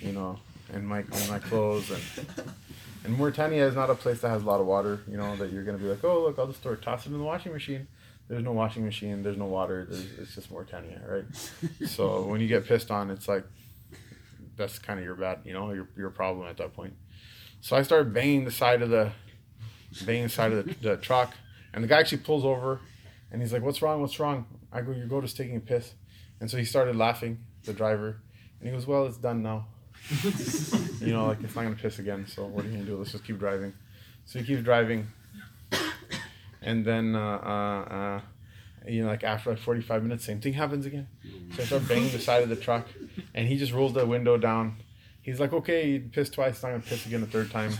you 0.00 0.12
know 0.12 0.40
and 0.72 0.86
my 0.86 0.98
and 0.98 1.28
my 1.28 1.38
clothes 1.38 1.90
and 1.90 2.48
and 3.06 3.16
Mauritania 3.16 3.66
is 3.66 3.76
not 3.76 3.88
a 3.88 3.94
place 3.94 4.20
that 4.20 4.30
has 4.30 4.42
a 4.42 4.46
lot 4.46 4.60
of 4.60 4.66
water, 4.66 5.00
you 5.08 5.16
know, 5.16 5.36
that 5.36 5.52
you're 5.52 5.62
going 5.62 5.78
to 5.78 5.82
be 5.82 5.88
like, 5.88 6.02
oh, 6.02 6.22
look, 6.22 6.38
I'll 6.40 6.48
just 6.48 6.60
throw, 6.60 6.74
toss 6.74 7.06
it 7.06 7.12
in 7.12 7.18
the 7.18 7.24
washing 7.24 7.52
machine. 7.52 7.86
There's 8.28 8.42
no 8.42 8.50
washing 8.50 8.84
machine, 8.84 9.22
there's 9.22 9.36
no 9.36 9.44
water, 9.44 9.86
there's, 9.88 10.18
it's 10.18 10.34
just 10.34 10.50
Mauritania, 10.50 11.00
right? 11.08 11.24
so 11.88 12.22
when 12.22 12.40
you 12.40 12.48
get 12.48 12.66
pissed 12.66 12.90
on, 12.90 13.10
it's 13.10 13.28
like, 13.28 13.44
that's 14.56 14.78
kind 14.78 14.98
of 14.98 15.04
your 15.04 15.14
bad, 15.14 15.40
you 15.44 15.52
know, 15.52 15.72
your, 15.72 15.88
your 15.96 16.10
problem 16.10 16.46
at 16.46 16.56
that 16.58 16.74
point. 16.74 16.94
So 17.60 17.76
I 17.76 17.82
started 17.82 18.12
banging 18.12 18.44
the 18.44 18.50
side 18.50 18.82
of 18.82 18.90
the, 18.90 19.12
banging 20.04 20.24
the 20.24 20.28
side 20.28 20.52
of 20.52 20.66
the, 20.66 20.74
the 20.74 20.96
truck, 21.02 21.34
and 21.72 21.82
the 21.82 21.88
guy 21.88 22.00
actually 22.00 22.18
pulls 22.18 22.44
over, 22.44 22.80
and 23.30 23.40
he's 23.40 23.52
like, 23.52 23.62
what's 23.62 23.82
wrong, 23.82 24.00
what's 24.00 24.18
wrong? 24.20 24.46
I 24.72 24.82
go, 24.82 24.92
your 24.92 25.06
goat 25.06 25.24
is 25.24 25.34
taking 25.34 25.56
a 25.56 25.60
piss. 25.60 25.94
And 26.40 26.50
so 26.50 26.56
he 26.56 26.64
started 26.64 26.96
laughing, 26.96 27.38
the 27.64 27.72
driver, 27.72 28.20
and 28.60 28.68
he 28.68 28.74
goes, 28.74 28.86
well, 28.86 29.06
it's 29.06 29.16
done 29.16 29.42
now. 29.42 29.66
you 31.00 31.12
know, 31.12 31.26
like 31.26 31.42
it's 31.42 31.54
not 31.54 31.62
gonna 31.62 31.74
piss 31.74 31.98
again. 31.98 32.26
So 32.26 32.46
what 32.46 32.64
are 32.64 32.68
you 32.68 32.74
gonna 32.74 32.84
do? 32.84 32.98
Let's 32.98 33.12
just 33.12 33.24
keep 33.24 33.38
driving. 33.38 33.72
So 34.24 34.38
he 34.38 34.44
keeps 34.44 34.62
driving, 34.62 35.06
and 36.62 36.84
then 36.84 37.14
uh, 37.14 37.18
uh, 37.20 37.94
uh, 37.94 38.20
you 38.86 39.02
know, 39.02 39.08
like 39.08 39.24
after 39.24 39.50
like 39.50 39.58
forty 39.58 39.80
five 39.82 40.02
minutes, 40.02 40.24
same 40.24 40.40
thing 40.40 40.52
happens 40.52 40.86
again. 40.86 41.08
So 41.54 41.62
I 41.62 41.66
start 41.66 41.88
banging 41.88 42.12
the 42.12 42.18
side 42.18 42.42
of 42.42 42.48
the 42.48 42.56
truck, 42.56 42.88
and 43.34 43.46
he 43.46 43.56
just 43.56 43.72
rolls 43.72 43.92
the 43.92 44.06
window 44.06 44.36
down. 44.36 44.76
He's 45.22 45.40
like, 45.40 45.52
"Okay, 45.52 45.88
you 45.90 46.00
pissed 46.00 46.34
twice. 46.34 46.62
Not 46.62 46.70
gonna 46.70 46.82
piss 46.82 47.06
again 47.06 47.20
the 47.20 47.26
third 47.26 47.50
time." 47.50 47.72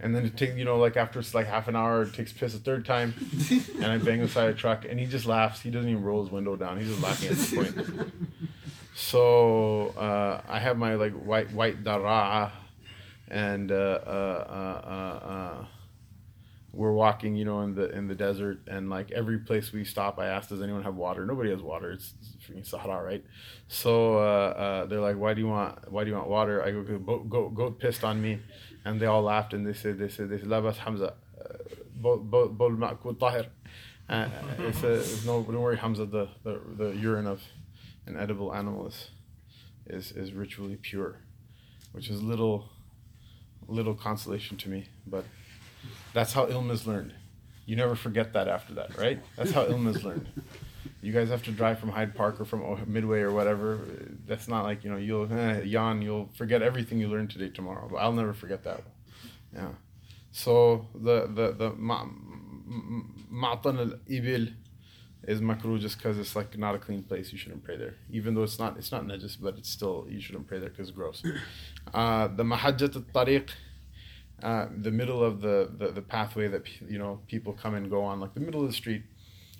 And 0.00 0.14
then 0.14 0.24
it 0.24 0.36
takes, 0.36 0.54
you 0.56 0.64
know, 0.64 0.78
like 0.78 0.96
after 0.96 1.18
it's 1.18 1.34
like 1.34 1.46
half 1.46 1.66
an 1.66 1.74
hour, 1.74 2.02
it 2.02 2.14
takes 2.14 2.32
piss 2.32 2.54
a 2.54 2.58
third 2.58 2.84
time, 2.84 3.14
and 3.80 3.86
I 3.86 3.98
bang 3.98 4.20
the 4.20 4.28
side 4.28 4.48
of 4.48 4.54
the 4.54 4.60
truck, 4.60 4.84
and 4.88 4.98
he 4.98 5.06
just 5.06 5.26
laughs. 5.26 5.60
He 5.60 5.70
doesn't 5.70 5.90
even 5.90 6.02
roll 6.04 6.22
his 6.22 6.30
window 6.32 6.54
down. 6.56 6.78
He's 6.78 6.88
just 6.88 7.02
laughing 7.02 7.28
at 7.30 7.36
this 7.36 7.54
point. 7.54 8.12
So 8.94 9.88
uh, 9.96 10.40
I 10.48 10.58
have 10.58 10.76
my 10.76 10.94
like 10.96 11.12
white 11.12 11.52
white 11.52 11.84
dara, 11.84 12.52
and 13.28 13.70
uh, 13.70 13.74
uh, 13.74 14.88
uh, 14.88 15.26
uh, 15.26 15.64
we're 16.72 16.92
walking, 16.92 17.34
you 17.36 17.44
know, 17.44 17.62
in 17.62 17.74
the 17.74 17.90
in 17.90 18.08
the 18.08 18.14
desert, 18.14 18.60
and 18.66 18.90
like 18.90 19.10
every 19.10 19.38
place 19.38 19.72
we 19.72 19.84
stop, 19.84 20.18
I 20.18 20.26
ask, 20.26 20.48
does 20.48 20.62
anyone 20.62 20.82
have 20.82 20.94
water? 20.96 21.24
Nobody 21.24 21.50
has 21.50 21.62
water. 21.62 21.92
It's, 21.92 22.14
it's 22.20 22.44
freaking 22.44 22.66
Sahara, 22.66 23.02
right? 23.02 23.24
So 23.68 24.18
uh, 24.18 24.20
uh, 24.20 24.86
they're 24.86 25.00
like, 25.00 25.16
why 25.16 25.34
do 25.34 25.40
you 25.40 25.48
want 25.48 25.90
why 25.90 26.04
do 26.04 26.10
you 26.10 26.16
want 26.16 26.28
water? 26.28 26.62
I 26.62 26.70
go, 26.70 26.82
go 26.98 27.18
go 27.20 27.48
goat 27.48 27.78
pissed 27.78 28.04
on 28.04 28.20
me, 28.20 28.40
and 28.84 29.00
they 29.00 29.06
all 29.06 29.22
laughed 29.22 29.54
and 29.54 29.66
they 29.66 29.72
said 29.72 29.98
they 29.98 30.08
said 30.08 30.28
they 30.30 30.38
said 30.38 30.48
labas 30.48 30.76
Hamza, 30.76 31.14
bol 31.96 32.18
bol 32.18 32.70
ma'kul 32.70 33.18
tahir. 33.18 33.46
It's, 34.10 34.82
it's 34.82 35.24
no 35.26 35.42
don't 35.42 35.60
worry 35.60 35.76
Hamza 35.76 36.06
the 36.06 36.28
the, 36.44 36.60
the 36.76 36.96
urine 36.96 37.26
of 37.26 37.42
an 38.08 38.16
edible 38.16 38.54
animal 38.54 38.86
is, 38.86 39.10
is, 39.86 40.12
is 40.12 40.32
ritually 40.32 40.76
pure, 40.80 41.20
which 41.92 42.08
is 42.08 42.22
little, 42.22 42.70
little 43.66 43.94
consolation 43.94 44.56
to 44.56 44.68
me. 44.68 44.88
But 45.06 45.24
that's 46.12 46.32
how 46.32 46.46
ilm 46.46 46.70
is 46.70 46.86
learned. 46.86 47.14
You 47.66 47.76
never 47.76 47.94
forget 47.94 48.32
that 48.32 48.48
after 48.48 48.74
that, 48.74 48.96
right? 48.96 49.20
That's 49.36 49.52
how 49.52 49.66
ilm 49.66 49.94
is 49.94 50.04
learned. 50.04 50.28
You 51.00 51.12
guys 51.12 51.28
have 51.28 51.42
to 51.44 51.52
drive 51.52 51.78
from 51.78 51.90
Hyde 51.90 52.14
Park 52.14 52.40
or 52.40 52.44
from 52.44 52.82
Midway 52.86 53.20
or 53.20 53.32
whatever. 53.32 53.80
That's 54.26 54.48
not 54.48 54.64
like 54.64 54.84
you 54.84 54.90
know 54.90 54.96
you'll 54.96 55.32
eh, 55.32 55.62
yawn. 55.62 56.02
You'll 56.02 56.30
forget 56.34 56.62
everything 56.62 56.98
you 56.98 57.08
learned 57.08 57.30
today 57.30 57.50
tomorrow. 57.50 57.88
But 57.90 57.98
I'll 57.98 58.12
never 58.12 58.32
forget 58.32 58.64
that. 58.64 58.82
Yeah. 59.54 59.68
So 60.32 60.86
the 60.94 61.26
the 61.26 61.52
the 61.52 61.70
ma'tan 61.72 63.78
al 63.78 63.92
ibil 64.10 64.52
is 65.26 65.40
makruh 65.40 65.80
just 65.80 65.98
because 65.98 66.18
it's 66.18 66.34
like 66.34 66.56
not 66.58 66.74
a 66.74 66.78
clean 66.78 67.02
place. 67.02 67.32
You 67.32 67.38
shouldn't 67.38 67.64
pray 67.64 67.76
there, 67.76 67.94
even 68.10 68.34
though 68.34 68.42
it's 68.42 68.58
not 68.58 68.76
it's 68.76 68.90
not 68.90 69.04
najis, 69.04 69.36
but 69.40 69.56
it's 69.58 69.70
still 69.70 70.06
you 70.08 70.20
shouldn't 70.20 70.46
pray 70.46 70.58
there 70.58 70.70
because 70.70 70.88
it's 70.88 70.96
gross. 70.96 71.22
Uh, 71.94 72.28
the 72.28 72.42
mahajjat 72.42 72.94
al-tariq, 72.96 73.48
uh, 74.42 74.66
the 74.76 74.90
middle 74.90 75.22
of 75.22 75.40
the, 75.40 75.70
the 75.76 75.88
the 75.88 76.02
pathway 76.02 76.48
that 76.48 76.62
you 76.88 76.98
know 76.98 77.20
people 77.28 77.52
come 77.52 77.74
and 77.74 77.90
go 77.90 78.04
on, 78.04 78.20
like 78.20 78.34
the 78.34 78.40
middle 78.40 78.62
of 78.62 78.68
the 78.68 78.74
street. 78.74 79.02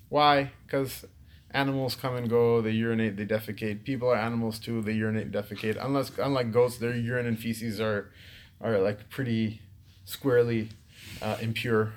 Why? 0.09 0.51
Because 0.65 1.05
animals 1.51 1.95
come 1.95 2.15
and 2.15 2.29
go, 2.29 2.61
they 2.61 2.71
urinate, 2.71 3.17
they 3.17 3.25
defecate. 3.25 3.83
People 3.83 4.09
are 4.09 4.15
animals 4.15 4.59
too, 4.59 4.81
they 4.81 4.93
urinate, 4.93 5.31
defecate. 5.31 5.77
Unless 5.83 6.17
unlike 6.17 6.51
goats, 6.51 6.77
their 6.77 6.95
urine 6.95 7.25
and 7.25 7.39
feces 7.39 7.79
are 7.79 8.11
are 8.61 8.79
like 8.79 9.09
pretty 9.09 9.61
squarely 10.05 10.69
uh, 11.21 11.37
impure 11.41 11.93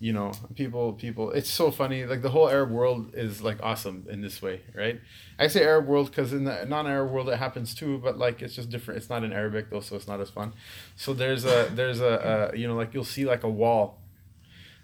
you 0.00 0.12
know 0.12 0.32
people 0.54 0.92
people 0.92 1.32
it's 1.32 1.50
so 1.50 1.70
funny 1.70 2.04
like 2.04 2.22
the 2.22 2.28
whole 2.28 2.48
arab 2.48 2.70
world 2.70 3.12
is 3.14 3.42
like 3.42 3.58
awesome 3.62 4.06
in 4.08 4.20
this 4.20 4.40
way 4.40 4.60
right? 4.74 5.00
I 5.38 5.48
say 5.48 5.62
arab 5.62 5.86
world 5.86 6.10
because 6.10 6.32
in 6.32 6.44
the 6.44 6.64
non-arab 6.66 7.10
world 7.10 7.28
it 7.28 7.38
happens 7.38 7.74
too 7.74 7.98
but 7.98 8.16
like 8.16 8.40
it's 8.40 8.54
just 8.54 8.70
different 8.70 8.98
it's 8.98 9.10
not 9.10 9.24
in 9.24 9.32
arabic 9.32 9.70
though 9.70 9.80
so 9.80 9.96
it's 9.96 10.06
not 10.06 10.20
as 10.20 10.30
fun. 10.30 10.52
So 10.96 11.14
there's 11.14 11.44
a 11.44 11.68
there's 11.74 12.00
a, 12.00 12.50
a 12.52 12.56
you 12.56 12.68
know 12.68 12.76
like 12.76 12.94
you'll 12.94 13.04
see 13.04 13.24
like 13.24 13.42
a 13.42 13.50
wall 13.50 13.98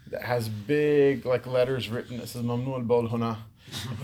that 0.09 0.23
has 0.23 0.49
big 0.49 1.25
like 1.25 1.47
letters 1.47 1.89
written 1.89 2.19
it 2.21 2.29
says 2.29 2.43
mamnu 2.43 2.75
al 2.75 3.39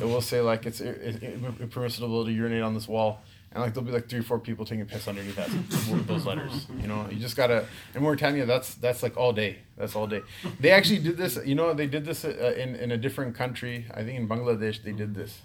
it 0.00 0.04
will 0.04 0.20
say 0.20 0.40
like 0.40 0.64
it's 0.64 0.80
it 0.80 1.22
it 1.22 1.70
permissible 1.70 2.24
to 2.24 2.32
urinate 2.32 2.62
on 2.62 2.74
this 2.74 2.88
wall 2.88 3.20
and 3.52 3.62
like 3.62 3.74
there'll 3.74 3.86
be 3.86 3.92
like 3.92 4.08
three 4.08 4.20
or 4.20 4.22
four 4.22 4.38
people 4.38 4.64
taking 4.64 4.86
piss 4.86 5.08
underneath 5.08 5.36
that 5.36 5.50
those 6.06 6.24
letters. 6.24 6.66
You 6.80 6.86
know, 6.86 7.08
you 7.10 7.18
just 7.18 7.36
gotta. 7.36 7.66
In 7.94 8.02
Mauritania, 8.02 8.46
that's 8.46 8.74
that's 8.74 9.02
like 9.02 9.16
all 9.16 9.32
day. 9.32 9.58
That's 9.76 9.96
all 9.96 10.06
day. 10.06 10.22
They 10.60 10.70
actually 10.70 11.00
did 11.00 11.16
this. 11.16 11.38
You 11.44 11.56
know, 11.56 11.74
they 11.74 11.86
did 11.86 12.04
this 12.04 12.24
uh, 12.24 12.54
in 12.56 12.76
in 12.76 12.92
a 12.92 12.96
different 12.96 13.34
country. 13.34 13.86
I 13.92 14.04
think 14.04 14.18
in 14.18 14.28
Bangladesh 14.28 14.82
they 14.84 14.92
did 14.92 15.14
this. 15.14 15.40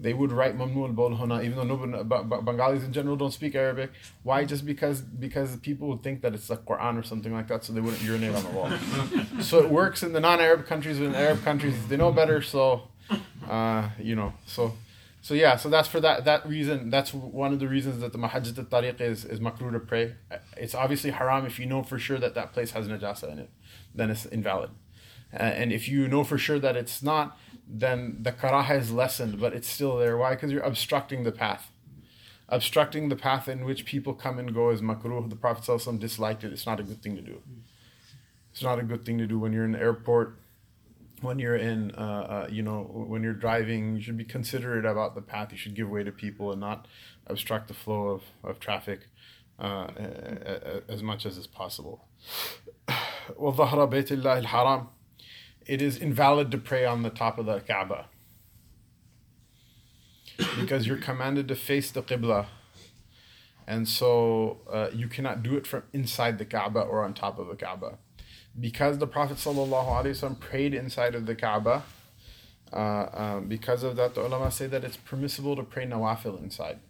They 0.00 0.14
would 0.14 0.30
write 0.30 0.56
mamnu 0.56 0.86
al 0.86 0.92
bawl 0.92 1.42
even 1.42 1.56
though 1.56 1.64
nobody, 1.64 2.44
Bengalis 2.44 2.84
in 2.84 2.92
general 2.92 3.16
don't 3.16 3.32
speak 3.32 3.56
Arabic. 3.56 3.90
Why? 4.22 4.44
Just 4.44 4.64
because 4.64 5.00
because 5.00 5.56
people 5.56 5.88
would 5.88 6.02
think 6.02 6.20
that 6.20 6.34
it's 6.34 6.50
like 6.50 6.64
Quran 6.66 6.98
or 6.98 7.02
something 7.02 7.32
like 7.32 7.48
that, 7.48 7.64
so 7.64 7.72
they 7.72 7.80
wouldn't 7.80 8.02
urinate 8.02 8.34
on 8.34 8.44
the 8.44 8.50
wall. 8.50 8.70
so 9.40 9.58
it 9.58 9.70
works 9.70 10.02
in 10.02 10.12
the 10.12 10.20
non-Arab 10.20 10.66
countries, 10.66 10.98
but 10.98 11.06
in 11.06 11.14
Arab 11.14 11.42
countries 11.42 11.74
they 11.88 11.96
know 11.96 12.12
better. 12.12 12.42
So, 12.42 12.82
uh, 13.48 13.88
you 13.98 14.14
know, 14.14 14.34
so 14.46 14.74
so 15.28 15.34
yeah, 15.34 15.56
so 15.56 15.68
that's 15.68 15.88
for 15.88 16.00
that 16.00 16.24
that 16.24 16.48
reason. 16.48 16.88
That's 16.88 17.12
one 17.12 17.52
of 17.52 17.58
the 17.58 17.68
reasons 17.68 18.00
that 18.00 18.12
the 18.12 18.18
Mahajjat 18.18 18.56
al-Tariq 18.56 18.98
is, 18.98 19.26
is 19.26 19.40
makruh 19.40 19.70
to 19.72 19.78
pray. 19.78 20.14
It's 20.56 20.74
obviously 20.74 21.10
haram 21.10 21.44
if 21.44 21.58
you 21.58 21.66
know 21.66 21.82
for 21.82 21.98
sure 21.98 22.16
that 22.16 22.34
that 22.34 22.54
place 22.54 22.70
has 22.70 22.88
najasa 22.88 23.30
in 23.32 23.38
it. 23.40 23.50
Then 23.94 24.08
it's 24.08 24.24
invalid. 24.24 24.70
Uh, 25.34 25.42
and 25.42 25.70
if 25.70 25.86
you 25.86 26.08
know 26.08 26.24
for 26.24 26.38
sure 26.38 26.58
that 26.58 26.78
it's 26.78 27.02
not, 27.02 27.38
then 27.68 28.16
the 28.22 28.32
karaha 28.32 28.78
is 28.78 28.90
lessened, 28.90 29.38
but 29.38 29.52
it's 29.52 29.68
still 29.68 29.98
there. 29.98 30.16
Why? 30.16 30.30
Because 30.30 30.50
you're 30.50 30.62
obstructing 30.62 31.24
the 31.24 31.32
path. 31.32 31.72
Obstructing 32.48 33.10
the 33.10 33.16
path 33.16 33.48
in 33.48 33.66
which 33.66 33.84
people 33.84 34.14
come 34.14 34.38
and 34.38 34.54
go 34.54 34.70
is 34.70 34.80
makruh. 34.80 35.28
The 35.28 35.36
Prophet 35.36 36.00
disliked 36.00 36.42
it. 36.42 36.54
It's 36.54 36.64
not 36.64 36.80
a 36.80 36.82
good 36.82 37.02
thing 37.02 37.16
to 37.16 37.22
do. 37.22 37.42
It's 38.50 38.62
not 38.62 38.78
a 38.78 38.82
good 38.82 39.04
thing 39.04 39.18
to 39.18 39.26
do 39.26 39.38
when 39.38 39.52
you're 39.52 39.66
in 39.66 39.72
the 39.72 39.78
airport 39.78 40.38
when 41.21 41.39
you're 41.39 41.55
in, 41.55 41.91
uh, 41.91 42.01
uh, 42.45 42.47
you 42.51 42.61
know, 42.61 42.81
when 42.83 43.23
you're 43.23 43.33
driving, 43.33 43.95
you 43.95 44.01
should 44.01 44.17
be 44.17 44.25
considerate 44.25 44.85
about 44.85 45.15
the 45.15 45.21
path. 45.21 45.51
You 45.51 45.57
should 45.57 45.73
give 45.73 45.89
way 45.89 46.03
to 46.03 46.11
people 46.11 46.51
and 46.51 46.59
not 46.59 46.87
obstruct 47.27 47.69
the 47.69 47.73
flow 47.73 48.09
of, 48.09 48.23
of 48.43 48.59
traffic 48.59 49.07
uh, 49.59 49.87
as 50.89 51.01
much 51.01 51.25
as 51.25 51.37
is 51.37 51.47
possible. 51.47 52.07
وظهر 53.37 53.89
بيت 53.89 54.11
الله 54.11 54.45
الحرام 54.45 54.87
It 55.65 55.81
is 55.81 55.97
invalid 55.97 56.51
to 56.51 56.57
pray 56.57 56.85
on 56.85 57.03
the 57.03 57.09
top 57.09 57.39
of 57.39 57.45
the 57.45 57.61
Kaaba 57.61 58.07
because 60.59 60.85
you're 60.85 60.97
commanded 60.97 61.47
to 61.47 61.55
face 61.55 61.89
the 61.89 62.01
Qibla. 62.01 62.47
And 63.65 63.87
so 63.87 64.59
uh, 64.69 64.89
you 64.93 65.07
cannot 65.07 65.41
do 65.41 65.55
it 65.55 65.65
from 65.65 65.83
inside 65.93 66.37
the 66.37 66.43
Kaaba 66.43 66.81
or 66.81 67.05
on 67.05 67.13
top 67.13 67.39
of 67.39 67.47
the 67.47 67.55
Kaaba 67.55 67.97
because 68.58 68.98
the 68.98 69.06
Prophet 69.06 69.36
ﷺ 69.36 70.40
prayed 70.40 70.74
inside 70.74 71.14
of 71.14 71.26
the 71.26 71.34
Kaaba, 71.34 71.84
uh, 72.72 73.06
um, 73.12 73.48
because 73.48 73.82
of 73.82 73.96
that, 73.96 74.14
the 74.14 74.24
ulama 74.24 74.50
say 74.50 74.66
that 74.66 74.84
it's 74.84 74.96
permissible 74.96 75.56
to 75.56 75.62
pray 75.62 75.86
nawafil 75.86 76.42
inside. 76.42 76.80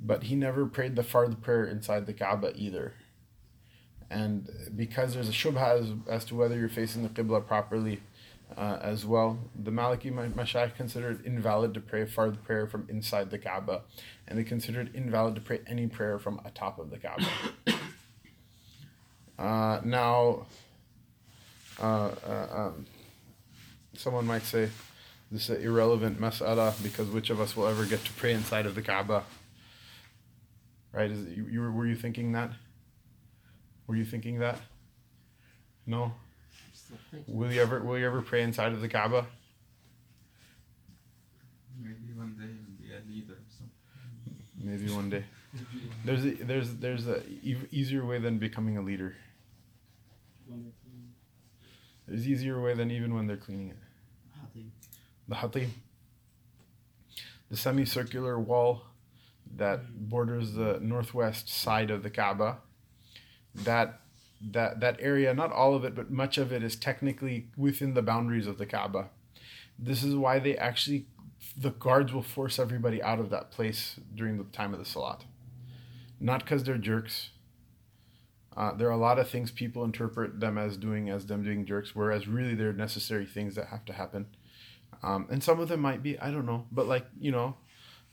But 0.00 0.24
he 0.24 0.36
never 0.36 0.66
prayed 0.66 0.96
the 0.96 1.02
fard 1.02 1.40
prayer 1.42 1.64
inside 1.64 2.06
the 2.06 2.12
Kaaba 2.12 2.52
either. 2.54 2.94
And 4.10 4.48
because 4.74 5.14
there's 5.14 5.28
a 5.28 5.32
shubha 5.32 5.80
as, 5.80 5.92
as 6.08 6.24
to 6.26 6.34
whether 6.34 6.56
you're 6.56 6.68
facing 6.68 7.02
the 7.02 7.08
Qibla 7.10 7.46
properly 7.46 8.00
uh, 8.56 8.78
as 8.80 9.04
well, 9.04 9.38
the 9.54 9.70
Maliki 9.70 10.10
Mashayikh 10.32 10.76
considered 10.76 11.26
invalid 11.26 11.74
to 11.74 11.80
pray 11.80 12.04
fard 12.06 12.42
prayer 12.42 12.66
from 12.66 12.86
inside 12.88 13.30
the 13.30 13.38
Kaaba. 13.38 13.82
And 14.26 14.38
they 14.38 14.44
considered 14.44 14.94
invalid 14.94 15.34
to 15.34 15.40
pray 15.42 15.60
any 15.66 15.88
prayer 15.88 16.18
from 16.18 16.40
atop 16.44 16.78
of 16.78 16.90
the 16.90 16.98
Kaaba. 16.98 17.26
Uh, 19.38 19.80
now, 19.84 20.46
uh, 21.80 22.10
uh, 22.26 22.46
um, 22.52 22.86
someone 23.94 24.26
might 24.26 24.42
say 24.42 24.68
this 25.30 25.48
is 25.48 25.56
an 25.56 25.62
irrelevant 25.62 26.20
mas'ala 26.20 26.74
because 26.82 27.08
which 27.08 27.30
of 27.30 27.40
us 27.40 27.56
will 27.56 27.66
ever 27.66 27.84
get 27.84 28.04
to 28.04 28.12
pray 28.14 28.32
inside 28.32 28.66
of 28.66 28.74
the 28.74 28.82
Kaaba? 28.82 29.24
Right? 30.92 31.10
Is 31.10 31.24
it, 31.26 31.36
you, 31.36 31.46
you 31.46 31.72
were 31.72 31.86
you 31.86 31.94
thinking 31.94 32.32
that? 32.32 32.50
Were 33.86 33.94
you 33.94 34.04
thinking 34.04 34.40
that? 34.40 34.58
No. 35.86 36.12
Will 37.26 37.52
you 37.52 37.62
ever 37.62 37.80
will 37.80 37.98
you 37.98 38.06
ever 38.06 38.22
pray 38.22 38.42
inside 38.42 38.72
of 38.72 38.80
the 38.80 38.88
Kaaba? 38.88 39.26
Maybe 41.80 42.12
one 42.16 42.34
day 42.36 42.82
be 42.82 42.92
a 42.92 43.00
leader. 43.08 43.38
So. 43.56 43.64
Maybe 44.60 44.90
one 44.92 45.10
day. 45.10 45.24
There's 46.04 46.24
a, 46.24 46.30
there's 46.30 46.74
there's 46.74 47.06
a 47.06 47.22
e- 47.42 47.56
easier 47.70 48.04
way 48.04 48.18
than 48.18 48.38
becoming 48.38 48.76
a 48.76 48.82
leader. 48.82 49.14
There's 52.06 52.26
easier 52.26 52.60
way 52.60 52.74
than 52.74 52.90
even 52.90 53.14
when 53.14 53.26
they're 53.26 53.36
cleaning 53.36 53.70
it. 53.70 53.76
The 55.28 55.34
hatim. 55.36 55.74
The 57.50 57.56
semicircular 57.56 58.38
wall 58.38 58.82
that 59.56 60.08
borders 60.08 60.52
the 60.52 60.78
northwest 60.80 61.48
side 61.48 61.90
of 61.90 62.02
the 62.02 62.10
Kaaba. 62.10 62.58
That 63.54 64.00
that 64.40 64.80
that 64.80 64.96
area, 65.00 65.34
not 65.34 65.52
all 65.52 65.74
of 65.74 65.84
it, 65.84 65.94
but 65.94 66.10
much 66.10 66.38
of 66.38 66.52
it 66.52 66.62
is 66.62 66.76
technically 66.76 67.48
within 67.56 67.94
the 67.94 68.02
boundaries 68.02 68.46
of 68.46 68.58
the 68.58 68.66
Kaaba. 68.66 69.10
This 69.78 70.02
is 70.02 70.14
why 70.14 70.38
they 70.38 70.56
actually 70.56 71.06
the 71.56 71.70
guards 71.70 72.12
will 72.12 72.22
force 72.22 72.58
everybody 72.58 73.02
out 73.02 73.18
of 73.18 73.30
that 73.30 73.50
place 73.50 73.98
during 74.14 74.38
the 74.38 74.44
time 74.44 74.72
of 74.72 74.78
the 74.78 74.84
salat. 74.84 75.24
Not 76.20 76.44
because 76.44 76.64
they're 76.64 76.78
jerks, 76.78 77.30
uh, 78.58 78.72
there 78.72 78.88
are 78.88 78.92
a 78.92 78.96
lot 78.96 79.20
of 79.20 79.28
things 79.28 79.52
people 79.52 79.84
interpret 79.84 80.40
them 80.40 80.58
as 80.58 80.76
doing 80.76 81.08
as 81.08 81.26
them 81.26 81.44
doing 81.44 81.64
jerks, 81.64 81.94
whereas 81.94 82.26
really 82.26 82.56
they're 82.56 82.72
necessary 82.72 83.24
things 83.24 83.54
that 83.54 83.68
have 83.68 83.84
to 83.84 83.92
happen. 83.92 84.26
Um, 85.00 85.28
and 85.30 85.44
some 85.44 85.60
of 85.60 85.68
them 85.68 85.78
might 85.78 86.02
be, 86.02 86.18
I 86.18 86.32
don't 86.32 86.44
know, 86.44 86.66
but 86.72 86.88
like 86.88 87.06
you 87.20 87.30
know, 87.30 87.54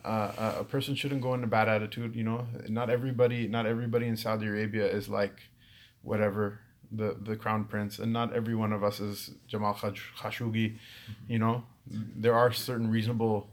uh, 0.03 0.53
a 0.59 0.63
person 0.63 0.93
shouldn't 0.93 1.23
go 1.23 1.33
in 1.33 1.43
a 1.43 1.47
bad 1.47 1.67
attitude. 1.67 2.15
You 2.15 2.23
know, 2.23 2.45
not 2.69 2.91
everybody, 2.91 3.47
not 3.47 3.65
everybody 3.65 4.07
in 4.07 4.15
Saudi 4.15 4.45
Arabia 4.45 4.85
is 4.85 5.09
like, 5.09 5.41
whatever 6.03 6.59
the 6.91 7.17
the 7.19 7.35
crown 7.35 7.65
prince, 7.65 7.97
and 7.97 8.13
not 8.13 8.31
every 8.31 8.53
one 8.53 8.71
of 8.71 8.83
us 8.83 8.99
is 8.99 9.31
Jamal 9.47 9.73
Khashoggi. 9.73 10.77
You 11.27 11.39
know, 11.39 11.63
there 11.87 12.35
are 12.35 12.51
certain 12.51 12.91
reasonable 12.91 13.49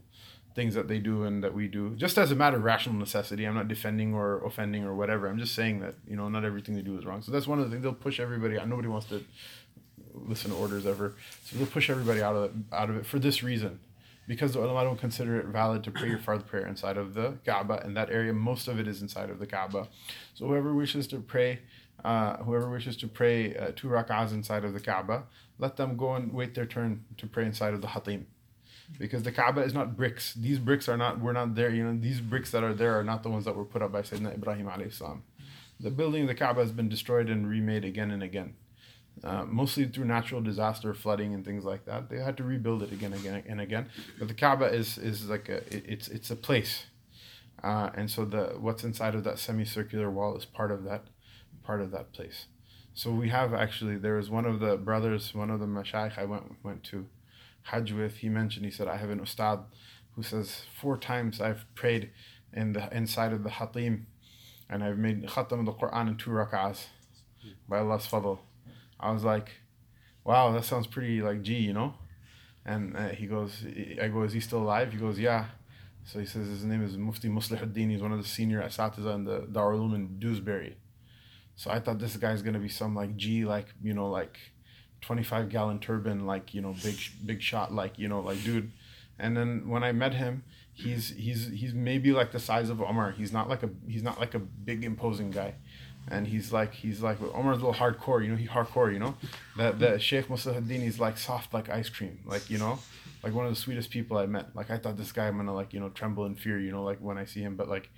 things 0.54 0.74
that 0.74 0.88
they 0.88 0.98
do 0.98 1.24
and 1.24 1.42
that 1.42 1.54
we 1.54 1.66
do 1.68 1.94
just 1.96 2.18
as 2.18 2.30
a 2.30 2.34
matter 2.34 2.56
of 2.56 2.64
rational 2.64 2.96
necessity. 2.96 3.44
I'm 3.44 3.54
not 3.54 3.68
defending 3.68 4.14
or 4.14 4.44
offending 4.44 4.84
or 4.84 4.94
whatever. 4.94 5.26
I'm 5.28 5.38
just 5.38 5.54
saying 5.54 5.80
that 5.80 5.94
you 6.06 6.16
know 6.16 6.28
not 6.28 6.44
everything 6.44 6.74
they 6.74 6.82
do 6.82 6.98
is 6.98 7.04
wrong. 7.04 7.22
So 7.22 7.32
that's 7.32 7.46
one 7.46 7.58
of 7.58 7.66
the 7.66 7.70
things. 7.70 7.82
They'll 7.82 7.92
push 7.92 8.20
everybody 8.20 8.58
out. 8.58 8.68
Nobody 8.68 8.88
wants 8.88 9.06
to 9.06 9.24
listen 10.14 10.50
to 10.50 10.56
orders 10.56 10.86
ever. 10.86 11.14
So 11.44 11.56
they'll 11.56 11.66
push 11.66 11.88
everybody 11.90 12.22
out 12.22 12.36
of 12.36 12.44
it, 12.44 12.52
out 12.72 12.90
of 12.90 12.96
it 12.96 13.06
for 13.06 13.18
this 13.18 13.42
reason. 13.42 13.80
Because 14.28 14.52
the 14.52 14.60
ulama 14.60 14.84
don't 14.84 15.00
consider 15.00 15.40
it 15.40 15.46
valid 15.46 15.82
to 15.84 15.90
pray 15.90 16.08
your 16.08 16.18
fard 16.18 16.46
prayer 16.46 16.66
inside 16.66 16.96
of 16.96 17.14
the 17.14 17.38
Kaaba 17.44 17.82
and 17.84 17.96
that 17.96 18.08
area 18.08 18.32
most 18.32 18.68
of 18.68 18.78
it 18.78 18.86
is 18.86 19.02
inside 19.02 19.30
of 19.30 19.40
the 19.40 19.46
Kaaba. 19.46 19.88
So 20.34 20.46
whoever 20.46 20.72
wishes 20.72 21.08
to 21.08 21.18
pray 21.18 21.58
uh, 22.04 22.36
whoever 22.38 22.70
wishes 22.70 22.96
to 22.98 23.08
pray 23.08 23.56
uh, 23.56 23.72
two 23.74 23.88
rak'ahs 23.88 24.32
inside 24.32 24.64
of 24.64 24.74
the 24.74 24.80
Kaaba 24.80 25.24
let 25.58 25.76
them 25.76 25.96
go 25.96 26.14
and 26.14 26.32
wait 26.32 26.54
their 26.54 26.66
turn 26.66 27.04
to 27.16 27.26
pray 27.26 27.46
inside 27.46 27.74
of 27.74 27.80
the 27.80 27.88
Hatim 27.88 28.26
because 28.98 29.22
the 29.22 29.32
Kaaba 29.32 29.62
is 29.62 29.74
not 29.74 29.96
bricks. 29.96 30.34
These 30.34 30.58
bricks 30.58 30.88
are 30.88 30.96
not. 30.96 31.20
We're 31.20 31.32
not 31.32 31.54
there. 31.54 31.70
You 31.70 31.84
know, 31.84 31.98
these 31.98 32.20
bricks 32.20 32.50
that 32.52 32.62
are 32.62 32.74
there 32.74 32.98
are 32.98 33.04
not 33.04 33.22
the 33.22 33.30
ones 33.30 33.44
that 33.44 33.56
were 33.56 33.64
put 33.64 33.82
up 33.82 33.92
by 33.92 34.02
Sayyidina 34.02 34.34
Ibrahim 34.34 34.66
alayhi 34.66 34.92
salam. 34.92 35.22
The 35.80 35.90
building 35.90 36.22
of 36.22 36.28
the 36.28 36.34
Kaaba 36.34 36.60
has 36.60 36.72
been 36.72 36.88
destroyed 36.88 37.28
and 37.28 37.48
remade 37.48 37.84
again 37.84 38.10
and 38.10 38.22
again, 38.22 38.54
uh, 39.24 39.44
mostly 39.44 39.86
through 39.86 40.04
natural 40.04 40.40
disaster, 40.40 40.94
flooding, 40.94 41.34
and 41.34 41.44
things 41.44 41.64
like 41.64 41.84
that. 41.86 42.08
They 42.08 42.18
had 42.18 42.36
to 42.36 42.44
rebuild 42.44 42.82
it 42.82 42.92
again, 42.92 43.12
again, 43.12 43.42
and 43.46 43.60
again. 43.60 43.88
But 44.18 44.28
the 44.28 44.34
Kaaba 44.34 44.66
is 44.66 44.98
is 44.98 45.28
like 45.28 45.48
a 45.48 45.56
it, 45.74 45.84
it's 45.86 46.08
it's 46.08 46.30
a 46.30 46.36
place, 46.36 46.86
uh, 47.62 47.90
and 47.94 48.10
so 48.10 48.24
the 48.24 48.54
what's 48.58 48.84
inside 48.84 49.14
of 49.14 49.24
that 49.24 49.38
semicircular 49.38 50.10
wall 50.10 50.36
is 50.36 50.44
part 50.44 50.70
of 50.70 50.84
that 50.84 51.04
part 51.64 51.80
of 51.80 51.90
that 51.92 52.12
place. 52.12 52.46
So 52.94 53.10
we 53.10 53.30
have 53.30 53.54
actually 53.54 53.96
there 53.96 54.16
was 54.16 54.28
one 54.28 54.44
of 54.44 54.60
the 54.60 54.76
brothers, 54.76 55.34
one 55.34 55.50
of 55.50 55.60
the 55.60 55.66
mashayikh 55.66 56.18
I 56.18 56.24
went 56.24 56.56
went 56.62 56.84
to 56.84 57.06
Hajj 57.62 57.92
with, 57.92 58.16
he 58.16 58.28
mentioned, 58.28 58.64
he 58.64 58.70
said, 58.70 58.88
I 58.88 58.96
have 58.96 59.10
an 59.10 59.20
ustad 59.20 59.64
who 60.14 60.22
says, 60.22 60.62
four 60.80 60.96
times 60.96 61.40
I've 61.40 61.64
prayed 61.74 62.10
in 62.52 62.72
the 62.72 62.94
inside 62.94 63.32
of 63.32 63.44
the 63.44 63.50
hatim 63.50 64.06
and 64.68 64.82
I've 64.82 64.98
made 64.98 65.24
khatam 65.26 65.60
of 65.60 65.66
the 65.66 65.72
Quran 65.72 66.08
in 66.08 66.16
two 66.16 66.30
rak'ahs 66.30 66.86
by 67.68 67.78
Allah's 67.78 68.06
fadl. 68.06 68.38
I 68.98 69.10
was 69.12 69.24
like, 69.24 69.50
wow, 70.24 70.52
that 70.52 70.64
sounds 70.64 70.86
pretty 70.86 71.20
like 71.22 71.42
G, 71.42 71.54
you 71.54 71.72
know? 71.72 71.94
And 72.64 72.96
uh, 72.96 73.08
he 73.08 73.26
goes, 73.26 73.64
I 74.00 74.08
go, 74.08 74.22
is 74.22 74.32
he 74.32 74.40
still 74.40 74.62
alive? 74.62 74.92
He 74.92 74.98
goes, 74.98 75.18
yeah. 75.18 75.46
So 76.04 76.20
he 76.20 76.26
says 76.26 76.48
his 76.48 76.64
name 76.64 76.84
is 76.84 76.96
Mufti 76.96 77.28
Muslihuddin. 77.28 77.90
He's 77.90 78.02
one 78.02 78.12
of 78.12 78.22
the 78.22 78.28
senior 78.28 78.62
asatiza 78.62 79.14
in 79.14 79.24
the 79.24 79.40
Darul 79.40 79.80
Uloom 79.80 79.94
in 79.94 80.18
Dewsbury. 80.18 80.76
So 81.54 81.70
I 81.70 81.80
thought 81.80 81.98
this 81.98 82.16
guy's 82.16 82.42
gonna 82.42 82.58
be 82.58 82.68
some 82.68 82.94
like 82.94 83.16
G, 83.16 83.44
like 83.44 83.66
you 83.82 83.94
know, 83.94 84.10
like 84.10 84.38
twenty 85.02 85.22
five 85.22 85.50
gallon 85.50 85.78
turbine, 85.78 86.24
like 86.26 86.54
you 86.54 86.62
know, 86.62 86.74
big 86.82 86.96
big 87.26 87.42
shot, 87.42 87.74
like 87.74 87.98
you 87.98 88.08
know, 88.08 88.20
like 88.20 88.42
dude. 88.42 88.70
And 89.18 89.36
then 89.36 89.68
when 89.68 89.84
I 89.84 89.92
met 89.92 90.14
him, 90.14 90.44
he's 90.72 91.10
he's 91.10 91.48
he's 91.48 91.74
maybe 91.74 92.12
like 92.12 92.32
the 92.32 92.38
size 92.38 92.70
of 92.70 92.80
Omar. 92.80 93.10
He's 93.10 93.32
not 93.32 93.48
like 93.48 93.62
a 93.62 93.70
he's 93.86 94.02
not 94.02 94.18
like 94.18 94.34
a 94.34 94.38
big 94.38 94.84
imposing 94.84 95.30
guy. 95.30 95.54
And 96.08 96.26
he's 96.26 96.52
like 96.52 96.72
he's 96.72 97.02
like 97.02 97.18
Omar's 97.34 97.58
a 97.58 97.66
little 97.66 97.74
hardcore, 97.74 98.24
you 98.24 98.30
know, 98.30 98.36
he 98.36 98.46
hardcore, 98.46 98.92
you 98.92 98.98
know. 98.98 99.14
That 99.56 99.78
the 99.78 99.98
Sheikh 99.98 100.26
Muslihuddin 100.26 100.84
is 100.84 100.98
like 100.98 101.18
soft 101.18 101.54
like 101.54 101.68
ice 101.68 101.88
cream, 101.88 102.20
like 102.24 102.50
you 102.50 102.58
know, 102.58 102.78
like 103.22 103.32
one 103.32 103.46
of 103.46 103.54
the 103.54 103.60
sweetest 103.60 103.90
people 103.90 104.16
I 104.18 104.26
met. 104.26 104.56
Like 104.56 104.70
I 104.70 104.78
thought 104.78 104.96
this 104.96 105.12
guy 105.12 105.28
I'm 105.28 105.36
gonna 105.36 105.54
like, 105.54 105.72
you 105.72 105.78
know, 105.78 105.90
tremble 105.90 106.24
in 106.26 106.34
fear, 106.34 106.58
you 106.58 106.72
know, 106.72 106.82
like 106.82 106.98
when 106.98 107.18
I 107.18 107.24
see 107.24 107.40
him, 107.40 107.54
but 107.54 107.68
like 107.68 107.90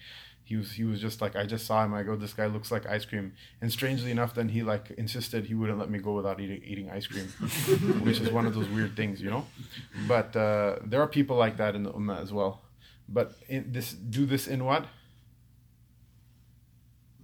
he 0.45 0.57
was 0.57 0.73
he 0.73 0.85
was 0.85 1.01
just 1.01 1.23
like 1.23 1.37
I 1.37 1.47
just 1.47 1.67
saw 1.67 1.83
him. 1.85 1.95
I 1.95 2.03
go, 2.03 2.17
this 2.17 2.35
guy 2.35 2.47
looks 2.47 2.71
like 2.71 2.87
ice 2.87 3.05
cream. 3.07 3.33
And 3.63 3.73
strangely 3.73 4.11
enough, 4.11 4.35
then 4.35 4.51
he 4.51 4.63
like 4.63 4.91
insisted 4.93 5.47
he 5.47 5.55
wouldn't 5.55 5.79
let 5.79 5.91
me 5.91 5.99
go 5.99 6.13
without 6.13 6.39
eating 6.39 6.63
eating 6.65 6.91
ice 6.91 7.07
cream, 7.07 7.27
which 8.03 8.21
is 8.21 8.31
one 8.31 8.47
of 8.47 8.55
those 8.55 8.69
weird 8.69 8.95
things, 8.95 9.23
you 9.23 9.31
know. 9.31 9.47
But 10.07 10.37
uh, 10.37 10.77
there 10.85 11.01
are 11.01 11.07
people 11.09 11.37
like 11.37 11.57
that 11.57 11.75
in 11.75 11.83
the 11.83 11.93
ummah 11.93 12.21
as 12.23 12.31
well. 12.33 12.61
But 13.09 13.33
in 13.49 13.73
this, 13.73 13.93
do 13.93 14.27
this 14.27 14.47
in 14.47 14.65
what? 14.65 14.87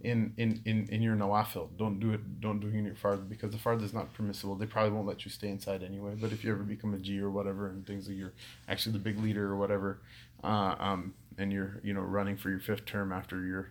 In 0.02 0.32
in 0.38 0.62
in 0.64 0.88
in 0.88 1.02
your 1.02 1.14
nawafil. 1.14 1.76
Don't 1.76 2.00
do 2.00 2.12
it. 2.14 2.40
Don't 2.40 2.58
do 2.58 2.68
it 2.68 2.74
in 2.74 2.86
your 2.86 2.94
fard 2.94 3.28
because 3.28 3.52
the 3.52 3.58
fard 3.58 3.82
is 3.82 3.92
not 3.92 4.14
permissible. 4.14 4.54
They 4.56 4.64
probably 4.64 4.92
won't 4.92 5.06
let 5.06 5.26
you 5.26 5.30
stay 5.30 5.48
inside 5.48 5.82
anyway. 5.82 6.14
But 6.18 6.32
if 6.32 6.42
you 6.42 6.50
ever 6.52 6.62
become 6.62 6.94
a 6.94 6.98
G 6.98 7.20
or 7.20 7.30
whatever, 7.30 7.68
and 7.68 7.86
things 7.86 8.08
like 8.08 8.16
you're 8.16 8.32
actually 8.66 8.92
the 8.92 8.98
big 8.98 9.18
leader 9.18 9.46
or 9.52 9.56
whatever, 9.58 10.00
uh, 10.42 10.74
um, 10.78 11.14
and 11.40 11.52
you're 11.52 11.80
you 11.82 11.92
know 11.92 12.00
running 12.00 12.36
for 12.36 12.50
your 12.50 12.60
fifth 12.60 12.84
term 12.86 13.12
after 13.12 13.44
you're 13.44 13.70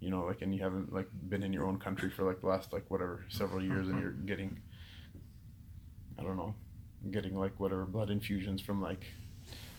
you 0.00 0.10
know 0.10 0.24
like 0.24 0.42
and 0.42 0.54
you 0.54 0.62
haven't 0.62 0.92
like 0.92 1.08
been 1.28 1.42
in 1.42 1.52
your 1.52 1.66
own 1.66 1.78
country 1.78 2.10
for 2.10 2.24
like 2.24 2.40
the 2.40 2.46
last 2.46 2.72
like 2.72 2.84
whatever 2.88 3.24
several 3.28 3.62
years 3.62 3.88
and 3.88 4.00
you're 4.00 4.12
getting 4.12 4.60
i 6.18 6.22
don't 6.22 6.36
know 6.36 6.54
getting 7.10 7.38
like 7.38 7.52
whatever 7.58 7.84
blood 7.84 8.10
infusions 8.10 8.60
from 8.60 8.80
like 8.80 9.04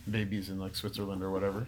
babies 0.09 0.49
in 0.49 0.59
like 0.59 0.75
switzerland 0.75 1.23
or 1.23 1.31
whatever 1.31 1.65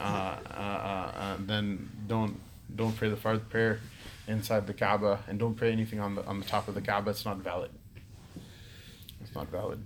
uh, 0.00 0.02
uh, 0.02 0.54
uh, 0.54 1.12
uh, 1.16 1.36
then 1.40 1.88
don't 2.06 2.40
don't 2.74 2.96
pray 2.96 3.08
the 3.08 3.16
fard 3.16 3.48
prayer 3.48 3.78
inside 4.26 4.66
the 4.66 4.74
kaaba 4.74 5.20
and 5.28 5.38
don't 5.38 5.54
pray 5.54 5.70
anything 5.70 6.00
on 6.00 6.14
the 6.14 6.24
on 6.26 6.40
the 6.40 6.46
top 6.46 6.68
of 6.68 6.74
the 6.74 6.80
kaaba. 6.80 7.10
It's 7.10 7.24
not 7.24 7.38
valid. 7.38 7.70
It's 9.20 9.34
not 9.34 9.48
valid. 9.48 9.84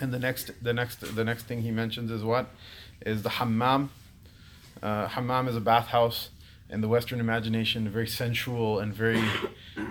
And 0.00 0.12
the 0.12 0.18
next 0.18 0.50
the 0.62 0.72
next 0.72 1.14
the 1.14 1.24
next 1.24 1.44
thing 1.44 1.62
he 1.62 1.70
mentions 1.70 2.10
is 2.10 2.24
what? 2.24 2.46
Is 3.04 3.22
the 3.22 3.30
hammam 3.30 3.90
uh, 4.82 5.08
hammam 5.08 5.48
is 5.48 5.56
a 5.56 5.60
bathhouse 5.60 6.30
in 6.68 6.80
the 6.80 6.88
Western 6.88 7.20
imagination, 7.20 7.88
very 7.88 8.06
sensual 8.06 8.80
and 8.80 8.94
very 8.94 9.22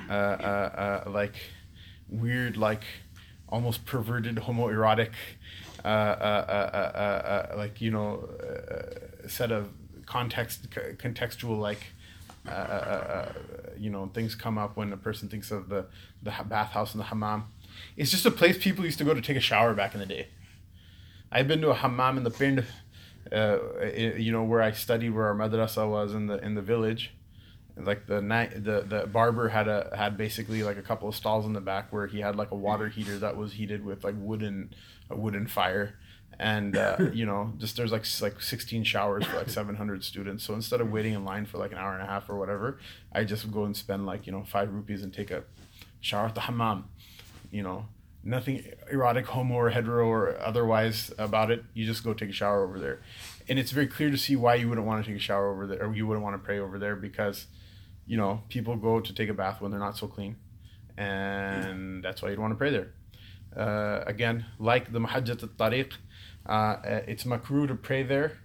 uh, 0.10 0.12
uh, 0.12 1.04
uh, 1.06 1.10
like 1.10 1.36
weird, 2.10 2.58
like 2.58 2.84
almost 3.48 3.86
perverted, 3.86 4.38
homoerotic, 4.38 5.12
uh, 5.86 5.88
uh, 5.88 7.54
like 7.56 7.80
you 7.82 7.92
know, 7.92 8.28
set 9.28 9.52
of 9.52 9.70
context, 10.06 10.70
contextual 10.72 11.60
like. 11.60 11.84
you 13.78 13.89
know, 13.89 14.08
things 14.14 14.36
come 14.36 14.58
up 14.58 14.76
when 14.76 14.92
a 14.92 14.98
person 14.98 15.30
thinks 15.30 15.52
of 15.52 15.70
the 15.70 15.86
the 16.24 16.34
bathhouse 16.46 16.94
and 16.94 17.00
the 17.00 17.06
hammam. 17.06 17.46
It's 17.96 18.10
just 18.10 18.26
a 18.26 18.32
place 18.32 18.58
people 18.58 18.84
used 18.84 18.98
to 18.98 19.04
go 19.04 19.14
to 19.14 19.22
take 19.22 19.38
a 19.38 19.42
shower 19.42 19.74
back 19.74 19.94
in 19.94 20.00
the 20.00 20.06
day. 20.06 20.28
I've 21.32 21.48
been 21.48 21.62
to 21.62 21.70
a 21.70 21.76
hammam 21.76 22.18
in 22.18 22.24
the 22.24 22.32
Pind 22.32 22.66
uh, 23.32 23.58
you 23.86 24.32
know 24.32 24.44
where 24.44 24.62
I 24.62 24.72
studied, 24.72 25.12
where 25.12 25.28
our 25.28 25.36
madrasa 25.36 25.90
was 25.90 26.14
in 26.14 26.28
the 26.28 26.44
in 26.44 26.56
the 26.56 26.62
village. 26.62 27.12
Like 27.78 28.06
the 28.06 28.22
night, 28.22 28.64
the 28.64 28.82
the 28.82 29.08
barber 29.08 29.50
had 29.50 29.68
a 29.68 29.94
had 29.96 30.18
basically 30.18 30.64
like 30.64 30.78
a 30.78 30.82
couple 30.82 31.08
of 31.08 31.16
stalls 31.16 31.46
in 31.46 31.54
the 31.54 31.62
back 31.62 31.92
where 31.94 32.08
he 32.08 32.20
had 32.20 32.36
like 32.36 32.52
a 32.52 32.56
water 32.56 32.90
heater 32.90 33.18
that 33.20 33.38
was 33.38 33.54
heated 33.54 33.86
with 33.86 34.04
like 34.04 34.16
wooden 34.18 34.74
a 35.10 35.16
wooden 35.16 35.48
fire, 35.48 35.98
and 36.38 36.76
uh, 36.76 36.98
you 37.14 37.26
know 37.26 37.54
just 37.58 37.78
there's 37.78 37.92
like 37.92 38.06
like 38.22 38.42
16 38.42 38.84
showers 38.84 39.26
for 39.26 39.38
like 39.38 39.50
700 39.50 40.04
students. 40.04 40.44
So 40.44 40.54
instead 40.54 40.82
of 40.82 40.92
waiting 40.92 41.14
in 41.14 41.24
line 41.24 41.46
for 41.46 41.58
like 41.58 41.72
an 41.72 41.78
hour 41.78 41.94
and 41.94 42.04
a 42.04 42.08
half 42.08 42.30
or 42.30 42.38
whatever, 42.38 42.80
I 43.14 43.24
just 43.24 43.50
go 43.52 43.64
and 43.64 43.76
spend 43.76 44.06
like 44.06 44.26
you 44.26 44.34
know 44.34 44.44
five 44.44 44.74
rupees 44.74 45.02
and 45.04 45.14
take 45.14 45.32
a 45.32 45.44
shower 46.02 46.28
at 46.28 46.36
the 46.36 46.42
hammam, 46.42 46.90
you 47.50 47.64
know 47.64 47.86
nothing 48.24 48.64
erotic, 48.92 49.26
homo 49.28 49.56
or 49.56 49.70
hetero 49.70 50.08
or 50.08 50.40
otherwise 50.40 51.12
about 51.18 51.52
it. 51.52 51.64
You 51.74 51.86
just 51.86 52.04
go 52.04 52.14
take 52.14 52.30
a 52.30 52.34
shower 52.34 52.64
over 52.64 52.80
there, 52.80 53.02
and 53.48 53.58
it's 53.60 53.72
very 53.72 53.88
clear 53.88 54.12
to 54.12 54.18
see 54.18 54.36
why 54.36 54.56
you 54.56 54.70
wouldn't 54.70 54.88
want 54.88 55.04
to 55.04 55.12
take 55.12 55.20
a 55.20 55.24
shower 55.24 55.52
over 55.52 55.68
there 55.68 55.86
or 55.86 55.96
you 55.96 56.08
wouldn't 56.08 56.24
want 56.24 56.36
to 56.36 56.46
pray 56.46 56.60
over 56.60 56.78
there 56.80 56.96
because, 56.96 57.48
you 58.06 58.18
know, 58.18 58.44
people 58.50 58.76
go 58.76 59.00
to 59.00 59.14
take 59.14 59.30
a 59.30 59.34
bath 59.34 59.62
when 59.62 59.72
they're 59.72 59.80
not 59.80 59.98
so 59.98 60.08
clean, 60.08 60.36
and 60.98 62.04
that's 62.04 62.22
why 62.22 62.30
you'd 62.30 62.40
want 62.40 62.52
to 62.52 62.58
pray 62.58 62.72
there. 62.72 62.94
Uh, 63.56 64.04
again, 64.08 64.46
like 64.60 64.94
the 64.94 65.00
Mahajjat 65.00 65.44
al-Tariq, 65.44 65.94
uh, 66.46 66.78
it's 67.08 67.26
makruh 67.26 67.68
to 67.68 67.76
pray 67.76 68.04
there. 68.04 68.38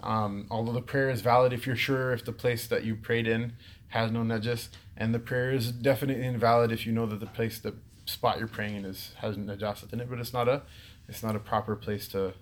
Um, 0.00 0.46
although 0.50 0.72
the 0.72 0.82
prayer 0.82 1.10
is 1.10 1.20
valid 1.20 1.52
if 1.52 1.66
you're 1.66 1.76
sure 1.76 2.12
if 2.12 2.24
the 2.24 2.32
place 2.32 2.66
that 2.66 2.84
you 2.84 2.96
prayed 2.96 3.26
in 3.26 3.54
has 3.88 4.10
no 4.10 4.20
najis, 4.20 4.68
and 4.96 5.14
the 5.14 5.18
prayer 5.18 5.52
is 5.52 5.72
definitely 5.72 6.24
invalid 6.24 6.72
if 6.72 6.86
you 6.86 6.92
know 6.92 7.06
that 7.06 7.20
the 7.20 7.26
place 7.26 7.58
that 7.60 7.74
spot 8.06 8.38
you're 8.38 8.48
praying 8.48 8.76
in 8.76 8.84
is 8.84 9.12
has 9.18 9.36
najasat 9.36 9.92
in 9.92 10.00
it, 10.00 10.08
but 10.08 10.18
it's 10.18 10.32
not 10.32 10.48
a 10.48 10.62
it's 11.08 11.22
not 11.22 11.36
a 11.36 11.38
proper 11.38 11.76
place 11.76 12.08
to 12.08 12.32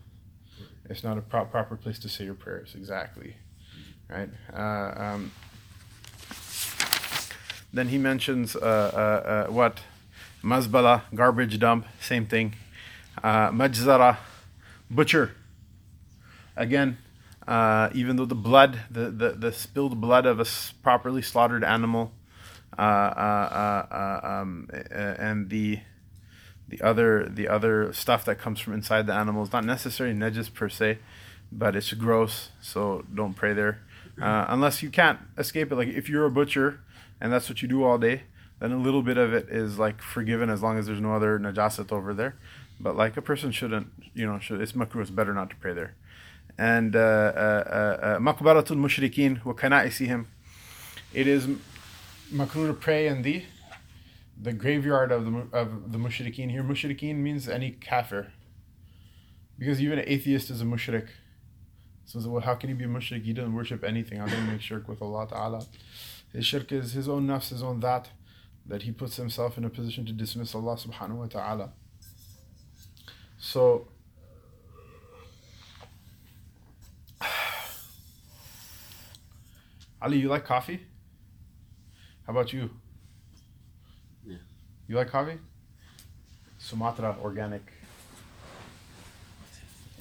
it's 0.88 1.02
not 1.02 1.18
a 1.18 1.22
pro- 1.22 1.46
proper 1.46 1.76
place 1.76 1.98
to 1.98 2.08
say 2.08 2.24
your 2.24 2.34
prayers 2.34 2.74
exactly, 2.74 3.36
right? 4.08 4.28
Uh, 4.52 4.92
um, 4.96 5.32
then 7.72 7.88
he 7.88 7.98
mentions 7.98 8.54
uh, 8.54 8.60
uh, 8.60 9.48
uh 9.48 9.52
what 9.52 9.80
mazbala 10.42 11.02
garbage 11.14 11.58
dump 11.58 11.86
same 12.00 12.26
thing, 12.26 12.54
uh, 13.22 13.50
majzara 13.50 14.18
butcher. 14.90 15.34
Again, 16.56 16.98
uh, 17.48 17.88
even 17.94 18.16
though 18.16 18.26
the 18.26 18.34
blood 18.34 18.80
the, 18.90 19.10
the, 19.10 19.30
the 19.30 19.52
spilled 19.52 20.00
blood 20.00 20.26
of 20.26 20.38
a 20.38 20.46
properly 20.82 21.22
slaughtered 21.22 21.64
animal 21.64 22.12
um, 22.78 24.68
and 24.90 25.50
the 25.50 25.80
the 26.68 26.80
other 26.80 27.28
the 27.28 27.48
other 27.48 27.92
stuff 27.92 28.24
that 28.24 28.38
comes 28.38 28.60
from 28.60 28.72
inside 28.72 29.06
the 29.06 29.12
animal 29.12 29.42
is 29.42 29.52
not 29.52 29.64
necessarily 29.64 30.16
najis 30.16 30.52
per 30.52 30.68
se, 30.68 30.98
but 31.52 31.76
it's 31.76 31.92
gross. 31.92 32.50
So 32.60 33.04
don't 33.14 33.34
pray 33.34 33.52
there, 33.52 33.80
uh, 34.20 34.46
unless 34.48 34.82
you 34.82 34.90
can't 34.90 35.18
escape 35.36 35.70
it. 35.70 35.76
Like 35.76 35.88
if 35.88 36.08
you're 36.08 36.26
a 36.26 36.30
butcher 36.30 36.80
and 37.20 37.32
that's 37.32 37.48
what 37.48 37.62
you 37.62 37.68
do 37.68 37.84
all 37.84 37.98
day, 37.98 38.22
then 38.60 38.72
a 38.72 38.78
little 38.78 39.02
bit 39.02 39.18
of 39.18 39.32
it 39.32 39.48
is 39.48 39.78
like 39.78 40.00
forgiven 40.00 40.50
as 40.50 40.62
long 40.62 40.78
as 40.78 40.86
there's 40.86 41.00
no 41.00 41.14
other 41.14 41.38
najasat 41.38 41.92
over 41.92 42.14
there. 42.14 42.36
But 42.80 42.96
like 42.96 43.16
a 43.16 43.22
person 43.22 43.52
shouldn't, 43.52 43.88
you 44.14 44.26
know, 44.26 44.38
should, 44.38 44.60
it's 44.60 44.72
makruh. 44.72 45.00
It's 45.00 45.10
better 45.10 45.32
not 45.32 45.50
to 45.50 45.56
pray 45.56 45.74
there. 45.74 45.94
And 46.58 46.92
makbaratul 46.92 47.66
uh, 48.26 48.58
uh, 48.58 48.86
mushrikeen 48.86 49.44
wa 49.44 49.52
kana'isihim. 49.52 50.26
It 51.12 51.26
is 51.28 51.48
makruh 52.32 52.78
pray 52.78 53.06
in 53.06 53.22
the 53.22 53.44
the 54.40 54.52
graveyard 54.52 55.12
of 55.12 55.24
the 55.24 55.46
of 55.52 55.92
the 55.92 55.98
mushrikeen 55.98 56.50
here. 56.50 56.62
Mushrikeen 56.62 57.16
means 57.16 57.48
any 57.48 57.70
kafir, 57.70 58.32
because 59.58 59.80
even 59.80 59.98
an 59.98 60.04
atheist 60.06 60.50
is 60.50 60.60
a 60.60 60.64
mushrik. 60.64 61.08
So, 62.06 62.20
well, 62.28 62.42
how 62.42 62.54
can 62.54 62.68
he 62.68 62.74
be 62.74 62.84
a 62.84 62.88
mushrik? 62.88 63.24
He 63.24 63.32
doesn't 63.32 63.54
worship 63.54 63.82
anything. 63.82 64.18
How 64.18 64.26
can 64.26 64.44
he 64.44 64.52
make 64.52 64.60
shirk 64.60 64.86
with 64.88 65.00
Allah 65.00 65.26
Ta'ala? 65.28 65.64
His 66.32 66.44
shirk 66.44 66.70
is 66.70 66.92
his 66.92 67.08
own 67.08 67.26
nafs, 67.26 67.48
his 67.48 67.62
own 67.62 67.80
that, 67.80 68.10
that 68.66 68.82
he 68.82 68.92
puts 68.92 69.16
himself 69.16 69.56
in 69.56 69.64
a 69.64 69.70
position 69.70 70.04
to 70.06 70.12
dismiss 70.12 70.54
Allah 70.54 70.76
Subhanahu 70.76 71.16
wa 71.16 71.26
Ta'ala. 71.26 71.72
So, 73.38 73.88
Ali, 80.02 80.18
you 80.18 80.28
like 80.28 80.44
coffee? 80.44 80.80
How 82.26 82.32
about 82.32 82.52
you? 82.52 82.70
Yeah. 84.26 84.36
You 84.88 84.96
like 84.96 85.08
coffee? 85.08 85.38
Sumatra 86.58 87.16
organic. 87.22 87.62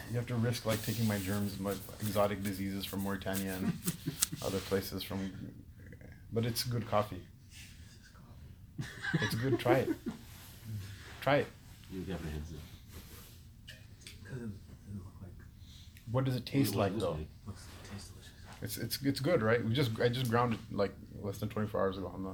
You 0.09 0.17
have 0.17 0.27
to 0.27 0.35
risk 0.35 0.65
like 0.65 0.83
taking 0.85 1.07
my 1.07 1.17
germs, 1.17 1.59
my 1.59 1.73
exotic 1.99 2.43
diseases 2.43 2.85
from 2.85 3.01
Mauritania 3.01 3.53
and 3.55 3.73
other 4.45 4.59
places 4.59 5.03
from, 5.03 5.31
but 6.31 6.45
it's 6.45 6.63
good 6.63 6.87
coffee. 6.89 7.21
It's 9.21 9.35
good. 9.35 9.59
Try 9.59 9.79
it. 9.79 9.89
Try 11.21 11.37
it. 11.37 11.47
You 11.91 12.01
definitely 12.01 12.31
have 12.31 12.47
to. 12.47 12.53
Because 14.23 14.37
it 14.37 14.39
doesn't 14.39 14.97
look 14.97 15.13
like. 15.21 15.31
What 16.11 16.25
does 16.25 16.35
it 16.35 16.45
taste 16.45 16.75
like 16.75 16.97
though? 16.97 17.17
Looks 17.45 17.63
tastes 17.91 18.09
delicious. 18.09 18.31
It's 18.61 18.77
it's 18.77 19.01
it's 19.03 19.19
good, 19.19 19.41
right? 19.41 19.63
We 19.63 19.73
just 19.73 19.99
I 19.99 20.09
just 20.09 20.29
ground 20.29 20.53
it 20.53 20.59
like 20.71 20.93
less 21.23 21.37
than 21.37 21.49
twenty 21.49 21.67
four 21.67 21.81
hours 21.81 21.97
ago 21.97 22.11
on 22.13 22.23
the. 22.23 22.31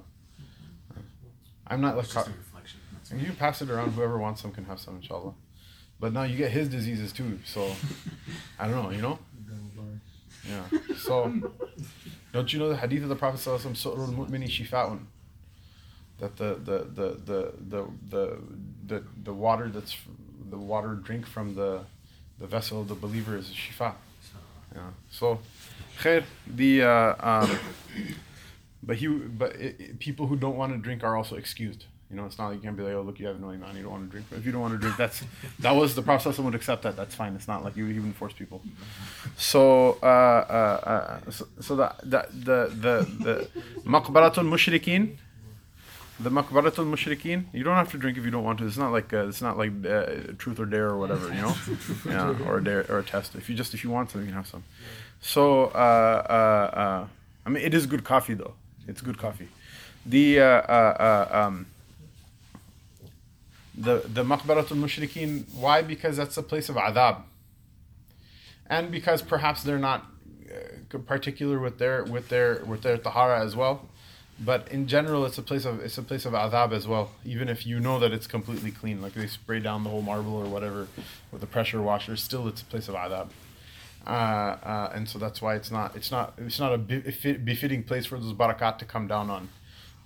I'm 1.67 1.81
not 1.81 1.95
like. 1.95 2.05
It's 2.05 2.13
just 2.13 2.27
reflection. 2.27 2.79
That's 2.93 3.11
you 3.11 3.25
can 3.25 3.35
pass 3.35 3.61
it 3.61 3.69
around. 3.69 3.91
Whoever 3.91 4.17
wants 4.17 4.41
some 4.41 4.51
can 4.51 4.65
have 4.65 4.79
some, 4.79 4.97
inshallah. 4.97 5.33
But 5.99 6.13
now 6.13 6.23
you 6.23 6.37
get 6.37 6.51
his 6.51 6.69
diseases 6.69 7.11
too, 7.11 7.39
so 7.45 7.71
I 8.59 8.67
don't 8.67 8.83
know. 8.83 8.89
You 8.91 9.01
know. 9.01 9.19
Yeah. 10.47 10.79
So, 10.97 11.31
don't 12.31 12.51
you 12.51 12.59
know 12.59 12.69
the 12.69 12.77
hadith 12.77 13.03
of 13.03 13.09
the 13.09 13.15
Prophet 13.15 13.39
Sallallahu 13.39 13.67
Alaihi 13.67 13.71
Wasallam? 13.71 13.97
Su'rul 13.97 14.15
mu'mini 14.15 14.47
shifa'un. 14.47 14.99
that 16.19 16.37
the 16.37 16.55
the 16.63 16.77
the 16.93 17.17
the 17.25 17.53
the 17.67 17.87
the, 18.09 18.37
the, 18.87 19.03
the 19.25 19.33
water 19.33 19.69
that's 19.69 19.95
the 20.49 20.57
water 20.57 20.95
drink 20.95 21.27
from 21.27 21.55
the 21.55 21.81
the 22.39 22.47
vessel 22.47 22.81
of 22.81 22.87
the 22.87 22.95
believer 22.95 23.37
is 23.37 23.47
shifa. 23.49 23.93
Yeah. 24.73 24.81
So, 25.11 25.39
khair, 26.01 26.23
the 26.47 26.83
uh, 26.83 27.15
um, 27.19 27.59
but 28.83 28.97
he 28.97 29.07
but 29.07 29.55
it, 29.55 29.75
it- 29.79 29.99
people 29.99 30.27
who 30.27 30.35
don't 30.35 30.55
want 30.57 30.71
to 30.73 30.77
drink 30.77 31.03
are 31.03 31.15
also 31.15 31.35
excused. 31.35 31.85
You 32.09 32.15
know, 32.17 32.25
it's 32.25 32.39
not 32.39 32.47
like 32.47 32.55
you 32.55 32.61
can 32.63 32.75
be 32.75 32.81
like, 32.81 32.93
oh 32.95 33.01
look, 33.01 33.19
you 33.19 33.27
have 33.27 33.39
no 33.39 33.51
iman, 33.51 33.75
you 33.77 33.83
don't 33.83 33.91
want 33.91 34.05
to 34.05 34.09
drink. 34.09 34.25
But 34.31 34.39
if 34.39 34.45
you 34.45 34.51
don't 34.51 34.61
want 34.61 34.73
to 34.73 34.79
drink, 34.79 34.97
that's 34.97 35.21
that 35.59 35.73
was 35.75 35.93
the 35.93 36.01
process. 36.01 36.39
would 36.39 36.55
accept 36.55 36.81
that. 36.81 36.95
That's 36.95 37.13
fine. 37.13 37.35
It's 37.35 37.47
not 37.47 37.63
like 37.63 37.75
you 37.77 37.85
even 37.87 38.13
force 38.13 38.33
people. 38.33 38.63
So, 39.37 39.99
uh, 40.01 40.05
uh, 40.05 40.89
uh, 41.27 41.31
so, 41.31 41.47
so 41.59 41.75
the 41.75 41.93
the 42.01 42.25
the 42.33 42.57
the, 42.85 42.95
the 43.23 43.47
maqbaratul 43.85 44.47
mushrikeen. 44.53 45.17
The 46.21 46.29
Makbaratul 46.29 46.85
Mushrikeen, 46.93 47.45
you 47.53 47.63
don't 47.63 47.77
have 47.77 47.91
to 47.91 47.97
drink 47.97 48.17
if 48.17 48.25
you 48.25 48.29
don't 48.31 48.43
want 48.43 48.59
to. 48.59 48.67
It's 48.67 48.75
not 48.75 48.91
like 48.91 49.13
uh, 49.13 49.27
it's 49.29 49.41
not 49.41 49.57
like 49.57 49.71
uh, 49.85 50.33
truth 50.37 50.59
or 50.59 50.65
dare 50.65 50.89
or 50.89 50.97
whatever, 50.97 51.27
you 51.33 51.41
know, 51.41 51.55
yeah, 52.05 52.35
or 52.45 52.57
a 52.57 52.63
dare 52.63 52.85
or 52.89 52.99
a 52.99 53.03
test. 53.03 53.35
If 53.35 53.49
you 53.49 53.55
just 53.55 53.73
if 53.73 53.85
you 53.85 53.89
want 53.89 54.11
some, 54.11 54.19
you 54.19 54.27
can 54.27 54.35
have 54.35 54.45
some. 54.45 54.65
So 55.21 55.67
uh, 55.67 55.77
uh, 55.77 56.77
uh, 56.77 57.07
I 57.45 57.49
mean, 57.49 57.63
it 57.63 57.73
is 57.73 57.85
good 57.85 58.03
coffee 58.03 58.33
though. 58.33 58.55
It's 58.89 59.01
good 59.01 59.17
coffee. 59.17 59.47
The 60.05 60.39
uh, 60.39 60.45
uh, 60.45 61.27
uh, 61.31 61.45
um, 61.45 61.67
the 63.77 64.03
the 64.07 64.23
Mushrikeen. 64.23 65.53
Why? 65.53 65.81
Because 65.81 66.17
that's 66.17 66.37
a 66.37 66.43
place 66.43 66.69
of 66.69 66.75
adab, 66.75 67.23
and 68.67 68.91
because 68.91 69.21
perhaps 69.21 69.63
they're 69.63 69.77
not 69.77 70.05
uh, 70.49 70.97
particular 70.99 71.59
with 71.59 71.77
their 71.77 72.03
with 72.03 72.29
their 72.29 72.63
with 72.65 72.81
their 72.81 72.97
tahara 72.97 73.43
as 73.43 73.55
well. 73.55 73.87
But 74.41 74.69
in 74.71 74.87
general, 74.87 75.25
it's 75.25 75.37
a 75.37 75.41
place 75.41 75.65
of 75.65 75.81
it's 75.81 75.97
a 75.97 76.03
place 76.03 76.25
of 76.25 76.33
adab 76.33 76.71
as 76.71 76.87
well. 76.87 77.11
Even 77.25 77.49
if 77.49 77.67
you 77.67 77.79
know 77.79 77.99
that 77.99 78.13
it's 78.13 78.27
completely 78.27 78.71
clean, 78.71 79.01
like 79.01 79.13
they 79.13 79.27
spray 79.27 79.59
down 79.59 79.83
the 79.83 79.89
whole 79.89 80.01
marble 80.01 80.35
or 80.35 80.45
whatever 80.45 80.87
with 81.31 81.43
a 81.43 81.47
pressure 81.47 81.81
washer, 81.81 82.15
still 82.15 82.47
it's 82.47 82.61
a 82.61 82.65
place 82.65 82.87
of 82.87 82.95
adab. 82.95 83.29
Uh, 84.05 84.09
uh, 84.09 84.91
and 84.95 85.07
so 85.07 85.19
that's 85.19 85.41
why 85.41 85.55
it's 85.55 85.71
not 85.71 85.95
it's 85.95 86.09
not 86.09 86.33
it's 86.37 86.59
not 86.59 86.73
a 86.73 86.77
befitting 86.77 87.83
place 87.83 88.05
for 88.05 88.17
those 88.17 88.33
barakat 88.33 88.77
to 88.79 88.85
come 88.85 89.07
down 89.07 89.29
on. 89.29 89.49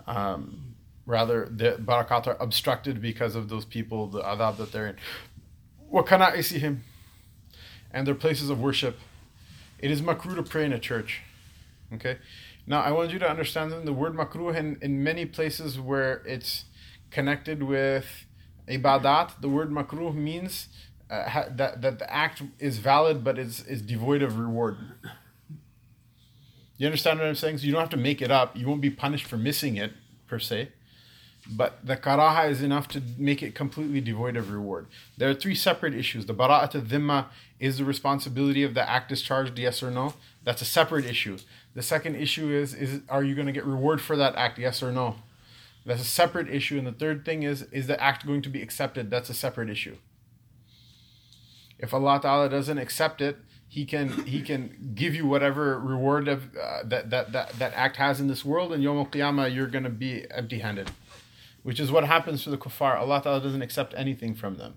Um, 0.07 0.75
rather, 1.05 1.47
the 1.49 1.77
barakat 1.79 2.27
are 2.27 2.37
obstructed 2.39 3.01
because 3.01 3.35
of 3.35 3.49
those 3.49 3.65
people, 3.65 4.07
the 4.07 4.21
adab 4.21 4.57
that 4.57 4.71
they're 4.71 4.87
in. 4.87 4.97
What 5.87 6.07
cannot 6.07 6.33
I 6.33 6.41
see 6.41 6.59
him? 6.59 6.83
and 7.93 8.07
their 8.07 8.15
places 8.15 8.49
of 8.49 8.59
worship. 8.59 8.97
It 9.79 9.91
is 9.91 10.01
makruh 10.01 10.35
to 10.35 10.43
pray 10.43 10.65
in 10.65 10.73
a 10.73 10.79
church. 10.79 11.21
Okay, 11.93 12.17
now 12.65 12.81
I 12.81 12.91
want 12.91 13.11
you 13.11 13.19
to 13.19 13.29
understand 13.29 13.71
that 13.71 13.85
the 13.85 13.93
word 13.93 14.15
makruh 14.15 14.55
in, 14.55 14.79
in 14.81 15.03
many 15.03 15.25
places 15.25 15.79
where 15.79 16.23
it's 16.25 16.65
connected 17.11 17.61
with 17.61 18.25
ibadat, 18.67 19.41
the 19.41 19.49
word 19.49 19.69
makruh 19.69 20.15
means 20.15 20.69
uh, 21.09 21.29
ha- 21.29 21.45
that, 21.49 21.81
that 21.81 21.99
the 21.99 22.13
act 22.13 22.41
is 22.59 22.77
valid 22.77 23.23
but 23.23 23.37
is, 23.37 23.65
is 23.67 23.81
devoid 23.81 24.21
of 24.21 24.37
reward. 24.37 24.77
You 26.77 26.87
understand 26.87 27.19
what 27.19 27.27
I'm 27.27 27.35
saying? 27.35 27.59
So 27.59 27.65
you 27.65 27.71
don't 27.71 27.81
have 27.81 27.89
to 27.91 27.97
make 27.97 28.21
it 28.21 28.31
up. 28.31 28.57
You 28.57 28.67
won't 28.67 28.81
be 28.81 28.89
punished 28.89 29.25
for 29.25 29.37
missing 29.37 29.77
it 29.77 29.93
per 30.27 30.39
se. 30.39 30.69
But 31.49 31.85
the 31.85 31.97
karaha 31.97 32.49
is 32.49 32.61
enough 32.61 32.87
to 32.89 33.01
make 33.17 33.43
it 33.43 33.53
completely 33.53 33.99
devoid 33.99 34.37
of 34.37 34.51
reward. 34.51 34.87
There 35.17 35.29
are 35.29 35.33
three 35.33 35.55
separate 35.55 35.93
issues. 35.93 36.25
The 36.25 36.33
bara'at 36.33 36.73
al-dhimma 36.73 37.25
is 37.59 37.77
the 37.77 37.85
responsibility 37.85 38.63
of 38.63 38.73
the 38.73 38.89
act 38.89 39.09
discharged, 39.09 39.57
yes 39.59 39.83
or 39.83 39.91
no. 39.91 40.13
That's 40.43 40.61
a 40.61 40.65
separate 40.65 41.05
issue. 41.05 41.37
The 41.75 41.81
second 41.81 42.15
issue 42.15 42.49
is 42.49 42.73
is 42.73 43.01
are 43.09 43.23
you 43.23 43.35
going 43.35 43.47
to 43.47 43.53
get 43.53 43.65
reward 43.65 44.01
for 44.01 44.15
that 44.15 44.35
act, 44.35 44.57
yes 44.57 44.81
or 44.81 44.91
no? 44.91 45.15
That's 45.85 46.01
a 46.01 46.05
separate 46.05 46.49
issue. 46.49 46.77
And 46.77 46.87
the 46.87 46.91
third 46.93 47.25
thing 47.25 47.43
is 47.43 47.63
is 47.71 47.87
the 47.87 48.01
act 48.01 48.25
going 48.25 48.41
to 48.43 48.49
be 48.49 48.61
accepted? 48.61 49.09
That's 49.09 49.29
a 49.29 49.33
separate 49.33 49.69
issue. 49.69 49.97
If 51.83 51.93
Allah 51.93 52.19
Ta'ala 52.21 52.49
doesn't 52.49 52.77
accept 52.77 53.21
it, 53.21 53.37
he 53.67 53.85
can 53.85 54.25
he 54.25 54.41
can 54.41 54.93
give 54.95 55.13
you 55.13 55.25
whatever 55.27 55.79
reward 55.79 56.27
of 56.27 56.55
uh, 56.55 56.83
that, 56.85 57.09
that 57.09 57.31
that 57.33 57.49
that 57.59 57.73
act 57.75 57.97
has 57.97 58.19
in 58.21 58.27
this 58.27 58.45
world 58.45 58.71
and 58.71 58.83
Yom 58.83 58.97
Al 58.97 59.07
Qiyamah 59.07 59.53
you're 59.53 59.67
going 59.67 59.83
to 59.83 59.89
be 59.89 60.25
empty-handed 60.29 60.91
which 61.63 61.79
is 61.79 61.91
what 61.91 62.05
happens 62.05 62.43
to 62.43 62.49
the 62.49 62.57
kuffar. 62.57 62.99
Allah 62.99 63.21
Ta'ala 63.23 63.41
doesn't 63.41 63.61
accept 63.61 63.93
anything 63.97 64.35
from 64.35 64.57
them. 64.57 64.75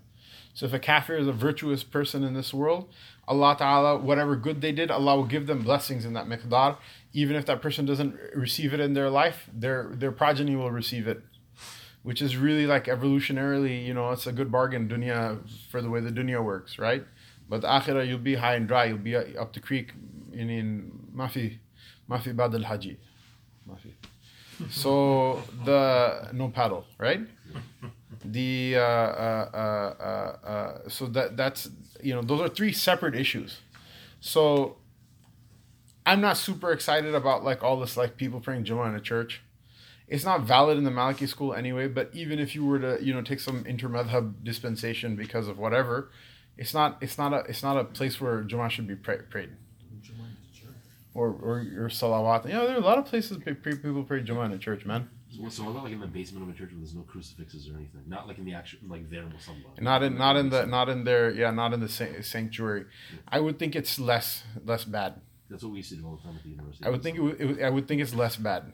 So 0.53 0.65
if 0.65 0.73
a 0.73 0.79
kafir 0.79 1.17
is 1.17 1.27
a 1.27 1.33
virtuous 1.33 1.83
person 1.83 2.23
in 2.23 2.33
this 2.33 2.53
world, 2.53 2.89
Allah 3.27 3.55
Ta'ala, 3.57 3.97
whatever 3.97 4.35
good 4.35 4.61
they 4.61 4.71
did, 4.71 4.89
Allah 4.89 5.17
will 5.17 5.25
give 5.25 5.45
them 5.45 5.61
blessings 5.61 6.03
in 6.05 6.13
that 6.13 6.25
miqdar. 6.27 6.77
Even 7.13 7.35
if 7.35 7.45
that 7.45 7.61
person 7.61 7.85
doesn't 7.85 8.17
receive 8.33 8.73
it 8.73 8.79
in 8.79 8.93
their 8.93 9.09
life, 9.09 9.49
their 9.53 9.91
their 9.93 10.11
progeny 10.11 10.55
will 10.55 10.71
receive 10.71 11.07
it. 11.07 11.21
Which 12.07 12.21
is 12.21 12.37
really 12.37 12.65
like 12.65 12.85
evolutionarily, 12.85 13.85
you 13.85 13.93
know, 13.93 14.11
it's 14.11 14.27
a 14.27 14.31
good 14.31 14.49
bargain 14.49 14.87
dunya 14.87 15.17
for 15.69 15.81
the 15.81 15.89
way 15.89 15.99
the 15.99 16.13
dunya 16.17 16.41
works, 16.51 16.79
right? 16.79 17.03
But 17.49 17.61
akhirah 17.63 18.07
you'll 18.07 18.27
be 18.31 18.35
high 18.35 18.55
and 18.55 18.65
dry, 18.65 18.85
you'll 18.85 19.05
be 19.11 19.15
up 19.15 19.51
the 19.53 19.59
creek 19.59 19.87
in 20.31 20.49
in 20.49 20.67
mafi 21.13 21.59
mafi 22.09 22.31
bad 22.35 22.55
al 22.55 22.63
haji. 22.63 22.97
Mafi. 23.69 23.91
So 24.81 25.43
the 25.65 26.29
no 26.33 26.49
paddle, 26.49 26.85
right? 26.97 27.21
The 28.25 28.77
uh, 28.77 28.81
uh, 28.81 29.49
uh, 29.53 30.03
uh, 30.09 30.47
uh, 30.53 30.89
so 30.89 31.05
that 31.07 31.37
that's 31.37 31.69
you 32.01 32.13
know 32.15 32.21
those 32.21 32.41
are 32.41 32.49
three 32.49 32.71
separate 32.71 33.15
issues. 33.15 33.59
So 34.19 34.77
I'm 36.05 36.21
not 36.21 36.37
super 36.37 36.71
excited 36.71 37.13
about 37.13 37.43
like 37.43 37.63
all 37.63 37.77
this 37.79 37.97
like 37.97 38.15
people 38.17 38.39
praying 38.39 38.63
Jummah 38.63 38.87
in 38.89 38.95
a 38.95 39.01
church. 39.01 39.41
It's 40.07 40.23
not 40.23 40.41
valid 40.41 40.77
in 40.77 40.83
the 40.83 40.91
Maliki 40.91 41.27
school 41.27 41.53
anyway. 41.53 41.87
But 41.87 42.09
even 42.13 42.39
if 42.39 42.55
you 42.55 42.65
were 42.65 42.79
to 42.79 42.97
you 43.03 43.13
know 43.13 43.21
take 43.21 43.39
some 43.39 43.63
intermadhab 43.65 44.43
dispensation 44.43 45.15
because 45.15 45.47
of 45.47 45.57
whatever, 45.57 46.11
it's 46.57 46.73
not 46.73 46.97
it's 47.01 47.17
not 47.17 47.33
a 47.33 47.39
it's 47.49 47.63
not 47.63 47.77
a 47.77 47.83
place 47.83 48.19
where 48.21 48.43
Jummah 48.43 48.69
should 48.69 48.87
be 48.87 48.95
pray, 48.95 49.19
prayed 49.29 49.51
or 51.17 51.29
or 51.41 51.61
your 51.61 51.89
salawat. 51.89 52.45
You 52.45 52.53
know, 52.53 52.67
there 52.67 52.75
are 52.75 52.79
a 52.79 52.85
lot 52.91 52.99
of 52.99 53.05
places 53.05 53.37
pe- 53.43 53.55
pe- 53.55 53.75
people 53.75 54.03
pray 54.03 54.21
Jummah 54.23 54.45
in 54.45 54.51
a 54.53 54.57
church, 54.57 54.85
man. 54.85 55.09
So, 55.29 55.49
so 55.49 55.63
what 55.63 55.71
about 55.71 55.83
like 55.85 55.93
in 55.93 55.99
the 55.99 56.07
basement 56.07 56.47
of 56.47 56.55
a 56.55 56.57
church 56.57 56.69
where 56.69 56.77
there's 56.77 56.93
no 56.93 57.01
crucifixes 57.01 57.67
or 57.67 57.73
anything? 57.75 58.03
Not 58.07 58.27
like 58.27 58.37
in 58.37 58.45
the 58.45 58.53
actual 58.53 58.79
like 58.87 59.09
their 59.09 59.23
musalla. 59.23 59.81
Not 59.81 60.03
in 60.03 60.17
not 60.17 60.37
in 60.37 60.49
the 60.49 60.65
not 60.65 60.89
in 60.89 61.03
their 61.03 61.31
yeah 61.31 61.51
not 61.51 61.73
in 61.73 61.79
the 61.79 61.89
san- 61.89 62.21
sanctuary. 62.23 62.85
I 63.27 63.39
would 63.39 63.57
think 63.59 63.75
it's 63.75 63.99
less 63.99 64.43
less 64.63 64.85
bad. 64.85 65.19
That's 65.49 65.63
what 65.63 65.71
we 65.71 65.77
used 65.77 65.89
to 65.89 65.95
do 65.95 66.05
all 66.05 66.17
the 66.17 66.23
time 66.23 66.35
at 66.35 66.43
the 66.43 66.49
university. 66.49 66.85
I 66.85 66.89
would 66.89 67.01
think 67.01 67.17
it 67.17 67.21
would, 67.21 67.41
it 67.41 67.45
would, 67.45 67.61
I 67.63 67.69
would 67.69 67.87
think 67.87 68.01
it's 68.01 68.13
less 68.13 68.35
bad. 68.35 68.71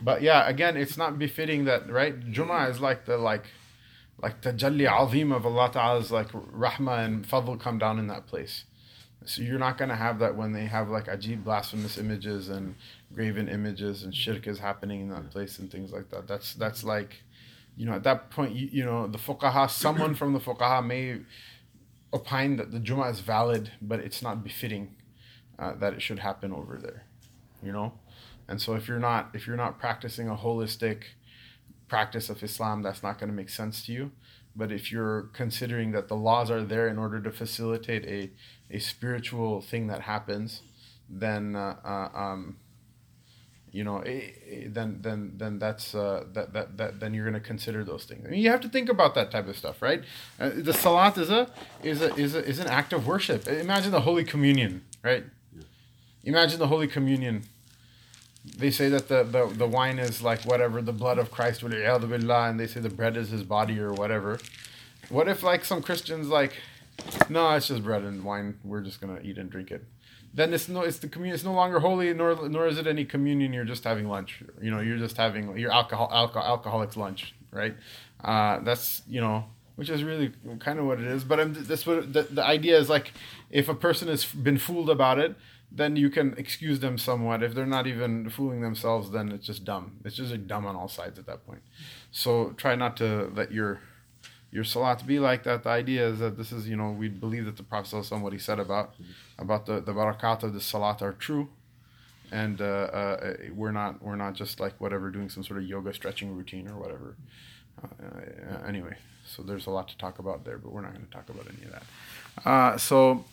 But 0.00 0.22
yeah, 0.22 0.48
again, 0.48 0.76
it's 0.76 0.96
not 0.96 1.18
befitting 1.18 1.64
that 1.66 1.90
right. 1.90 2.18
Jummah 2.20 2.70
is 2.70 2.80
like 2.80 3.04
the 3.04 3.16
like 3.16 3.46
like 4.22 4.42
the 4.42 4.52
jalli 4.52 4.86
azim 4.88 5.32
of 5.32 5.44
Allah 5.44 5.70
Ta'ala's 5.72 6.10
like 6.10 6.28
rahmah 6.30 7.04
and 7.04 7.26
fadl 7.26 7.58
come 7.58 7.78
down 7.78 7.98
in 7.98 8.06
that 8.06 8.26
place. 8.26 8.64
So 9.24 9.42
you're 9.42 9.58
not 9.58 9.78
gonna 9.78 9.96
have 9.96 10.18
that 10.20 10.36
when 10.36 10.52
they 10.52 10.66
have 10.66 10.88
like 10.88 11.06
ajib 11.06 11.44
blasphemous 11.44 11.98
images 11.98 12.48
and 12.48 12.74
graven 13.14 13.48
images 13.48 14.02
and 14.02 14.14
shirk 14.14 14.46
is 14.46 14.58
happening 14.58 15.00
in 15.00 15.08
that 15.10 15.30
place 15.30 15.58
and 15.58 15.70
things 15.70 15.92
like 15.92 16.10
that. 16.10 16.26
That's 16.26 16.54
that's 16.54 16.82
like, 16.84 17.22
you 17.76 17.86
know, 17.86 17.92
at 17.92 18.04
that 18.04 18.30
point, 18.30 18.54
you, 18.54 18.68
you 18.72 18.84
know, 18.84 19.06
the 19.06 19.18
fuqaha, 19.18 19.68
someone 19.70 20.14
from 20.14 20.32
the 20.32 20.40
fuqaha 20.40 20.84
may 20.84 21.20
opine 22.12 22.56
that 22.56 22.72
the 22.72 22.78
Jummah 22.78 23.10
is 23.10 23.20
valid, 23.20 23.72
but 23.80 24.00
it's 24.00 24.22
not 24.22 24.42
befitting 24.42 24.96
uh, 25.58 25.74
that 25.76 25.94
it 25.94 26.02
should 26.02 26.18
happen 26.18 26.52
over 26.52 26.78
there, 26.78 27.04
you 27.62 27.72
know. 27.72 27.92
And 28.52 28.60
so 28.60 28.74
if 28.74 28.86
you're 28.86 28.98
not 28.98 29.30
if 29.32 29.46
you're 29.46 29.56
not 29.56 29.78
practicing 29.78 30.28
a 30.28 30.36
holistic 30.36 31.04
practice 31.88 32.28
of 32.28 32.42
Islam, 32.42 32.82
that's 32.82 33.02
not 33.02 33.18
going 33.18 33.30
to 33.30 33.34
make 33.34 33.48
sense 33.48 33.86
to 33.86 33.92
you. 33.92 34.10
But 34.54 34.70
if 34.70 34.92
you're 34.92 35.22
considering 35.32 35.92
that 35.92 36.08
the 36.08 36.16
laws 36.16 36.50
are 36.50 36.62
there 36.62 36.86
in 36.86 36.98
order 36.98 37.18
to 37.22 37.30
facilitate 37.30 38.04
a, 38.04 38.30
a 38.76 38.78
spiritual 38.78 39.62
thing 39.62 39.86
that 39.86 40.02
happens, 40.02 40.60
then 41.08 41.56
uh, 41.56 41.76
uh, 41.82 42.18
um, 42.24 42.58
you 43.70 43.84
know, 43.84 44.00
eh, 44.00 44.32
eh, 44.46 44.64
then 44.66 44.98
then 45.00 45.32
then 45.38 45.58
that's 45.58 45.94
uh, 45.94 46.24
that, 46.34 46.52
that 46.52 46.76
that 46.76 47.00
then 47.00 47.14
you're 47.14 47.24
going 47.24 47.42
to 47.42 47.48
consider 47.54 47.84
those 47.84 48.04
things. 48.04 48.22
I 48.26 48.28
mean, 48.32 48.40
you 48.40 48.50
have 48.50 48.60
to 48.60 48.68
think 48.68 48.90
about 48.90 49.14
that 49.14 49.30
type 49.30 49.48
of 49.48 49.56
stuff, 49.56 49.80
right? 49.80 50.04
Uh, 50.38 50.50
the 50.54 50.74
salat 50.74 51.16
is 51.16 51.30
a 51.30 51.50
is 51.82 52.02
a 52.02 52.14
is 52.16 52.34
a, 52.34 52.44
is 52.44 52.58
an 52.58 52.66
act 52.66 52.92
of 52.92 53.06
worship. 53.06 53.48
Imagine 53.48 53.92
the 53.92 54.02
Holy 54.02 54.24
Communion, 54.24 54.82
right? 55.02 55.24
Imagine 56.22 56.58
the 56.58 56.68
Holy 56.68 56.86
Communion. 56.86 57.44
They 58.44 58.70
say 58.70 58.88
that 58.88 59.08
the, 59.08 59.22
the, 59.22 59.46
the 59.46 59.68
wine 59.68 59.98
is 59.98 60.20
like 60.20 60.42
whatever, 60.44 60.82
the 60.82 60.92
blood 60.92 61.18
of 61.18 61.30
Christ, 61.30 61.62
and 61.62 61.72
they 62.60 62.66
say 62.66 62.80
the 62.80 62.88
bread 62.90 63.16
is 63.16 63.30
his 63.30 63.44
body 63.44 63.78
or 63.78 63.92
whatever. 63.92 64.40
What 65.08 65.28
if 65.28 65.42
like 65.42 65.64
some 65.64 65.82
Christians 65.82 66.28
like, 66.28 66.54
no, 67.28 67.50
it's 67.54 67.68
just 67.68 67.84
bread 67.84 68.02
and 68.02 68.24
wine. 68.24 68.58
We're 68.64 68.80
just 68.80 69.00
gonna 69.00 69.20
eat 69.22 69.38
and 69.38 69.48
drink 69.48 69.70
it. 69.70 69.84
Then 70.34 70.54
it's 70.54 70.68
no, 70.68 70.82
it's 70.82 70.98
the 70.98 71.08
communion. 71.08 71.34
It's 71.34 71.44
no 71.44 71.52
longer 71.52 71.80
holy, 71.80 72.12
nor 72.14 72.48
nor 72.48 72.66
is 72.66 72.78
it 72.78 72.86
any 72.86 73.04
communion. 73.04 73.52
You're 73.52 73.64
just 73.64 73.84
having 73.84 74.08
lunch. 74.08 74.42
You 74.60 74.70
know, 74.70 74.80
you're 74.80 74.98
just 74.98 75.16
having 75.16 75.56
your 75.58 75.70
alcohol, 75.70 76.08
alcohol 76.12 76.46
alcoholic's 76.46 76.96
lunch, 76.96 77.34
right? 77.50 77.74
Uh, 78.24 78.60
that's 78.60 79.02
you 79.06 79.20
know, 79.20 79.44
which 79.76 79.90
is 79.90 80.02
really 80.02 80.32
kind 80.58 80.78
of 80.78 80.86
what 80.86 81.00
it 81.00 81.06
is. 81.06 81.22
But 81.22 81.40
I'm, 81.40 81.52
that's 81.64 81.86
what 81.86 82.12
the, 82.12 82.22
the 82.22 82.44
idea 82.44 82.78
is 82.78 82.88
like. 82.88 83.12
If 83.50 83.68
a 83.68 83.74
person 83.74 84.08
has 84.08 84.24
been 84.24 84.56
fooled 84.56 84.88
about 84.88 85.18
it, 85.18 85.36
then 85.71 85.95
you 85.95 86.09
can 86.09 86.33
excuse 86.37 86.79
them 86.79 86.97
somewhat. 86.97 87.43
If 87.43 87.53
they're 87.53 87.65
not 87.65 87.87
even 87.87 88.29
fooling 88.29 88.61
themselves, 88.61 89.11
then 89.11 89.31
it's 89.31 89.45
just 89.45 89.65
dumb. 89.65 89.99
It's 90.05 90.15
just 90.15 90.31
like 90.31 90.47
dumb 90.47 90.65
on 90.65 90.75
all 90.75 90.87
sides 90.87 91.19
at 91.19 91.25
that 91.25 91.45
point. 91.45 91.61
So 92.11 92.53
try 92.57 92.75
not 92.75 92.95
to 92.97 93.31
let 93.35 93.51
your 93.51 93.81
your 94.49 94.63
salat 94.63 95.05
be 95.05 95.19
like 95.19 95.43
that. 95.43 95.63
The 95.63 95.69
idea 95.69 96.07
is 96.07 96.19
that 96.19 96.37
this 96.37 96.53
is, 96.53 96.69
you 96.69 96.77
know, 96.77 96.91
we 96.91 97.09
believe 97.09 97.45
that 97.45 97.57
the 97.57 97.63
Prophet 97.63 97.93
ﷺ, 97.93 98.21
what 98.21 98.31
he 98.31 98.39
said 98.39 98.59
about 98.59 98.95
about 99.37 99.65
the, 99.65 99.81
the 99.81 99.93
barakat 99.93 100.43
of 100.43 100.53
the 100.53 100.61
salat 100.61 101.01
are 101.01 101.13
true. 101.13 101.49
And 102.31 102.61
uh, 102.61 102.65
uh, 102.65 103.33
we're 103.53 103.71
not 103.71 104.01
we're 104.01 104.15
not 104.15 104.33
just 104.35 104.59
like 104.59 104.79
whatever 104.79 105.09
doing 105.11 105.29
some 105.29 105.43
sort 105.43 105.59
of 105.59 105.65
yoga 105.65 105.93
stretching 105.93 106.35
routine 106.35 106.67
or 106.67 106.77
whatever. 106.77 107.15
Uh, 107.83 108.67
anyway, 108.67 108.97
so 109.25 109.43
there's 109.43 109.67
a 109.67 109.69
lot 109.69 109.87
to 109.89 109.97
talk 109.97 110.19
about 110.19 110.43
there, 110.43 110.57
but 110.57 110.71
we're 110.71 110.81
not 110.81 110.93
going 110.93 111.05
to 111.05 111.11
talk 111.11 111.29
about 111.29 111.45
any 111.47 111.65
of 111.65 111.71
that. 111.71 112.49
Uh, 112.49 112.77
so 112.77 113.25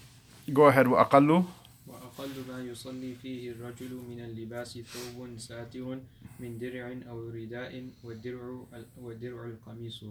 go 0.52 0.66
ahead. 0.66 0.86
وأقل 0.86 1.44
وأقل 1.86 2.30
ما 2.48 2.62
يصلي 2.62 3.14
فيه 3.22 3.52
الرجل 3.52 3.92
من 4.08 4.20
اللباس 4.20 4.78
ثوب 4.78 5.38
ساتر 5.38 5.98
من 6.40 6.58
درع 6.58 6.96
أو 7.08 7.28
رداء 7.28 7.88
والدرع 8.04 8.64
والدرع 9.00 9.44
القميص. 9.44 10.04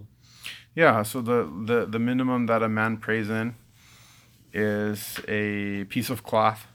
Yeah, 0.76 1.04
so 1.04 1.22
the, 1.22 1.50
the, 1.66 1.86
the 1.86 2.00
minimum 2.00 2.46
that 2.48 2.64
a 2.64 2.70
man 2.70 2.98
prays 2.98 3.30
in 3.30 3.56
is 4.54 5.20
a 5.28 5.86
piece 5.86 6.10
of 6.10 6.24
cloth. 6.24 6.68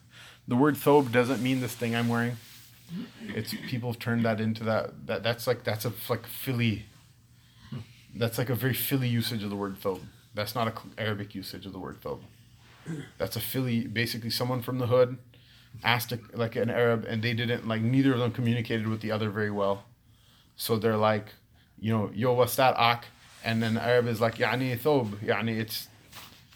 The 0.49 0.57
word 0.57 0.75
thobe 0.75 1.13
doesn't 1.13 1.43
mean 1.43 1.61
this 1.61 1.75
thing 1.75 1.95
I'm 1.95 2.09
wearing. 2.09 2.37
It's 3.35 3.55
people 3.69 3.93
have 3.93 3.99
turned 3.99 4.25
that 4.25 4.41
into 4.41 4.65
that, 4.65 5.07
that 5.07 5.23
that's 5.23 5.47
like 5.47 5.63
that's 5.63 5.85
a 5.85 5.93
like 6.09 6.27
Philly 6.27 6.87
that's 8.15 8.39
like 8.39 8.51
a 8.51 8.55
very 8.55 8.75
Philly 8.75 9.09
usage 9.09 9.45
of 9.45 9.51
the 9.51 9.57
word 9.57 9.81
thobe. 9.81 10.01
That's 10.35 10.55
not 10.55 10.69
a 10.69 10.73
Arabic 11.01 11.35
usage 11.35 11.67
of 11.67 11.73
the 11.73 11.79
word 11.79 12.01
thobe. 12.01 12.23
That's 13.18 13.36
a 13.36 13.40
Philly, 13.40 13.88
basically 13.88 14.30
someone 14.30 14.62
from 14.62 14.80
the 14.80 14.88
hood 14.88 15.18
asked 15.84 16.12
a, 16.12 16.20
like 16.34 16.56
an 16.56 16.70
Arab, 16.70 17.06
and 17.08 17.22
they 17.22 17.34
didn't 17.34 17.68
like 17.68 17.82
neither 17.82 18.14
of 18.14 18.20
them 18.20 18.32
communicated 18.32 18.88
with 18.88 19.02
the 19.02 19.12
other 19.12 19.30
very 19.30 19.52
well. 19.52 19.86
So 20.56 20.78
they're 20.78 20.98
like, 20.98 21.28
you 21.80 21.92
know, 21.92 22.12
yo, 22.14 22.34
what's 22.34 22.56
that 22.58 22.76
ak? 22.78 23.06
And 23.44 23.62
then 23.62 23.74
the 23.74 23.82
Arab 23.82 24.08
is 24.08 24.22
like, 24.22 24.36
yani 24.36 24.78
thob, 24.78 25.10
yani 25.18 25.60
it's, 25.60 25.88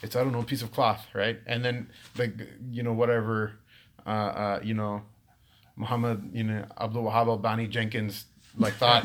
it's 0.02 0.16
I 0.16 0.22
don't 0.22 0.32
know, 0.32 0.40
a 0.40 0.44
piece 0.44 0.62
of 0.62 0.72
cloth, 0.72 1.06
right? 1.14 1.38
And 1.46 1.64
then 1.64 1.90
like 2.16 2.34
you 2.70 2.82
know 2.82 2.92
whatever, 2.92 3.54
uh, 4.06 4.10
uh, 4.10 4.60
you 4.62 4.74
know, 4.74 5.02
Muhammad, 5.76 6.30
you 6.32 6.44
know, 6.44 6.64
Abdul 6.78 7.04
Wahab 7.04 7.26
al 7.26 7.38
Bani 7.38 7.66
Jenkins 7.66 8.26
like 8.56 8.74
thought 8.74 9.04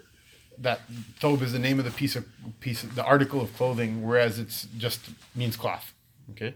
that 0.58 0.80
thobe 1.20 1.42
is 1.42 1.52
the 1.52 1.58
name 1.58 1.78
of 1.78 1.84
the 1.84 1.90
piece 1.90 2.16
of 2.16 2.26
piece 2.60 2.82
of, 2.82 2.94
the 2.94 3.04
article 3.04 3.40
of 3.40 3.54
clothing, 3.56 4.02
whereas 4.06 4.38
it's 4.38 4.66
just 4.76 5.00
means 5.34 5.56
cloth. 5.56 5.92
Okay, 6.32 6.54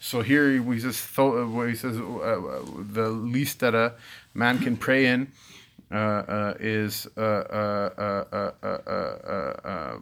so 0.00 0.20
here 0.22 0.50
he 0.50 0.80
says 0.80 1.00
where 1.16 1.68
he 1.68 1.76
says 1.76 1.96
uh, 1.96 2.02
uh, 2.02 2.62
the 2.92 3.08
least 3.08 3.60
that 3.60 3.74
a 3.74 3.94
man 4.34 4.58
can 4.58 4.76
pray 4.76 5.06
in 5.06 5.30
uh, 5.92 5.94
uh, 5.94 6.54
is 6.58 7.06
uh, 7.16 7.20
uh, 9.62 9.98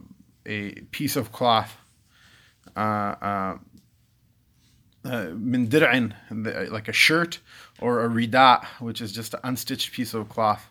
a 0.47 0.73
piece 0.91 1.17
of 1.17 1.33
cloth. 1.33 1.77
min 5.05 5.69
dir'in, 5.69 6.15
like 6.71 6.89
a 6.89 6.93
shirt 6.93 7.41
or 7.79 8.03
a 8.05 8.09
rida, 8.09 8.65
which 8.79 9.03
is 9.03 9.13
just 9.13 9.35
an 9.35 9.41
unstitched 9.45 9.93
piece 9.93 10.15
of 10.15 10.31
cloth. 10.31 10.67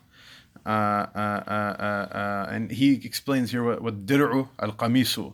Uh, 0.66 0.68
uh, 0.68 2.08
uh, 2.12 2.46
and 2.50 2.70
he 2.70 2.94
explains 3.04 3.50
here 3.50 3.62
what, 3.62 3.80
what 3.80 4.06
dir'u 4.06 4.48
al-qamisu. 4.58 5.32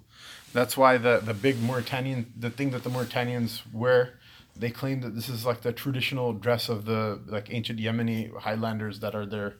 That's 0.52 0.76
why 0.76 0.96
the, 0.98 1.20
the 1.22 1.34
big 1.34 1.60
Mauritanian, 1.60 2.32
the 2.38 2.50
thing 2.50 2.70
that 2.70 2.82
the 2.82 2.90
Mauritanians 2.90 3.62
wear, 3.72 4.18
they 4.56 4.70
claim 4.70 5.00
that 5.02 5.14
this 5.14 5.28
is 5.28 5.44
like 5.44 5.60
the 5.62 5.72
traditional 5.72 6.32
dress 6.32 6.68
of 6.68 6.86
the 6.86 7.20
like 7.26 7.52
ancient 7.52 7.78
Yemeni 7.78 8.34
highlanders 8.38 9.00
that 9.00 9.14
are 9.14 9.26
their 9.26 9.56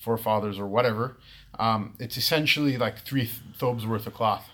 forefathers 0.00 0.58
or 0.58 0.66
whatever. 0.66 1.18
Um, 1.58 1.94
it's 1.98 2.16
essentially 2.16 2.76
like 2.76 3.00
three 3.00 3.26
th- 3.26 3.40
thobes 3.56 3.86
worth 3.86 4.06
of 4.06 4.14
cloth 4.14 4.48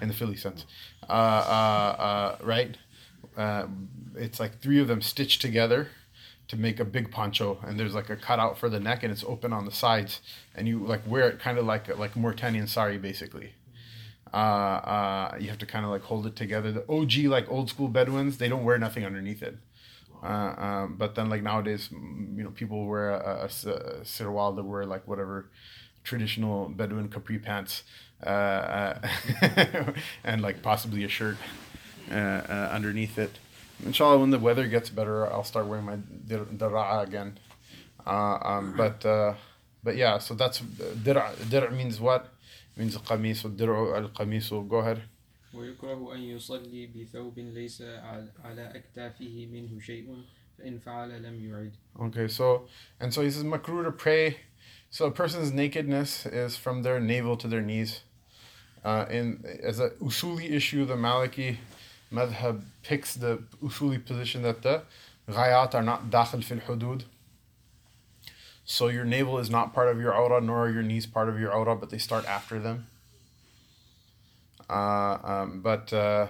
in 0.00 0.08
the 0.08 0.14
Philly 0.14 0.36
sense, 0.36 0.66
uh, 1.08 1.12
uh, 1.12 2.02
uh, 2.02 2.36
right? 2.44 2.76
it's 4.16 4.38
like 4.38 4.60
three 4.60 4.78
of 4.80 4.88
them 4.88 5.00
stitched 5.00 5.40
together 5.40 5.88
to 6.48 6.56
make 6.56 6.80
a 6.80 6.84
big 6.84 7.10
poncho 7.10 7.58
and 7.64 7.78
there's 7.78 7.94
like 7.94 8.10
a 8.10 8.16
cutout 8.16 8.58
for 8.58 8.68
the 8.68 8.80
neck 8.80 9.02
and 9.02 9.12
it's 9.12 9.22
open 9.24 9.52
on 9.52 9.64
the 9.64 9.70
sides 9.70 10.20
and 10.54 10.66
you 10.66 10.80
like 10.80 11.00
wear 11.06 11.28
it 11.28 11.38
kind 11.38 11.58
of 11.58 11.64
like 11.64 11.96
like 11.96 12.16
Mauritanian 12.16 12.66
sari 12.66 12.98
basically 12.98 13.52
uh, 14.32 14.36
uh, 14.36 15.36
you 15.40 15.48
have 15.48 15.58
to 15.58 15.66
kind 15.66 15.84
of 15.84 15.90
like 15.90 16.02
hold 16.02 16.26
it 16.26 16.36
together 16.36 16.72
the 16.72 16.84
OG 16.88 17.24
like 17.24 17.50
old 17.50 17.68
school 17.68 17.88
Bedouins 17.88 18.38
they 18.38 18.48
don't 18.48 18.64
wear 18.64 18.78
nothing 18.78 19.04
underneath 19.04 19.42
it 19.42 19.56
uh, 20.22 20.54
um, 20.58 20.96
but 20.98 21.14
then 21.14 21.28
like 21.28 21.42
nowadays 21.42 21.88
you 21.90 22.42
know 22.44 22.50
people 22.50 22.86
wear 22.86 23.10
a, 23.10 23.42
a, 23.42 23.44
a 23.44 24.04
sirwal 24.04 24.54
that 24.56 24.64
wear 24.64 24.84
like 24.86 25.06
whatever 25.06 25.46
traditional 26.04 26.68
Bedouin 26.68 27.08
capri 27.08 27.38
pants 27.38 27.82
uh, 28.24 28.28
uh, 28.28 29.92
and 30.24 30.42
like 30.42 30.62
possibly 30.62 31.04
a 31.04 31.08
shirt 31.08 31.36
uh, 32.10 32.14
underneath 32.14 33.18
it 33.18 33.38
inshallah, 33.84 34.18
when 34.18 34.30
the 34.30 34.38
weather 34.38 34.66
gets 34.66 34.90
better, 34.90 35.30
I'll 35.30 35.44
start 35.44 35.66
wearing 35.66 35.84
my 35.84 35.96
dira'a 35.96 37.02
again. 37.06 37.38
Uh, 38.06 38.38
um, 38.42 38.74
but 38.76 39.04
uh, 39.04 39.34
but 39.82 39.96
yeah, 39.96 40.18
so 40.18 40.34
that's 40.34 40.60
dir' 40.60 41.32
dir' 41.48 41.70
means 41.70 42.00
what? 42.00 42.32
It 42.79 42.79
means 42.79 42.97
qamis. 42.97 43.43
Dir' 43.55 43.95
al 43.95 44.09
qamis. 44.09 44.49
Go 44.69 44.77
ahead. 44.77 45.01
ويكره 45.55 46.15
أن 46.15 46.19
يصلي 46.19 46.87
بثوب 46.87 47.39
ليس 47.39 47.81
على 48.43 48.71
أكتافه 48.75 49.47
منه 49.51 49.79
شيء 49.79 50.23
فإن 50.57 50.79
فعل 50.79 51.23
لم 51.23 51.39
يعد. 51.45 51.71
Okay, 51.99 52.27
so 52.27 52.67
and 52.99 53.13
so 53.13 53.21
he 53.21 53.31
says 53.31 53.43
makruh 53.43 53.83
to 53.83 53.91
pray. 53.91 54.37
So 54.89 55.05
a 55.05 55.11
person's 55.11 55.51
nakedness 55.51 56.25
is 56.25 56.57
from 56.57 56.83
their 56.83 56.99
navel 56.99 57.37
to 57.37 57.47
their 57.47 57.61
knees. 57.61 58.01
Uh, 58.83 59.05
in 59.09 59.43
as 59.63 59.79
a 59.79 59.91
usuli 60.01 60.51
issue, 60.51 60.85
the 60.85 60.95
Maliki 60.95 61.57
madhab 62.11 62.61
picks 62.83 63.15
the 63.15 63.39
usuli 63.63 64.05
position 64.05 64.41
that 64.43 64.61
the 64.61 64.83
ghayat 65.29 65.73
are 65.73 65.83
not 65.83 66.09
dakhil 66.09 66.43
fil 66.43 66.59
hudud. 66.59 67.03
So 68.70 68.86
your 68.86 69.04
navel 69.04 69.40
is 69.40 69.50
not 69.50 69.74
part 69.74 69.88
of 69.88 70.00
your 70.00 70.14
aura, 70.14 70.40
nor 70.40 70.66
are 70.66 70.70
your 70.70 70.84
knees 70.84 71.04
part 71.04 71.28
of 71.28 71.40
your 71.40 71.52
aura, 71.52 71.74
but 71.74 71.90
they 71.90 71.98
start 71.98 72.24
after 72.24 72.60
them. 72.60 72.86
Uh, 74.70 75.18
um, 75.24 75.60
but 75.60 75.92
uh, 75.92 76.28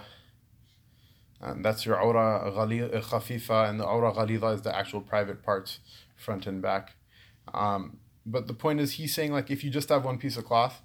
and 1.43 1.63
that's 1.63 1.85
your 1.85 2.01
aura 2.01 2.51
khafifa, 2.51 3.69
and 3.69 3.79
the 3.79 3.85
aura 3.85 4.11
ghalida 4.15 4.55
is 4.55 4.63
the 4.63 4.75
actual 4.75 5.03
private 5.03 5.43
parts, 5.43 5.81
front 6.17 6.47
and 6.47 6.63
back. 6.63 6.95
Um, 7.53 7.99
but 8.25 8.47
the 8.47 8.55
point 8.55 8.81
is, 8.81 8.93
he's 8.93 9.15
saying 9.15 9.33
like 9.33 9.51
if 9.51 9.63
you 9.63 9.69
just 9.69 9.91
have 9.91 10.07
one 10.07 10.17
piece 10.17 10.39
of 10.39 10.47
cloth, 10.47 10.81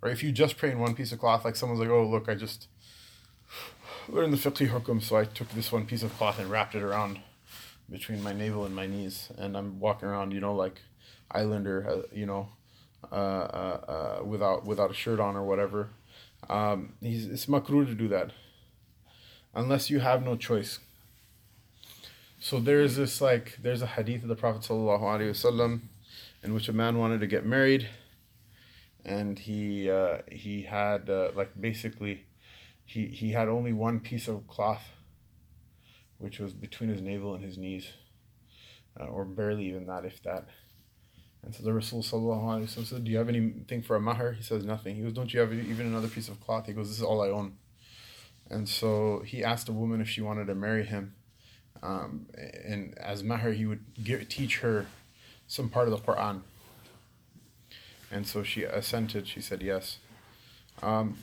or 0.00 0.08
if 0.08 0.22
you 0.22 0.32
just 0.32 0.56
pray 0.56 0.70
in 0.70 0.78
one 0.78 0.94
piece 0.94 1.12
of 1.12 1.18
cloth, 1.18 1.44
like 1.44 1.54
someone's 1.54 1.80
like, 1.80 1.90
oh 1.90 2.06
look, 2.06 2.30
I 2.30 2.34
just 2.34 2.68
learned 4.08 4.32
the 4.32 4.38
fiqh 4.38 4.70
hukum, 4.70 5.02
so 5.02 5.16
I 5.16 5.26
took 5.26 5.50
this 5.50 5.70
one 5.70 5.84
piece 5.84 6.02
of 6.02 6.16
cloth 6.16 6.38
and 6.38 6.50
wrapped 6.50 6.74
it 6.74 6.82
around 6.82 7.18
between 7.90 8.22
my 8.22 8.32
navel 8.32 8.64
and 8.64 8.74
my 8.74 8.86
knees, 8.86 9.28
and 9.36 9.54
I'm 9.54 9.78
walking 9.78 10.08
around, 10.08 10.32
you 10.32 10.40
know, 10.40 10.54
like 10.54 10.80
islander, 11.30 11.86
uh, 11.88 12.02
you 12.12 12.26
know, 12.26 12.48
uh, 13.10 13.14
uh, 13.14 14.18
uh, 14.20 14.24
without 14.24 14.64
without 14.64 14.90
a 14.90 14.94
shirt 14.94 15.20
on 15.20 15.36
or 15.36 15.44
whatever. 15.44 15.90
Um, 16.48 16.94
he's, 17.00 17.26
it's 17.26 17.46
makruh 17.46 17.86
to 17.86 17.94
do 17.94 18.08
that, 18.08 18.30
unless 19.54 19.90
you 19.90 20.00
have 20.00 20.22
no 20.22 20.36
choice. 20.36 20.78
So 22.38 22.60
there's 22.60 22.96
this 22.96 23.20
like 23.20 23.58
there's 23.62 23.82
a 23.82 23.86
hadith 23.86 24.22
of 24.22 24.28
the 24.28 24.36
Prophet 24.36 24.62
sallallahu 24.62 25.00
alaihi 25.00 25.30
wasallam, 25.30 25.80
in 26.42 26.52
which 26.52 26.68
a 26.68 26.72
man 26.72 26.98
wanted 26.98 27.20
to 27.20 27.26
get 27.26 27.46
married, 27.46 27.88
and 29.04 29.38
he 29.38 29.90
uh, 29.90 30.18
he 30.30 30.62
had 30.62 31.08
uh, 31.08 31.30
like 31.34 31.58
basically 31.58 32.26
he, 32.84 33.06
he 33.06 33.32
had 33.32 33.48
only 33.48 33.72
one 33.72 34.00
piece 34.00 34.28
of 34.28 34.46
cloth, 34.46 34.82
which 36.18 36.38
was 36.38 36.52
between 36.52 36.90
his 36.90 37.00
navel 37.00 37.34
and 37.34 37.42
his 37.42 37.56
knees, 37.56 37.88
uh, 39.00 39.04
or 39.04 39.24
barely 39.24 39.66
even 39.66 39.86
that, 39.86 40.04
if 40.04 40.22
that. 40.22 40.46
And 41.44 41.54
so 41.54 41.62
the 41.62 41.72
Rasul 41.72 42.02
said, 42.02 43.04
Do 43.04 43.10
you 43.10 43.18
have 43.18 43.28
anything 43.28 43.82
for 43.82 43.96
a 43.96 44.00
mahar? 44.00 44.32
He 44.32 44.42
says, 44.42 44.64
Nothing. 44.64 44.96
He 44.96 45.02
goes, 45.02 45.12
Don't 45.12 45.32
you 45.32 45.40
have 45.40 45.52
even 45.52 45.86
another 45.86 46.08
piece 46.08 46.28
of 46.28 46.40
cloth? 46.40 46.66
He 46.66 46.72
goes, 46.72 46.88
This 46.88 46.98
is 46.98 47.04
all 47.04 47.22
I 47.22 47.28
own. 47.28 47.56
And 48.50 48.68
so 48.68 49.22
he 49.26 49.44
asked 49.44 49.68
a 49.68 49.72
woman 49.72 50.00
if 50.00 50.08
she 50.08 50.20
wanted 50.20 50.46
to 50.46 50.54
marry 50.54 50.84
him. 50.84 51.14
Um, 51.82 52.26
and 52.64 52.96
as 52.98 53.22
mahar, 53.22 53.52
he 53.52 53.66
would 53.66 53.84
teach 54.30 54.60
her 54.60 54.86
some 55.46 55.68
part 55.68 55.88
of 55.88 55.92
the 55.92 55.98
Quran. 55.98 56.42
And 58.10 58.26
so 58.26 58.42
she 58.42 58.62
assented. 58.62 59.26
She 59.28 59.40
said 59.40 59.62
yes. 59.62 59.98
Um, 60.82 61.18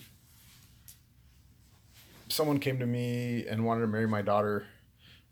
someone 2.31 2.59
came 2.59 2.79
to 2.79 2.85
me 2.85 3.45
and 3.47 3.65
wanted 3.65 3.81
to 3.81 3.87
marry 3.87 4.07
my 4.07 4.21
daughter, 4.21 4.65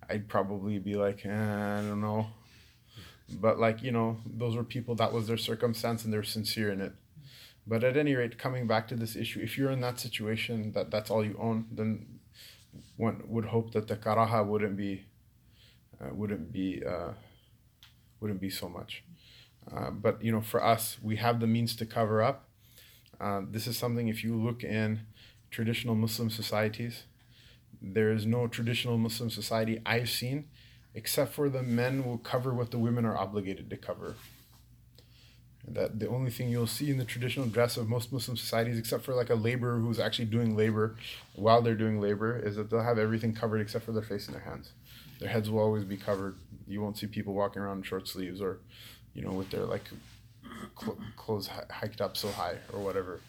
I'd 0.10 0.28
probably 0.28 0.80
be 0.80 0.96
like, 0.96 1.26
eh, 1.26 1.30
I 1.30 1.82
don't 1.82 2.02
know. 2.02 2.28
But 3.32 3.60
like, 3.60 3.82
you 3.84 3.92
know, 3.92 4.18
those 4.26 4.56
were 4.56 4.64
people 4.64 4.96
that 4.96 5.14
was 5.14 5.28
their 5.28 5.38
circumstance 5.38 6.04
and 6.04 6.14
they're 6.14 6.24
sincere 6.24 6.72
in 6.72 6.82
it. 6.82 6.94
But 7.68 7.84
at 7.84 7.98
any 7.98 8.16
rate, 8.16 8.38
coming 8.38 8.66
back 8.68 8.88
to 8.88 8.96
this 8.96 9.16
issue, 9.16 9.42
if 9.42 9.58
you're 9.58 9.72
in 9.72 9.82
that 9.82 10.00
situation 10.00 10.72
that 10.72 10.90
that's 10.90 11.12
all 11.12 11.24
you 11.24 11.38
own, 11.40 11.68
then 11.72 12.20
one 12.98 13.24
would 13.28 13.46
hope 13.46 13.72
that 13.74 13.88
the 13.88 13.96
karaha 13.96 14.46
wouldn't 14.46 14.76
be 14.76 15.06
uh, 16.02 16.14
wouldn't 16.14 16.52
be 16.52 16.84
uh, 16.86 17.12
wouldn't 18.20 18.42
be 18.42 18.50
so 18.50 18.70
much. 18.70 19.04
Uh, 19.72 19.92
but 19.92 20.24
you 20.24 20.32
know, 20.32 20.42
for 20.42 20.64
us, 20.64 20.98
we 21.02 21.18
have 21.18 21.40
the 21.40 21.48
means 21.48 21.76
to 21.76 21.86
cover 21.86 22.22
up. 22.22 22.48
Uh, 23.20 23.42
this 23.50 23.68
is 23.68 23.78
something 23.78 24.08
if 24.08 24.24
you 24.24 24.36
look 24.36 24.64
in 24.64 25.02
traditional 25.52 25.96
Muslim 25.96 26.30
societies, 26.30 27.04
there 27.82 28.12
is 28.12 28.26
no 28.26 28.48
traditional 28.48 28.98
Muslim 28.98 29.30
society 29.30 29.82
I've 29.86 30.10
seen, 30.10 30.46
except 30.94 31.34
for 31.34 31.50
the 31.50 31.64
men 31.64 32.06
will 32.06 32.18
cover 32.18 32.54
what 32.54 32.72
the 32.72 32.80
women 32.80 33.06
are 33.06 33.18
obligated 33.18 33.70
to 33.70 33.78
cover. 33.78 34.16
That 35.68 36.00
the 36.00 36.08
only 36.08 36.32
thing 36.32 36.50
you'll 36.50 36.68
see 36.68 36.90
in 36.90 36.98
the 36.98 37.06
traditional 37.06 37.46
dress 37.46 37.78
of 37.78 37.88
most 37.88 38.12
Muslim 38.12 38.38
societies, 38.38 38.80
except 38.80 39.04
for 39.04 39.14
like 39.14 39.30
a 39.30 39.36
laborer 39.36 39.80
who's 39.80 40.00
actually 40.00 40.26
doing 40.26 40.56
labor 40.58 40.96
while 41.36 41.62
they're 41.62 41.76
doing 41.76 42.02
labor, 42.02 42.40
is 42.40 42.56
that 42.56 42.70
they'll 42.70 42.82
have 42.82 42.98
everything 42.98 43.34
covered 43.36 43.62
except 43.62 43.86
for 43.86 43.92
their 43.92 44.02
face 44.02 44.26
and 44.26 44.36
their 44.36 44.44
hands. 44.44 44.72
Their 45.20 45.30
heads 45.30 45.50
will 45.50 45.60
always 45.60 45.84
be 45.84 45.98
covered. 45.98 46.38
You 46.68 46.82
won't 46.82 46.98
see 46.98 47.08
people 47.08 47.34
walking 47.34 47.62
around 47.62 47.78
in 47.78 47.84
short 47.84 48.08
sleeves 48.08 48.42
or, 48.42 48.60
you 49.14 49.22
know, 49.22 49.32
with 49.32 49.50
their 49.52 49.66
like 49.66 49.84
cl- 50.80 50.98
clothes 51.18 51.48
hi- 51.48 51.66
hiked 51.70 52.02
up 52.02 52.18
so 52.18 52.32
high 52.32 52.58
or 52.74 52.80
whatever. 52.80 53.20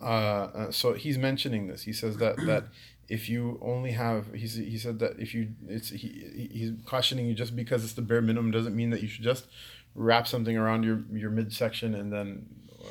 Uh, 0.00 0.04
uh, 0.04 0.70
so 0.70 0.92
he's 0.92 1.18
mentioning 1.18 1.66
this. 1.66 1.82
He 1.82 1.92
says 1.92 2.18
that 2.18 2.36
that 2.46 2.64
if 3.08 3.28
you 3.28 3.58
only 3.62 3.92
have 3.92 4.32
he, 4.34 4.46
he 4.46 4.78
said 4.78 4.98
that 4.98 5.18
if 5.18 5.34
you 5.34 5.48
it's 5.66 5.90
he, 5.90 6.48
he's 6.52 6.72
cautioning 6.84 7.26
you 7.26 7.34
just 7.34 7.56
because 7.56 7.84
it's 7.84 7.94
the 7.94 8.02
bare 8.02 8.20
minimum 8.20 8.50
doesn't 8.50 8.76
mean 8.76 8.90
that 8.90 9.02
you 9.02 9.08
should 9.08 9.24
just 9.24 9.46
wrap 9.94 10.26
something 10.26 10.56
around 10.56 10.84
your 10.84 11.02
your 11.12 11.30
midsection 11.30 11.94
and 11.94 12.12
then 12.12 12.46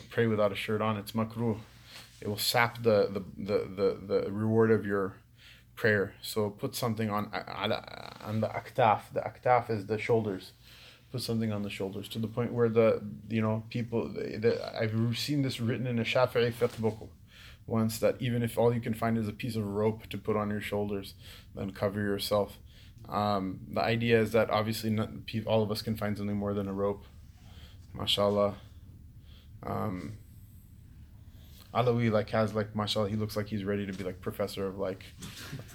pray 0.09 0.27
without 0.27 0.51
a 0.51 0.55
shirt 0.55 0.81
on. 0.81 0.97
It's 0.97 1.11
makruh. 1.13 1.57
It 2.21 2.27
will 2.27 2.37
sap 2.37 2.83
the 2.83 3.09
the, 3.11 3.23
the, 3.37 3.57
the, 3.75 4.23
the 4.23 4.31
reward 4.31 4.71
of 4.71 4.85
your 4.85 5.13
prayer. 5.75 6.13
So 6.21 6.49
put 6.49 6.75
something 6.75 7.09
on 7.09 7.31
on 8.23 8.41
the 8.41 8.47
aktaf. 8.47 9.01
The 9.13 9.21
aktaf 9.21 9.69
is 9.69 9.85
the 9.85 9.97
shoulders. 9.97 10.53
Put 11.11 11.21
something 11.21 11.53
on 11.53 11.61
the 11.61 11.69
shoulders 11.69 12.09
to 12.09 12.19
the 12.19 12.27
point 12.27 12.51
where 12.51 12.69
the 12.69 13.01
you 13.29 13.41
know 13.41 13.63
people 13.69 14.09
the, 14.09 14.37
the, 14.37 14.77
I've 14.81 15.17
seen 15.17 15.41
this 15.41 15.59
written 15.59 15.87
in 15.87 15.99
a 15.99 16.03
Shafi'i 16.03 16.51
fiqh 16.51 16.77
book 16.79 17.09
once 17.67 17.99
that 17.99 18.15
even 18.19 18.41
if 18.41 18.57
all 18.57 18.73
you 18.73 18.81
can 18.81 18.93
find 18.93 19.17
is 19.17 19.27
a 19.27 19.33
piece 19.33 19.55
of 19.55 19.65
rope 19.65 20.07
to 20.07 20.17
put 20.17 20.35
on 20.35 20.49
your 20.49 20.61
shoulders, 20.61 21.13
then 21.53 21.71
cover 21.71 22.01
yourself. 22.01 22.57
Um, 23.09 23.59
the 23.71 23.81
idea 23.81 24.19
is 24.19 24.31
that 24.31 24.49
obviously 24.49 24.89
not, 24.89 25.09
all 25.45 25.61
of 25.61 25.69
us 25.69 25.81
can 25.81 25.95
find 25.95 26.17
something 26.17 26.35
more 26.35 26.53
than 26.53 26.67
a 26.67 26.73
rope. 26.73 27.05
Mashallah. 27.93 28.55
Um, 29.63 30.17
Alawi 31.73 32.11
like 32.11 32.29
has 32.29 32.55
like 32.55 32.75
mashallah 32.75 33.09
he 33.09 33.15
looks 33.15 33.35
like 33.35 33.47
he's 33.47 33.63
ready 33.63 33.85
to 33.85 33.93
be 33.93 34.03
like 34.03 34.21
professor 34.21 34.65
of 34.65 34.77
like 34.77 35.03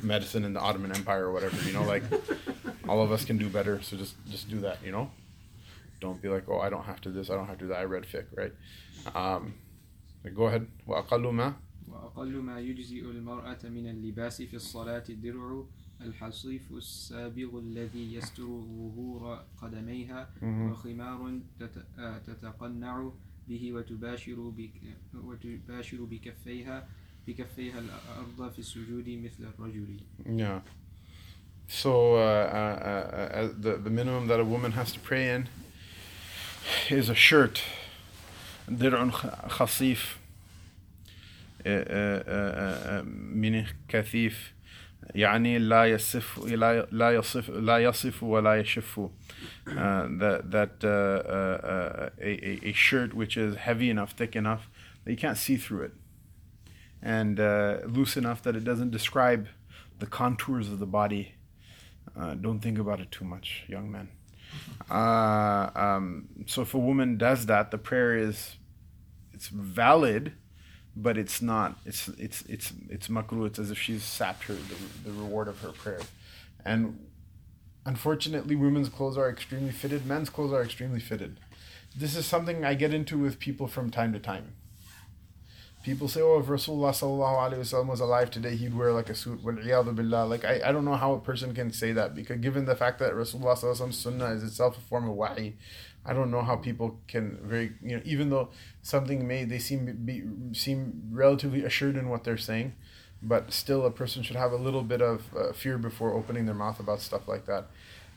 medicine 0.03 0.45
in 0.45 0.53
the 0.53 0.61
Ottoman 0.61 0.95
Empire 0.95 1.27
or 1.27 1.33
whatever 1.33 1.57
you 1.67 1.73
know 1.73 1.85
like 1.85 2.03
all 2.89 3.03
of 3.03 3.13
us 3.13 3.25
can 3.25 3.37
do 3.37 3.49
better 3.49 3.81
so 3.83 3.97
just 3.97 4.15
just 4.29 4.49
do 4.49 4.61
that 4.61 4.79
you 4.85 4.91
know 4.91 5.11
don't 6.01 6.21
be 6.21 6.29
like 6.29 6.49
oh 6.49 6.59
I 6.59 6.71
don't 6.71 6.85
have 6.85 7.01
to 7.03 7.11
this 7.11 7.31
I 7.31 7.35
don't 7.35 7.47
have 7.47 7.59
to 7.59 7.67
that 7.67 7.79
I 7.79 7.85
read 7.85 8.05
fiqh 8.05 8.25
right 8.35 8.53
um, 9.15 9.55
go 10.35 10.47
ahead 10.47 10.67
وأقل 11.93 12.37
ما 12.37 12.61
يجزئ 12.61 13.05
المرأة 13.11 13.59
من 13.65 13.87
اللباس 13.87 14.43
في 14.43 14.57
الصلاة 14.57 15.05
الدرع 15.11 15.65
الحصيف 16.01 16.73
السابغ 16.73 17.59
الذي 17.59 18.15
يستر 18.15 18.43
ظهور 18.47 19.45
قدميها. 19.63 20.31
وخمار 20.43 21.41
آه، 21.99 22.19
تتقنع 22.19 23.11
به 23.49 23.73
وتباشر 23.73 24.53
وتباشر 25.15 26.05
بكفيها 26.05 26.89
بكفيها 27.27 27.79
الأرض 27.79 28.53
في 28.53 28.59
السجود 28.59 29.09
مثل 29.09 29.45
الرجل 29.59 30.01
Yeah. 30.27 30.61
So 31.69 32.15
uh, 32.15 32.19
uh, 32.19 32.23
uh, 32.23 33.39
uh, 33.41 33.49
the 33.65 33.73
the 33.85 33.91
minimum 33.91 34.27
that 34.29 34.41
a 34.41 34.45
woman 34.45 34.73
has 34.73 34.93
to 34.93 35.01
pray 35.01 35.25
in 35.35 35.49
is 36.91 37.09
a 37.09 37.15
shirt, 37.15 37.61
درع 38.69 39.11
خصيف, 39.49 40.19
uh, 41.66 41.70
uh, 41.70 42.24
uh, 42.28 43.00
uh, 43.00 43.04
meaning 43.06 43.68
كثيف, 43.90 44.54
يعني 45.16 45.60
لا 45.60 45.86
يصف 45.86 46.40
لا 46.40 46.88
لا 46.92 47.12
يصف 47.12 47.50
لا 47.50 47.78
يصف 47.78 48.24
ولا 48.24 48.62
يشف. 48.62 49.10
Uh, 49.68 50.08
that 50.20 50.52
that 50.52 50.84
uh, 50.84 50.88
uh, 50.88 51.68
uh, 51.68 52.10
a, 52.22 52.32
a 52.50 52.70
a 52.70 52.74
shirt 52.74 53.14
which 53.14 53.38
is 53.38 53.56
heavy 53.56 53.90
enough, 53.90 54.12
thick 54.12 54.36
enough 54.36 54.70
that 55.04 55.12
you 55.12 55.18
can't 55.18 55.38
see 55.38 55.58
through 55.58 55.84
it 55.84 55.94
and 57.02 57.40
uh, 57.40 57.78
loose 57.86 58.18
enough 58.18 58.42
that 58.42 58.56
it 58.56 58.64
doesn't 58.64 58.92
describe 58.92 59.48
the 60.00 60.06
contours 60.06 60.70
of 60.70 60.80
the 60.80 60.86
body. 60.86 61.34
Uh, 62.20 62.34
don't 62.34 62.60
think 62.60 62.80
about 62.80 63.00
it 63.00 63.12
too 63.12 63.26
much, 63.26 63.64
young 63.68 63.92
men. 63.92 64.10
Uh, 64.90 65.70
um, 65.76 66.28
so 66.46 66.62
if 66.62 66.74
a 66.74 66.80
woman 66.80 67.18
does 67.18 67.46
that, 67.46 67.72
the 67.72 67.78
prayer 67.78 68.18
is 68.18 68.56
it's 69.34 69.48
valid, 69.48 70.34
but 70.97 71.17
it's 71.17 71.41
not. 71.41 71.79
It's 71.85 72.09
it's 72.09 72.43
it's 72.43 72.73
it's 72.89 73.09
makruh. 73.09 73.47
It's 73.47 73.59
as 73.59 73.71
if 73.71 73.79
she's 73.79 74.03
sapped 74.03 74.45
her 74.45 74.55
the, 74.55 74.77
the 75.05 75.13
reward 75.13 75.49
of 75.49 75.61
her 75.61 75.71
prayer, 75.73 76.01
and 76.65 76.99
unfortunately, 77.85 78.57
women's 78.57 78.89
clothes 78.89 79.17
are 79.17 79.29
extremely 79.29 79.73
fitted. 79.73 80.07
Men's 80.07 80.31
clothes 80.31 80.53
are 80.53 80.63
extremely 80.63 81.01
fitted. 81.01 81.39
This 81.97 82.17
is 82.17 82.27
something 82.27 82.65
I 82.65 82.75
get 82.75 82.95
into 82.95 83.19
with 83.19 83.39
people 83.39 83.67
from 83.67 83.91
time 83.91 84.13
to 84.13 84.19
time. 84.19 84.55
People 85.83 86.07
say, 86.07 86.21
oh, 86.21 86.39
if 86.39 86.47
Rasulullah 86.47 87.89
was 87.89 88.01
alive 88.01 88.31
today, 88.31 88.55
he'd 88.55 88.75
wear 88.75 88.93
like 88.93 89.11
a 89.11 89.17
suit. 89.17 89.43
Billah. 89.43 90.25
Like 90.25 90.45
I, 90.45 90.61
I 90.65 90.73
don't 90.73 90.85
know 90.85 90.95
how 90.95 91.13
a 91.15 91.19
person 91.19 91.55
can 91.55 91.73
say 91.73 91.93
that 91.93 92.15
because 92.15 92.39
given 92.39 92.67
the 92.67 92.77
fact 92.77 93.01
that 93.01 93.15
Rasulullah 93.15 93.93
sunnah 93.93 94.27
is 94.27 94.45
itself 94.45 94.79
a 94.79 94.81
form 94.81 95.09
of 95.09 95.17
wahi, 95.17 95.57
I 96.05 96.13
don't 96.13 96.31
know 96.31 96.43
how 96.43 96.57
people 96.57 96.99
can 97.07 97.39
very 97.43 97.73
you 97.83 97.97
know 97.97 98.03
even 98.05 98.31
though 98.31 98.49
something 98.83 99.27
may 99.27 99.45
they 99.45 99.59
seem 99.59 99.87
be 100.05 100.23
seem 100.53 101.03
relatively 101.13 101.65
assured 101.65 101.97
in 101.97 102.09
what 102.09 102.25
they're 102.25 102.37
saying, 102.37 102.75
but 103.23 103.53
still 103.53 103.87
a 103.87 103.91
person 103.91 104.23
should 104.23 104.37
have 104.37 104.53
a 104.53 104.57
little 104.57 104.83
bit 104.83 105.01
of 105.01 105.25
uh, 105.37 105.53
fear 105.53 105.79
before 105.79 106.13
opening 106.15 106.47
their 106.47 106.55
mouth 106.55 106.81
about 106.81 107.01
stuff 107.01 107.29
like 107.29 107.47
that. 107.47 107.67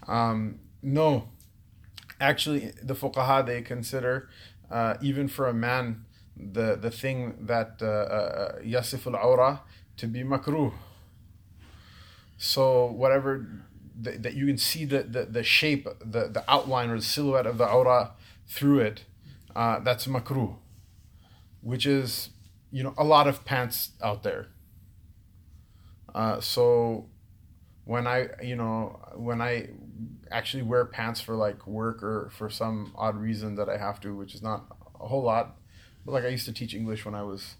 Um, 0.07 0.59
no, 0.81 1.29
actually, 2.19 2.71
the 2.81 2.95
fuqaha 2.95 3.45
they 3.45 3.61
consider 3.61 4.29
uh, 4.71 4.95
even 5.01 5.27
for 5.27 5.47
a 5.47 5.53
man 5.53 6.05
the 6.35 6.75
the 6.75 6.91
thing 6.91 7.35
that 7.41 7.77
uh, 7.81 7.85
uh, 7.85 8.59
yasif 8.61 9.05
al 9.07 9.15
awra 9.15 9.61
to 9.97 10.07
be 10.07 10.23
makruh. 10.23 10.73
So 12.37 12.85
whatever 12.87 13.45
th- 14.03 14.21
that 14.21 14.33
you 14.33 14.45
can 14.45 14.57
see 14.57 14.85
the, 14.85 15.03
the, 15.03 15.25
the 15.25 15.43
shape, 15.43 15.87
the, 15.99 16.27
the 16.27 16.43
outline 16.47 16.89
or 16.89 16.97
the 16.97 17.03
silhouette 17.03 17.45
of 17.45 17.57
the 17.57 17.67
aura 17.67 18.11
through 18.47 18.79
it, 18.79 19.03
uh, 19.55 19.79
that's 19.79 20.07
makruh, 20.07 20.55
which 21.61 21.85
is 21.85 22.29
you 22.71 22.83
know 22.83 22.93
a 22.97 23.03
lot 23.03 23.27
of 23.27 23.45
pants 23.45 23.91
out 24.03 24.23
there. 24.23 24.47
Uh, 26.13 26.39
so 26.39 27.07
when 27.85 28.07
I 28.07 28.29
you 28.43 28.55
know 28.55 28.99
when 29.15 29.41
I 29.41 29.69
actually 30.31 30.63
wear 30.63 30.85
pants 30.85 31.21
for 31.21 31.35
like 31.35 31.65
work 31.67 32.03
or 32.03 32.29
for 32.33 32.49
some 32.49 32.93
odd 32.95 33.15
reason 33.17 33.55
that 33.55 33.69
I 33.69 33.77
have 33.77 33.99
to, 34.01 34.15
which 34.15 34.35
is 34.35 34.41
not 34.41 34.65
a 34.99 35.07
whole 35.07 35.23
lot, 35.23 35.57
but 36.05 36.11
like 36.11 36.23
I 36.23 36.27
used 36.29 36.45
to 36.45 36.53
teach 36.53 36.73
English 36.73 37.05
when 37.05 37.15
I 37.15 37.23
was 37.23 37.55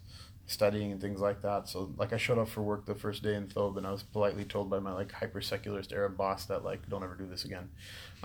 studying 0.46 0.92
and 0.92 1.00
things 1.00 1.20
like 1.20 1.42
that. 1.42 1.68
So 1.68 1.92
like 1.96 2.12
I 2.12 2.16
showed 2.16 2.38
up 2.38 2.48
for 2.48 2.62
work 2.62 2.86
the 2.86 2.94
first 2.94 3.22
day 3.22 3.34
in 3.34 3.46
Thobe 3.48 3.76
and 3.76 3.86
I 3.86 3.90
was 3.90 4.02
politely 4.02 4.44
told 4.44 4.70
by 4.70 4.78
my 4.78 4.92
like 4.92 5.12
hyper 5.12 5.40
secularist 5.40 5.92
Arab 5.92 6.16
boss 6.16 6.46
that 6.46 6.64
like 6.64 6.88
don't 6.88 7.02
ever 7.02 7.14
do 7.14 7.26
this 7.26 7.44
again. 7.44 7.68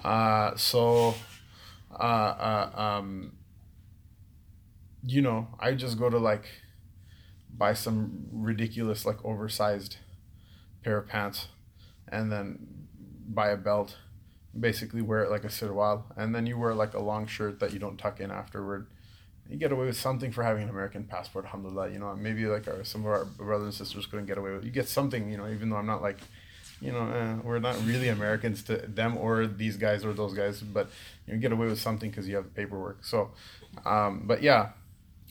Uh, 0.04 0.56
so 0.56 1.16
uh, 1.92 2.04
uh, 2.04 2.72
um, 2.76 3.34
you 5.04 5.22
know, 5.22 5.48
I 5.60 5.74
just 5.74 5.98
go 5.98 6.10
to 6.10 6.20
like 6.20 6.46
buy 7.58 7.74
some 7.74 8.28
ridiculous 8.32 9.06
like 9.06 9.24
oversized 9.26 9.98
pair 10.84 10.98
of 10.98 11.08
pants 11.08 11.48
and 12.08 12.32
then 12.32 12.88
buy 13.28 13.50
a 13.50 13.58
belt 13.58 13.98
basically 14.60 15.02
wear 15.02 15.24
it 15.24 15.30
like 15.30 15.44
a 15.44 15.50
sirwal 15.50 16.04
and 16.18 16.36
then 16.36 16.46
you 16.46 16.58
wear 16.58 16.74
like 16.74 16.94
a 16.94 17.00
long 17.00 17.26
shirt 17.26 17.60
that 17.60 17.72
you 17.72 17.80
don't 17.80 17.98
tuck 17.98 18.20
in 18.20 18.32
afterward 18.32 18.88
you 19.52 19.58
get 19.58 19.74
away 19.74 19.86
with 19.86 19.98
something 19.98 20.32
for 20.32 20.44
having 20.44 20.64
an 20.64 20.70
American 20.70 21.04
passport, 21.04 21.44
alhamdulillah. 21.46 21.90
You 21.90 22.00
know, 22.00 22.16
maybe 22.16 22.46
like 22.46 22.68
our, 22.70 22.86
some 22.86 23.02
of 23.02 23.08
our 23.08 23.26
brothers 23.26 23.66
and 23.66 23.74
sisters 23.74 24.06
couldn't 24.06 24.26
get 24.26 24.38
away 24.38 24.52
with. 24.54 24.64
You 24.64 24.72
get 24.72 24.88
something, 24.88 25.30
you 25.30 25.38
know, 25.38 25.50
even 25.50 25.70
though 25.70 25.76
I'm 25.76 25.86
not 25.86 26.02
like, 26.02 26.20
you 26.80 26.94
know, 26.94 27.12
eh, 27.12 27.36
we're 27.44 27.60
not 27.60 27.76
really 27.86 28.08
Americans 28.08 28.64
to 28.64 28.78
them 28.78 29.18
or 29.18 29.46
these 29.46 29.76
guys 29.76 30.06
or 30.06 30.14
those 30.14 30.34
guys, 30.34 30.62
but 30.62 30.90
you 31.28 31.36
get 31.36 31.52
away 31.52 31.68
with 31.68 31.82
something 31.82 32.10
because 32.10 32.30
you 32.30 32.36
have 32.38 32.46
the 32.46 32.50
paperwork. 32.52 33.04
So, 33.04 33.32
um, 33.86 34.24
but 34.26 34.42
yeah, 34.42 34.70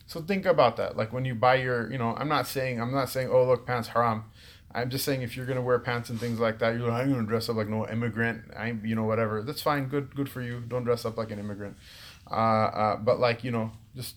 so 0.06 0.20
think 0.20 0.44
about 0.44 0.76
that. 0.76 0.98
Like 0.98 1.14
when 1.14 1.24
you 1.24 1.34
buy 1.34 1.54
your, 1.54 1.90
you 1.90 1.96
know, 1.96 2.14
I'm 2.14 2.28
not 2.28 2.46
saying 2.46 2.78
I'm 2.80 2.92
not 2.92 3.08
saying 3.08 3.30
oh 3.32 3.46
look 3.46 3.66
pants 3.66 3.88
haram. 3.88 4.24
I'm 4.72 4.90
just 4.90 5.04
saying 5.04 5.22
if 5.22 5.34
you're 5.36 5.46
gonna 5.46 5.62
wear 5.62 5.78
pants 5.78 6.10
and 6.10 6.20
things 6.20 6.38
like 6.38 6.58
that, 6.58 6.76
you're 6.76 6.90
like 6.90 7.04
I'm 7.04 7.12
gonna 7.12 7.26
dress 7.26 7.48
up 7.48 7.56
like 7.56 7.68
no 7.68 7.88
immigrant. 7.88 8.42
I'm 8.56 8.84
you 8.84 8.94
know 8.94 9.04
whatever. 9.04 9.42
That's 9.42 9.62
fine. 9.62 9.88
Good 9.88 10.14
good 10.14 10.28
for 10.28 10.42
you. 10.42 10.60
Don't 10.68 10.84
dress 10.84 11.06
up 11.06 11.16
like 11.16 11.30
an 11.30 11.38
immigrant. 11.38 11.76
Uh, 12.30 12.34
uh, 12.34 12.96
but 12.96 13.18
like 13.18 13.42
you 13.44 13.50
know 13.50 13.72
just 13.95 14.16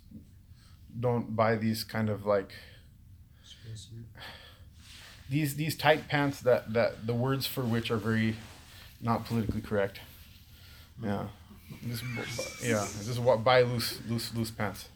don't 0.99 1.35
buy 1.35 1.55
these 1.55 1.83
kind 1.83 2.09
of 2.09 2.25
like 2.25 2.53
these 5.29 5.55
these 5.55 5.75
tight 5.75 6.07
pants 6.07 6.39
that 6.41 6.73
that 6.73 7.07
the 7.07 7.13
words 7.13 7.47
for 7.47 7.61
which 7.61 7.89
are 7.91 7.97
very 7.97 8.35
not 9.01 9.25
politically 9.25 9.61
correct. 9.61 9.99
Yeah, 11.03 11.27
just 11.87 12.03
yeah, 12.63 12.85
just 13.03 13.19
buy 13.43 13.61
loose 13.61 13.99
loose 14.07 14.33
loose 14.33 14.51
pants. 14.51 14.89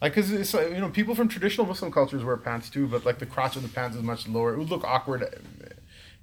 Like, 0.00 0.14
cause 0.14 0.32
it's 0.32 0.52
like, 0.52 0.70
you 0.70 0.80
know 0.80 0.88
people 0.88 1.14
from 1.14 1.28
traditional 1.28 1.66
Muslim 1.66 1.92
cultures 1.92 2.24
wear 2.24 2.36
pants 2.36 2.68
too, 2.68 2.88
but 2.88 3.04
like 3.04 3.18
the 3.18 3.26
crotch 3.26 3.54
of 3.54 3.62
the 3.62 3.68
pants 3.68 3.96
is 3.96 4.02
much 4.02 4.26
lower. 4.26 4.52
It 4.54 4.58
would 4.58 4.70
look 4.70 4.82
awkward, 4.82 5.40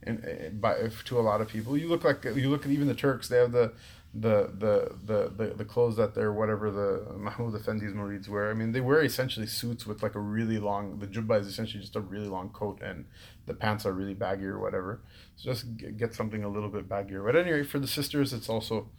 and 0.04 0.26
uh, 0.26 0.50
by 0.50 0.74
if- 0.74 1.04
to 1.06 1.20
a 1.20 1.22
lot 1.22 1.40
of 1.40 1.48
people. 1.48 1.78
You 1.78 1.88
look 1.88 2.04
like 2.04 2.26
you 2.26 2.50
look 2.50 2.66
at 2.66 2.72
even 2.72 2.88
the 2.88 2.96
Turks. 2.96 3.30
They 3.30 3.38
have 3.38 3.52
the 3.54 3.72
the 4.14 4.52
the 4.58 4.96
the 5.06 5.32
the, 5.36 5.54
the 5.54 5.66
clothes 5.66 5.96
that 5.98 6.16
they're 6.16 6.34
whatever 6.34 6.72
the 6.72 7.14
Mahmoud 7.16 7.54
Effendi's 7.54 7.94
Murids 7.94 8.28
wear. 8.28 8.50
I 8.50 8.54
mean, 8.54 8.72
they 8.72 8.82
wear 8.82 9.04
essentially 9.04 9.46
suits 9.46 9.86
with 9.86 10.02
like 10.02 10.16
a 10.16 10.20
really 10.20 10.58
long. 10.58 10.98
The 11.00 11.08
jubba 11.08 11.40
is 11.40 11.48
essentially 11.48 11.82
just 11.82 11.96
a 11.96 12.02
really 12.02 12.28
long 12.28 12.50
coat, 12.50 12.82
and 12.82 13.06
the 13.46 13.54
pants 13.54 13.86
are 13.86 13.94
really 13.94 14.16
baggy 14.16 14.46
or 14.46 14.60
whatever. 14.60 15.02
So 15.36 15.52
just 15.52 15.66
get 15.98 16.16
something 16.16 16.44
a 16.44 16.50
little 16.50 16.70
bit 16.70 16.90
baggier. 16.90 17.24
But 17.24 17.36
anyway, 17.36 17.64
for 17.64 17.78
the 17.78 17.88
sisters, 17.88 18.34
it's 18.34 18.50
also, 18.50 18.90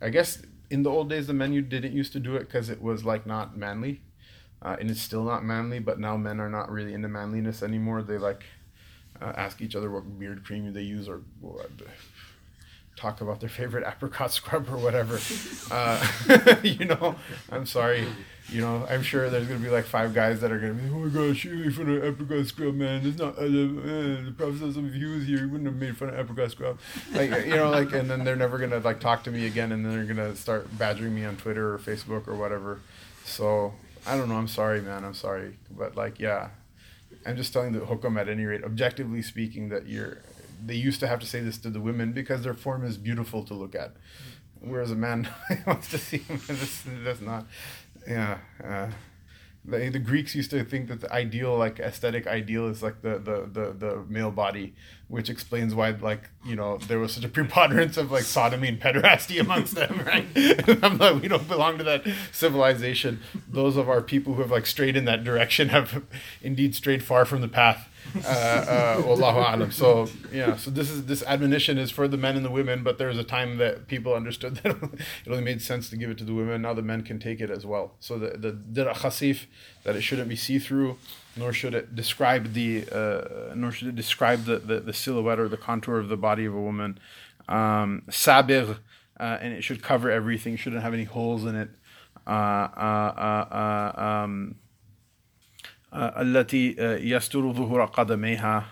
I 0.00 0.08
guess, 0.08 0.42
in 0.70 0.82
the 0.82 0.90
old 0.90 1.10
days 1.10 1.26
the 1.26 1.34
men 1.34 1.52
didn't 1.68 1.92
used 1.92 2.12
to 2.14 2.20
do 2.20 2.34
it 2.36 2.40
because 2.40 2.70
it 2.70 2.80
was 2.80 3.04
like 3.04 3.26
not 3.26 3.58
manly, 3.58 4.00
uh, 4.62 4.76
and 4.80 4.90
it's 4.90 5.02
still 5.02 5.24
not 5.24 5.44
manly. 5.44 5.78
But 5.78 6.00
now 6.00 6.16
men 6.16 6.40
are 6.40 6.50
not 6.50 6.70
really 6.70 6.94
into 6.94 7.08
manliness 7.08 7.62
anymore. 7.62 8.02
They 8.02 8.16
like 8.16 8.44
uh, 9.20 9.34
ask 9.36 9.60
each 9.60 9.76
other 9.76 9.90
what 9.90 10.18
beard 10.18 10.42
cream 10.42 10.72
they 10.72 10.82
use 10.82 11.06
or 11.06 11.20
what, 11.40 11.70
talk 12.96 13.20
about 13.20 13.40
their 13.40 13.48
favorite 13.48 13.84
apricot 13.86 14.32
scrub 14.38 14.68
or 14.68 14.76
whatever. 14.76 15.18
Uh, 15.70 16.56
you 16.62 16.84
know, 16.86 17.16
I'm 17.50 17.66
sorry. 17.66 18.06
You 18.50 18.60
know, 18.60 18.86
I'm 18.90 19.02
sure 19.02 19.30
there's 19.30 19.48
gonna 19.48 19.60
be 19.60 19.70
like 19.70 19.86
five 19.86 20.12
guys 20.12 20.42
that 20.42 20.52
are 20.52 20.58
gonna 20.58 20.74
be, 20.74 20.88
oh 20.90 20.98
my 20.98 21.08
gosh, 21.08 21.44
you 21.44 21.54
made 21.54 21.74
fun 21.74 21.88
of 21.88 22.04
apricot 22.04 22.46
scrub, 22.46 22.74
man. 22.74 23.06
It's 23.06 23.18
not 23.18 23.38
uh, 23.38 23.42
the, 23.42 23.64
uh, 23.64 24.24
the 24.26 24.34
Prophet 24.36 24.62
if 24.62 24.94
he 24.94 25.04
was 25.06 25.26
here, 25.26 25.38
he 25.38 25.46
wouldn't 25.46 25.66
have 25.66 25.76
made 25.76 25.96
fun 25.96 26.10
of 26.10 26.18
apricot 26.18 26.50
scrub. 26.50 26.78
Like 27.12 27.30
you 27.46 27.56
know, 27.56 27.70
like, 27.70 27.92
and 27.94 28.10
then 28.10 28.22
they're 28.22 28.36
never 28.36 28.58
gonna 28.58 28.80
like 28.80 29.00
talk 29.00 29.24
to 29.24 29.30
me 29.30 29.46
again, 29.46 29.72
and 29.72 29.84
then 29.84 29.92
they're 29.92 30.04
gonna 30.14 30.36
start 30.36 30.76
badgering 30.76 31.14
me 31.14 31.24
on 31.24 31.36
Twitter 31.36 31.72
or 31.74 31.78
Facebook 31.78 32.28
or 32.28 32.34
whatever. 32.34 32.80
So 33.24 33.72
I 34.06 34.16
don't 34.16 34.28
know. 34.28 34.36
I'm 34.36 34.48
sorry, 34.48 34.82
man. 34.82 35.04
I'm 35.04 35.14
sorry, 35.14 35.56
but 35.70 35.96
like, 35.96 36.20
yeah, 36.20 36.50
I'm 37.26 37.36
just 37.36 37.52
telling 37.52 37.72
the 37.72 37.80
hukum 37.80 38.20
at 38.20 38.28
any 38.28 38.44
rate, 38.44 38.62
objectively 38.62 39.22
speaking, 39.22 39.70
that 39.70 39.86
you're. 39.88 40.18
They 40.64 40.74
used 40.74 41.00
to 41.00 41.08
have 41.08 41.20
to 41.20 41.26
say 41.26 41.40
this 41.40 41.58
to 41.58 41.70
the 41.70 41.80
women 41.80 42.12
because 42.12 42.42
their 42.42 42.54
form 42.54 42.84
is 42.84 42.96
beautiful 42.96 43.44
to 43.44 43.54
look 43.54 43.74
at, 43.74 43.94
whereas 44.60 44.90
a 44.90 44.96
man 44.96 45.28
wants 45.66 45.88
to 45.90 45.98
see. 45.98 46.18
This, 46.18 46.82
that's 47.04 47.20
not. 47.20 47.46
Yeah. 48.06 48.38
Uh, 48.62 48.88
the, 49.64 49.88
the 49.88 49.98
Greeks 49.98 50.34
used 50.34 50.50
to 50.50 50.62
think 50.64 50.88
that 50.88 51.00
the 51.00 51.12
ideal, 51.12 51.56
like 51.56 51.80
aesthetic 51.80 52.26
ideal, 52.26 52.68
is 52.68 52.82
like 52.82 53.00
the, 53.02 53.18
the, 53.18 53.48
the, 53.50 53.72
the 53.72 54.04
male 54.08 54.30
body, 54.30 54.74
which 55.08 55.28
explains 55.30 55.74
why, 55.74 55.90
like 55.90 56.30
you 56.44 56.56
know, 56.56 56.78
there 56.78 56.98
was 56.98 57.12
such 57.12 57.24
a 57.24 57.28
preponderance 57.28 57.96
of 57.96 58.10
like 58.10 58.24
sodomy 58.24 58.68
and 58.68 58.80
pederasty 58.80 59.40
amongst 59.40 59.74
them, 59.74 60.02
right? 60.06 60.26
I'm 60.82 60.98
like, 60.98 61.22
we 61.22 61.28
don't 61.28 61.48
belong 61.48 61.78
to 61.78 61.84
that 61.84 62.06
civilization. 62.32 63.20
Those 63.48 63.76
of 63.76 63.88
our 63.88 64.02
people 64.02 64.34
who 64.34 64.42
have 64.42 64.50
like 64.50 64.66
strayed 64.66 64.96
in 64.96 65.04
that 65.04 65.24
direction 65.24 65.68
have 65.68 66.04
indeed 66.42 66.74
strayed 66.74 67.02
far 67.02 67.24
from 67.24 67.40
the 67.40 67.48
path. 67.48 67.88
Uh, 68.24 68.28
uh. 68.28 69.70
So 69.70 70.08
yeah, 70.32 70.56
so 70.56 70.70
this 70.70 70.90
is 70.90 71.06
this 71.06 71.22
admonition 71.24 71.78
is 71.78 71.90
for 71.90 72.06
the 72.06 72.16
men 72.16 72.36
and 72.36 72.44
the 72.44 72.50
women, 72.50 72.82
but 72.82 72.98
there 72.98 73.08
was 73.08 73.18
a 73.18 73.24
time 73.24 73.58
that 73.58 73.88
people 73.88 74.14
understood 74.14 74.56
that 74.56 74.76
it 75.26 75.30
only 75.30 75.42
made 75.42 75.62
sense 75.62 75.88
to 75.90 75.96
give 75.96 76.10
it 76.10 76.18
to 76.18 76.24
the 76.24 76.34
women. 76.34 76.62
Now 76.62 76.74
the 76.74 76.82
men 76.82 77.02
can 77.02 77.18
take 77.18 77.40
it 77.40 77.50
as 77.50 77.64
well. 77.64 77.94
So 78.00 78.18
the 78.18 78.36
the 78.70 78.84
khasif 78.84 79.46
that 79.84 79.96
it 79.96 80.02
shouldn't 80.02 80.28
be 80.28 80.36
see 80.36 80.58
through, 80.58 80.98
nor 81.36 81.52
should 81.52 81.74
it 81.74 81.94
describe 81.94 82.52
the 82.52 82.84
uh, 82.90 83.54
nor 83.54 83.72
should 83.72 83.88
it 83.88 83.96
describe 83.96 84.44
the, 84.44 84.58
the, 84.58 84.80
the, 84.80 84.92
silhouette 84.92 85.38
or 85.38 85.48
the 85.48 85.56
contour 85.56 85.98
of 85.98 86.08
the 86.08 86.16
body 86.16 86.44
of 86.44 86.54
a 86.54 86.60
woman. 86.60 86.98
Um, 87.48 88.02
sabigh, 88.08 88.78
uh, 89.18 89.38
and 89.40 89.52
it 89.52 89.62
should 89.62 89.82
cover 89.82 90.10
everything. 90.10 90.56
Shouldn't 90.56 90.82
have 90.82 90.94
any 90.94 91.04
holes 91.04 91.44
in 91.44 91.56
it. 91.56 91.70
Uh, 92.26 92.30
uh, 92.30 93.92
uh, 93.96 94.24
um, 94.24 94.54
allati 95.92 96.76
yasturu 96.76 97.54
dhuhura 97.54 97.90
qadameha. 97.92 98.64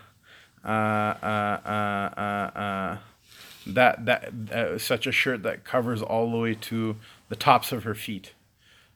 That 3.65 4.05
that 4.05 4.51
uh, 4.51 4.77
such 4.77 5.07
a 5.07 5.11
shirt 5.11 5.43
that 5.43 5.63
covers 5.63 6.01
all 6.01 6.31
the 6.31 6.37
way 6.37 6.53
to 6.53 6.97
the 7.29 7.35
tops 7.35 7.71
of 7.71 7.83
her 7.83 7.95
feet. 7.95 8.33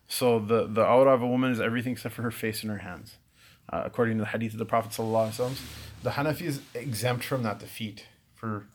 So 0.07 0.39
the 0.39 0.67
the 0.67 0.85
aura 0.85 1.13
of 1.13 1.21
a 1.21 1.27
woman 1.27 1.51
is 1.51 1.59
everything 1.59 1.93
except 1.93 2.15
for 2.15 2.21
her 2.21 2.31
face 2.31 2.63
and 2.63 2.71
her 2.71 2.79
hands 2.79 3.17
uh, 3.71 3.83
according 3.85 4.17
to 4.17 4.23
the 4.23 4.29
hadith 4.29 4.53
of 4.53 4.59
the 4.59 4.65
Prophet 4.65 4.91
wasallam. 4.91 5.59
The 6.03 6.11
Hanafi 6.11 6.43
is 6.43 6.61
exempt 6.73 7.25
from 7.25 7.43
that. 7.43 7.59
defeat 7.59 8.05
for 8.35 8.65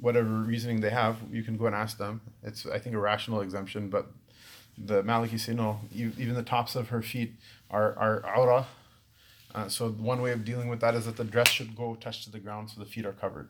whatever 0.00 0.28
reasoning 0.28 0.80
they 0.80 0.90
have, 0.90 1.16
you 1.30 1.42
can 1.42 1.56
go 1.56 1.66
and 1.66 1.74
ask 1.74 1.98
them. 1.98 2.20
It's 2.42 2.66
I 2.66 2.78
think 2.78 2.94
a 2.96 2.98
rational 2.98 3.40
exemption, 3.40 3.88
but 3.88 4.06
the 4.76 5.02
Maliki 5.02 5.38
say 5.38 5.54
no. 5.54 5.80
You, 5.92 6.12
even 6.18 6.34
the 6.34 6.42
tops 6.42 6.74
of 6.74 6.88
her 6.88 7.02
feet 7.02 7.34
are 7.70 7.96
are 7.96 8.36
aura. 8.36 8.66
Uh, 9.54 9.68
so 9.68 9.88
one 9.90 10.20
way 10.20 10.32
of 10.32 10.44
dealing 10.44 10.68
with 10.68 10.80
that 10.80 10.94
is 10.94 11.06
that 11.06 11.16
the 11.16 11.24
dress 11.24 11.48
should 11.48 11.76
go 11.76 11.94
touch 11.94 12.24
to 12.24 12.30
the 12.30 12.40
ground, 12.40 12.70
so 12.70 12.80
the 12.80 12.86
feet 12.86 13.06
are 13.06 13.12
covered. 13.12 13.48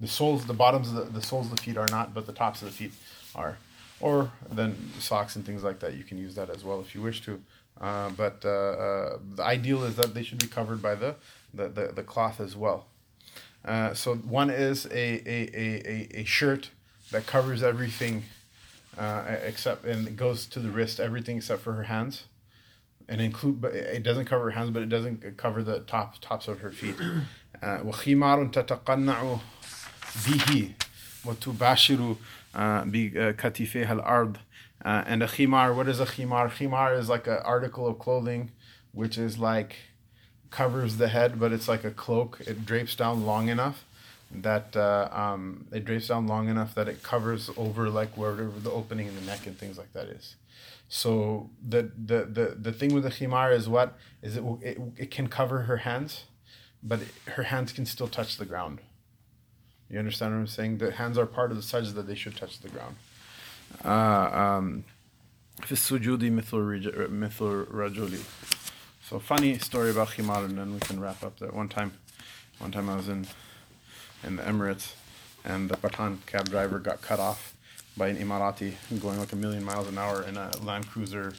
The 0.00 0.08
soles, 0.08 0.46
the 0.46 0.54
bottoms 0.54 0.88
of 0.88 0.94
the, 0.94 1.20
the 1.20 1.22
soles 1.22 1.50
of 1.50 1.56
the 1.56 1.62
feet 1.62 1.76
are 1.76 1.86
not, 1.88 2.14
but 2.14 2.26
the 2.26 2.32
tops 2.32 2.62
of 2.62 2.68
the 2.68 2.74
feet 2.74 2.92
are. 3.34 3.58
Or 4.00 4.32
then 4.50 4.76
socks 4.98 5.36
and 5.36 5.44
things 5.44 5.62
like 5.62 5.80
that. 5.80 5.94
You 5.94 6.02
can 6.02 6.18
use 6.18 6.34
that 6.34 6.50
as 6.50 6.64
well 6.64 6.80
if 6.80 6.94
you 6.94 7.02
wish 7.02 7.22
to. 7.26 7.40
Uh, 7.79 8.09
but 8.09 8.43
uh, 8.43 8.49
uh, 8.49 9.17
the 9.35 9.43
ideal 9.43 9.83
is 9.83 9.95
that 9.95 10.13
they 10.13 10.23
should 10.23 10.39
be 10.39 10.47
covered 10.47 10.81
by 10.81 10.95
the 10.95 11.15
the, 11.53 11.69
the, 11.69 11.91
the 11.95 12.03
cloth 12.03 12.39
as 12.39 12.55
well. 12.55 12.85
Uh, 13.65 13.93
so 13.93 14.15
one 14.15 14.49
is 14.49 14.85
a, 14.85 14.91
a, 14.91 15.49
a, 15.53 15.89
a, 16.15 16.21
a 16.21 16.23
shirt 16.23 16.69
that 17.11 17.25
covers 17.25 17.63
everything 17.63 18.23
uh, 18.97 19.23
except 19.43 19.85
and 19.85 20.07
it 20.07 20.15
goes 20.15 20.45
to 20.45 20.59
the 20.59 20.69
wrist, 20.69 20.99
everything 20.99 21.37
except 21.37 21.61
for 21.61 21.73
her 21.73 21.83
hands 21.83 22.25
and 23.09 23.19
include 23.21 23.59
but 23.59 23.73
it 23.73 24.03
doesn't 24.03 24.25
cover 24.25 24.45
her 24.45 24.51
hands 24.51 24.69
but 24.69 24.83
it 24.83 24.89
doesn't 24.89 25.37
cover 25.37 25.63
the 25.63 25.79
top 25.81 26.19
tops 26.21 26.47
of 26.47 26.59
her 26.59 26.71
feet 26.71 26.95
uh, 27.61 27.79
وخمار 27.83 28.45
تتقنع 28.51 29.39
به 30.27 30.71
وتباشر 31.25 32.15
uh, 32.53 32.57
بكتفيها 32.85 33.93
الأرض 33.93 34.37
uh, 34.84 35.02
and 35.06 35.22
a 35.22 35.26
khimar 35.26 35.74
what 35.74 35.88
is 35.88 36.00
a 36.00 36.06
khimar 36.06 36.50
khimar 36.50 36.98
is 36.98 37.08
like 37.08 37.26
an 37.26 37.38
article 37.44 37.86
of 37.86 37.98
clothing 37.98 38.50
which 38.92 39.18
is 39.18 39.38
like 39.38 39.76
covers 40.50 40.96
the 40.96 41.08
head 41.08 41.38
but 41.38 41.52
it's 41.52 41.68
like 41.68 41.84
a 41.84 41.90
cloak 41.90 42.40
it 42.46 42.64
drapes 42.64 42.94
down 42.94 43.24
long 43.24 43.48
enough 43.48 43.84
that 44.30 44.76
uh, 44.76 45.08
um, 45.12 45.66
it 45.72 45.84
drapes 45.84 46.08
down 46.08 46.26
long 46.26 46.48
enough 46.48 46.74
that 46.74 46.88
it 46.88 47.02
covers 47.02 47.50
over 47.56 47.88
like 47.88 48.16
wherever 48.16 48.58
the 48.60 48.70
opening 48.70 49.06
in 49.06 49.14
the 49.14 49.20
neck 49.22 49.46
and 49.46 49.58
things 49.58 49.78
like 49.78 49.92
that 49.92 50.06
is 50.06 50.36
so 50.88 51.50
the 51.66 51.90
the 51.96 52.24
the, 52.24 52.56
the 52.60 52.72
thing 52.72 52.94
with 52.94 53.04
the 53.04 53.10
khimar 53.10 53.52
is 53.52 53.68
what 53.68 53.96
is 54.22 54.36
it, 54.36 54.44
it 54.62 54.78
it 54.96 55.10
can 55.10 55.28
cover 55.28 55.62
her 55.62 55.78
hands, 55.78 56.24
but 56.82 57.00
it, 57.00 57.08
her 57.32 57.44
hands 57.44 57.72
can 57.72 57.86
still 57.86 58.08
touch 58.08 58.36
the 58.36 58.44
ground. 58.44 58.80
You 59.90 59.98
understand 59.98 60.34
what 60.34 60.40
I'm 60.40 60.46
saying? 60.46 60.78
The 60.78 60.92
hands 60.92 61.18
are 61.18 61.26
part 61.26 61.50
of 61.50 61.56
the 61.56 61.62
sajda 61.62 61.94
that 61.94 62.06
they 62.06 62.14
should 62.14 62.36
touch 62.36 62.60
the 62.60 62.68
ground 62.68 62.96
uh, 63.84 64.58
um, 64.58 64.84
في 65.62 65.76
So 69.02 69.18
funny 69.18 69.58
story 69.58 69.90
about 69.90 70.08
Khimar, 70.08 70.44
and 70.44 70.58
then 70.58 70.74
we 70.74 70.80
can 70.80 71.00
wrap 71.00 71.22
up. 71.22 71.38
That 71.38 71.54
one 71.54 71.68
time, 71.68 71.92
one 72.58 72.70
time 72.70 72.88
I 72.88 72.96
was 72.96 73.08
in 73.08 73.26
in 74.22 74.36
the 74.36 74.42
Emirates, 74.42 74.94
and 75.44 75.68
the 75.68 75.76
Pathan 75.76 76.24
cab 76.26 76.48
driver 76.48 76.78
got 76.78 77.02
cut 77.02 77.20
off 77.20 77.54
by 77.96 78.08
an 78.08 78.16
Emirati 78.16 78.74
going 79.00 79.18
like 79.18 79.32
a 79.32 79.36
million 79.36 79.64
miles 79.64 79.88
an 79.88 79.98
hour 79.98 80.22
in 80.22 80.36
a 80.36 80.50
Land 80.62 80.88
Cruiser, 80.88 81.34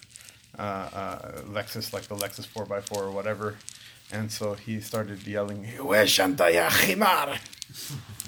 uh, 0.57 0.61
uh, 0.61 1.41
Lexus, 1.51 1.91
like 1.91 2.03
the 2.03 2.15
Lexus 2.15 2.47
4x4 2.47 2.97
or 2.97 3.11
whatever. 3.11 3.55
And 4.11 4.31
so 4.31 4.53
he 4.53 4.79
started 4.79 5.25
yelling, 5.27 5.65
Khimar! 6.69 7.39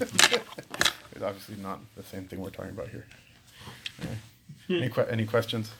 it's 0.00 1.22
obviously 1.22 1.56
not 1.62 1.80
the 1.96 2.02
same 2.02 2.24
thing 2.24 2.40
we're 2.40 2.50
talking 2.50 2.72
about 2.72 2.88
here. 2.88 3.06
Yeah. 4.00 4.76
Any, 4.78 4.88
que- 4.90 5.06
any 5.10 5.24
questions? 5.26 5.70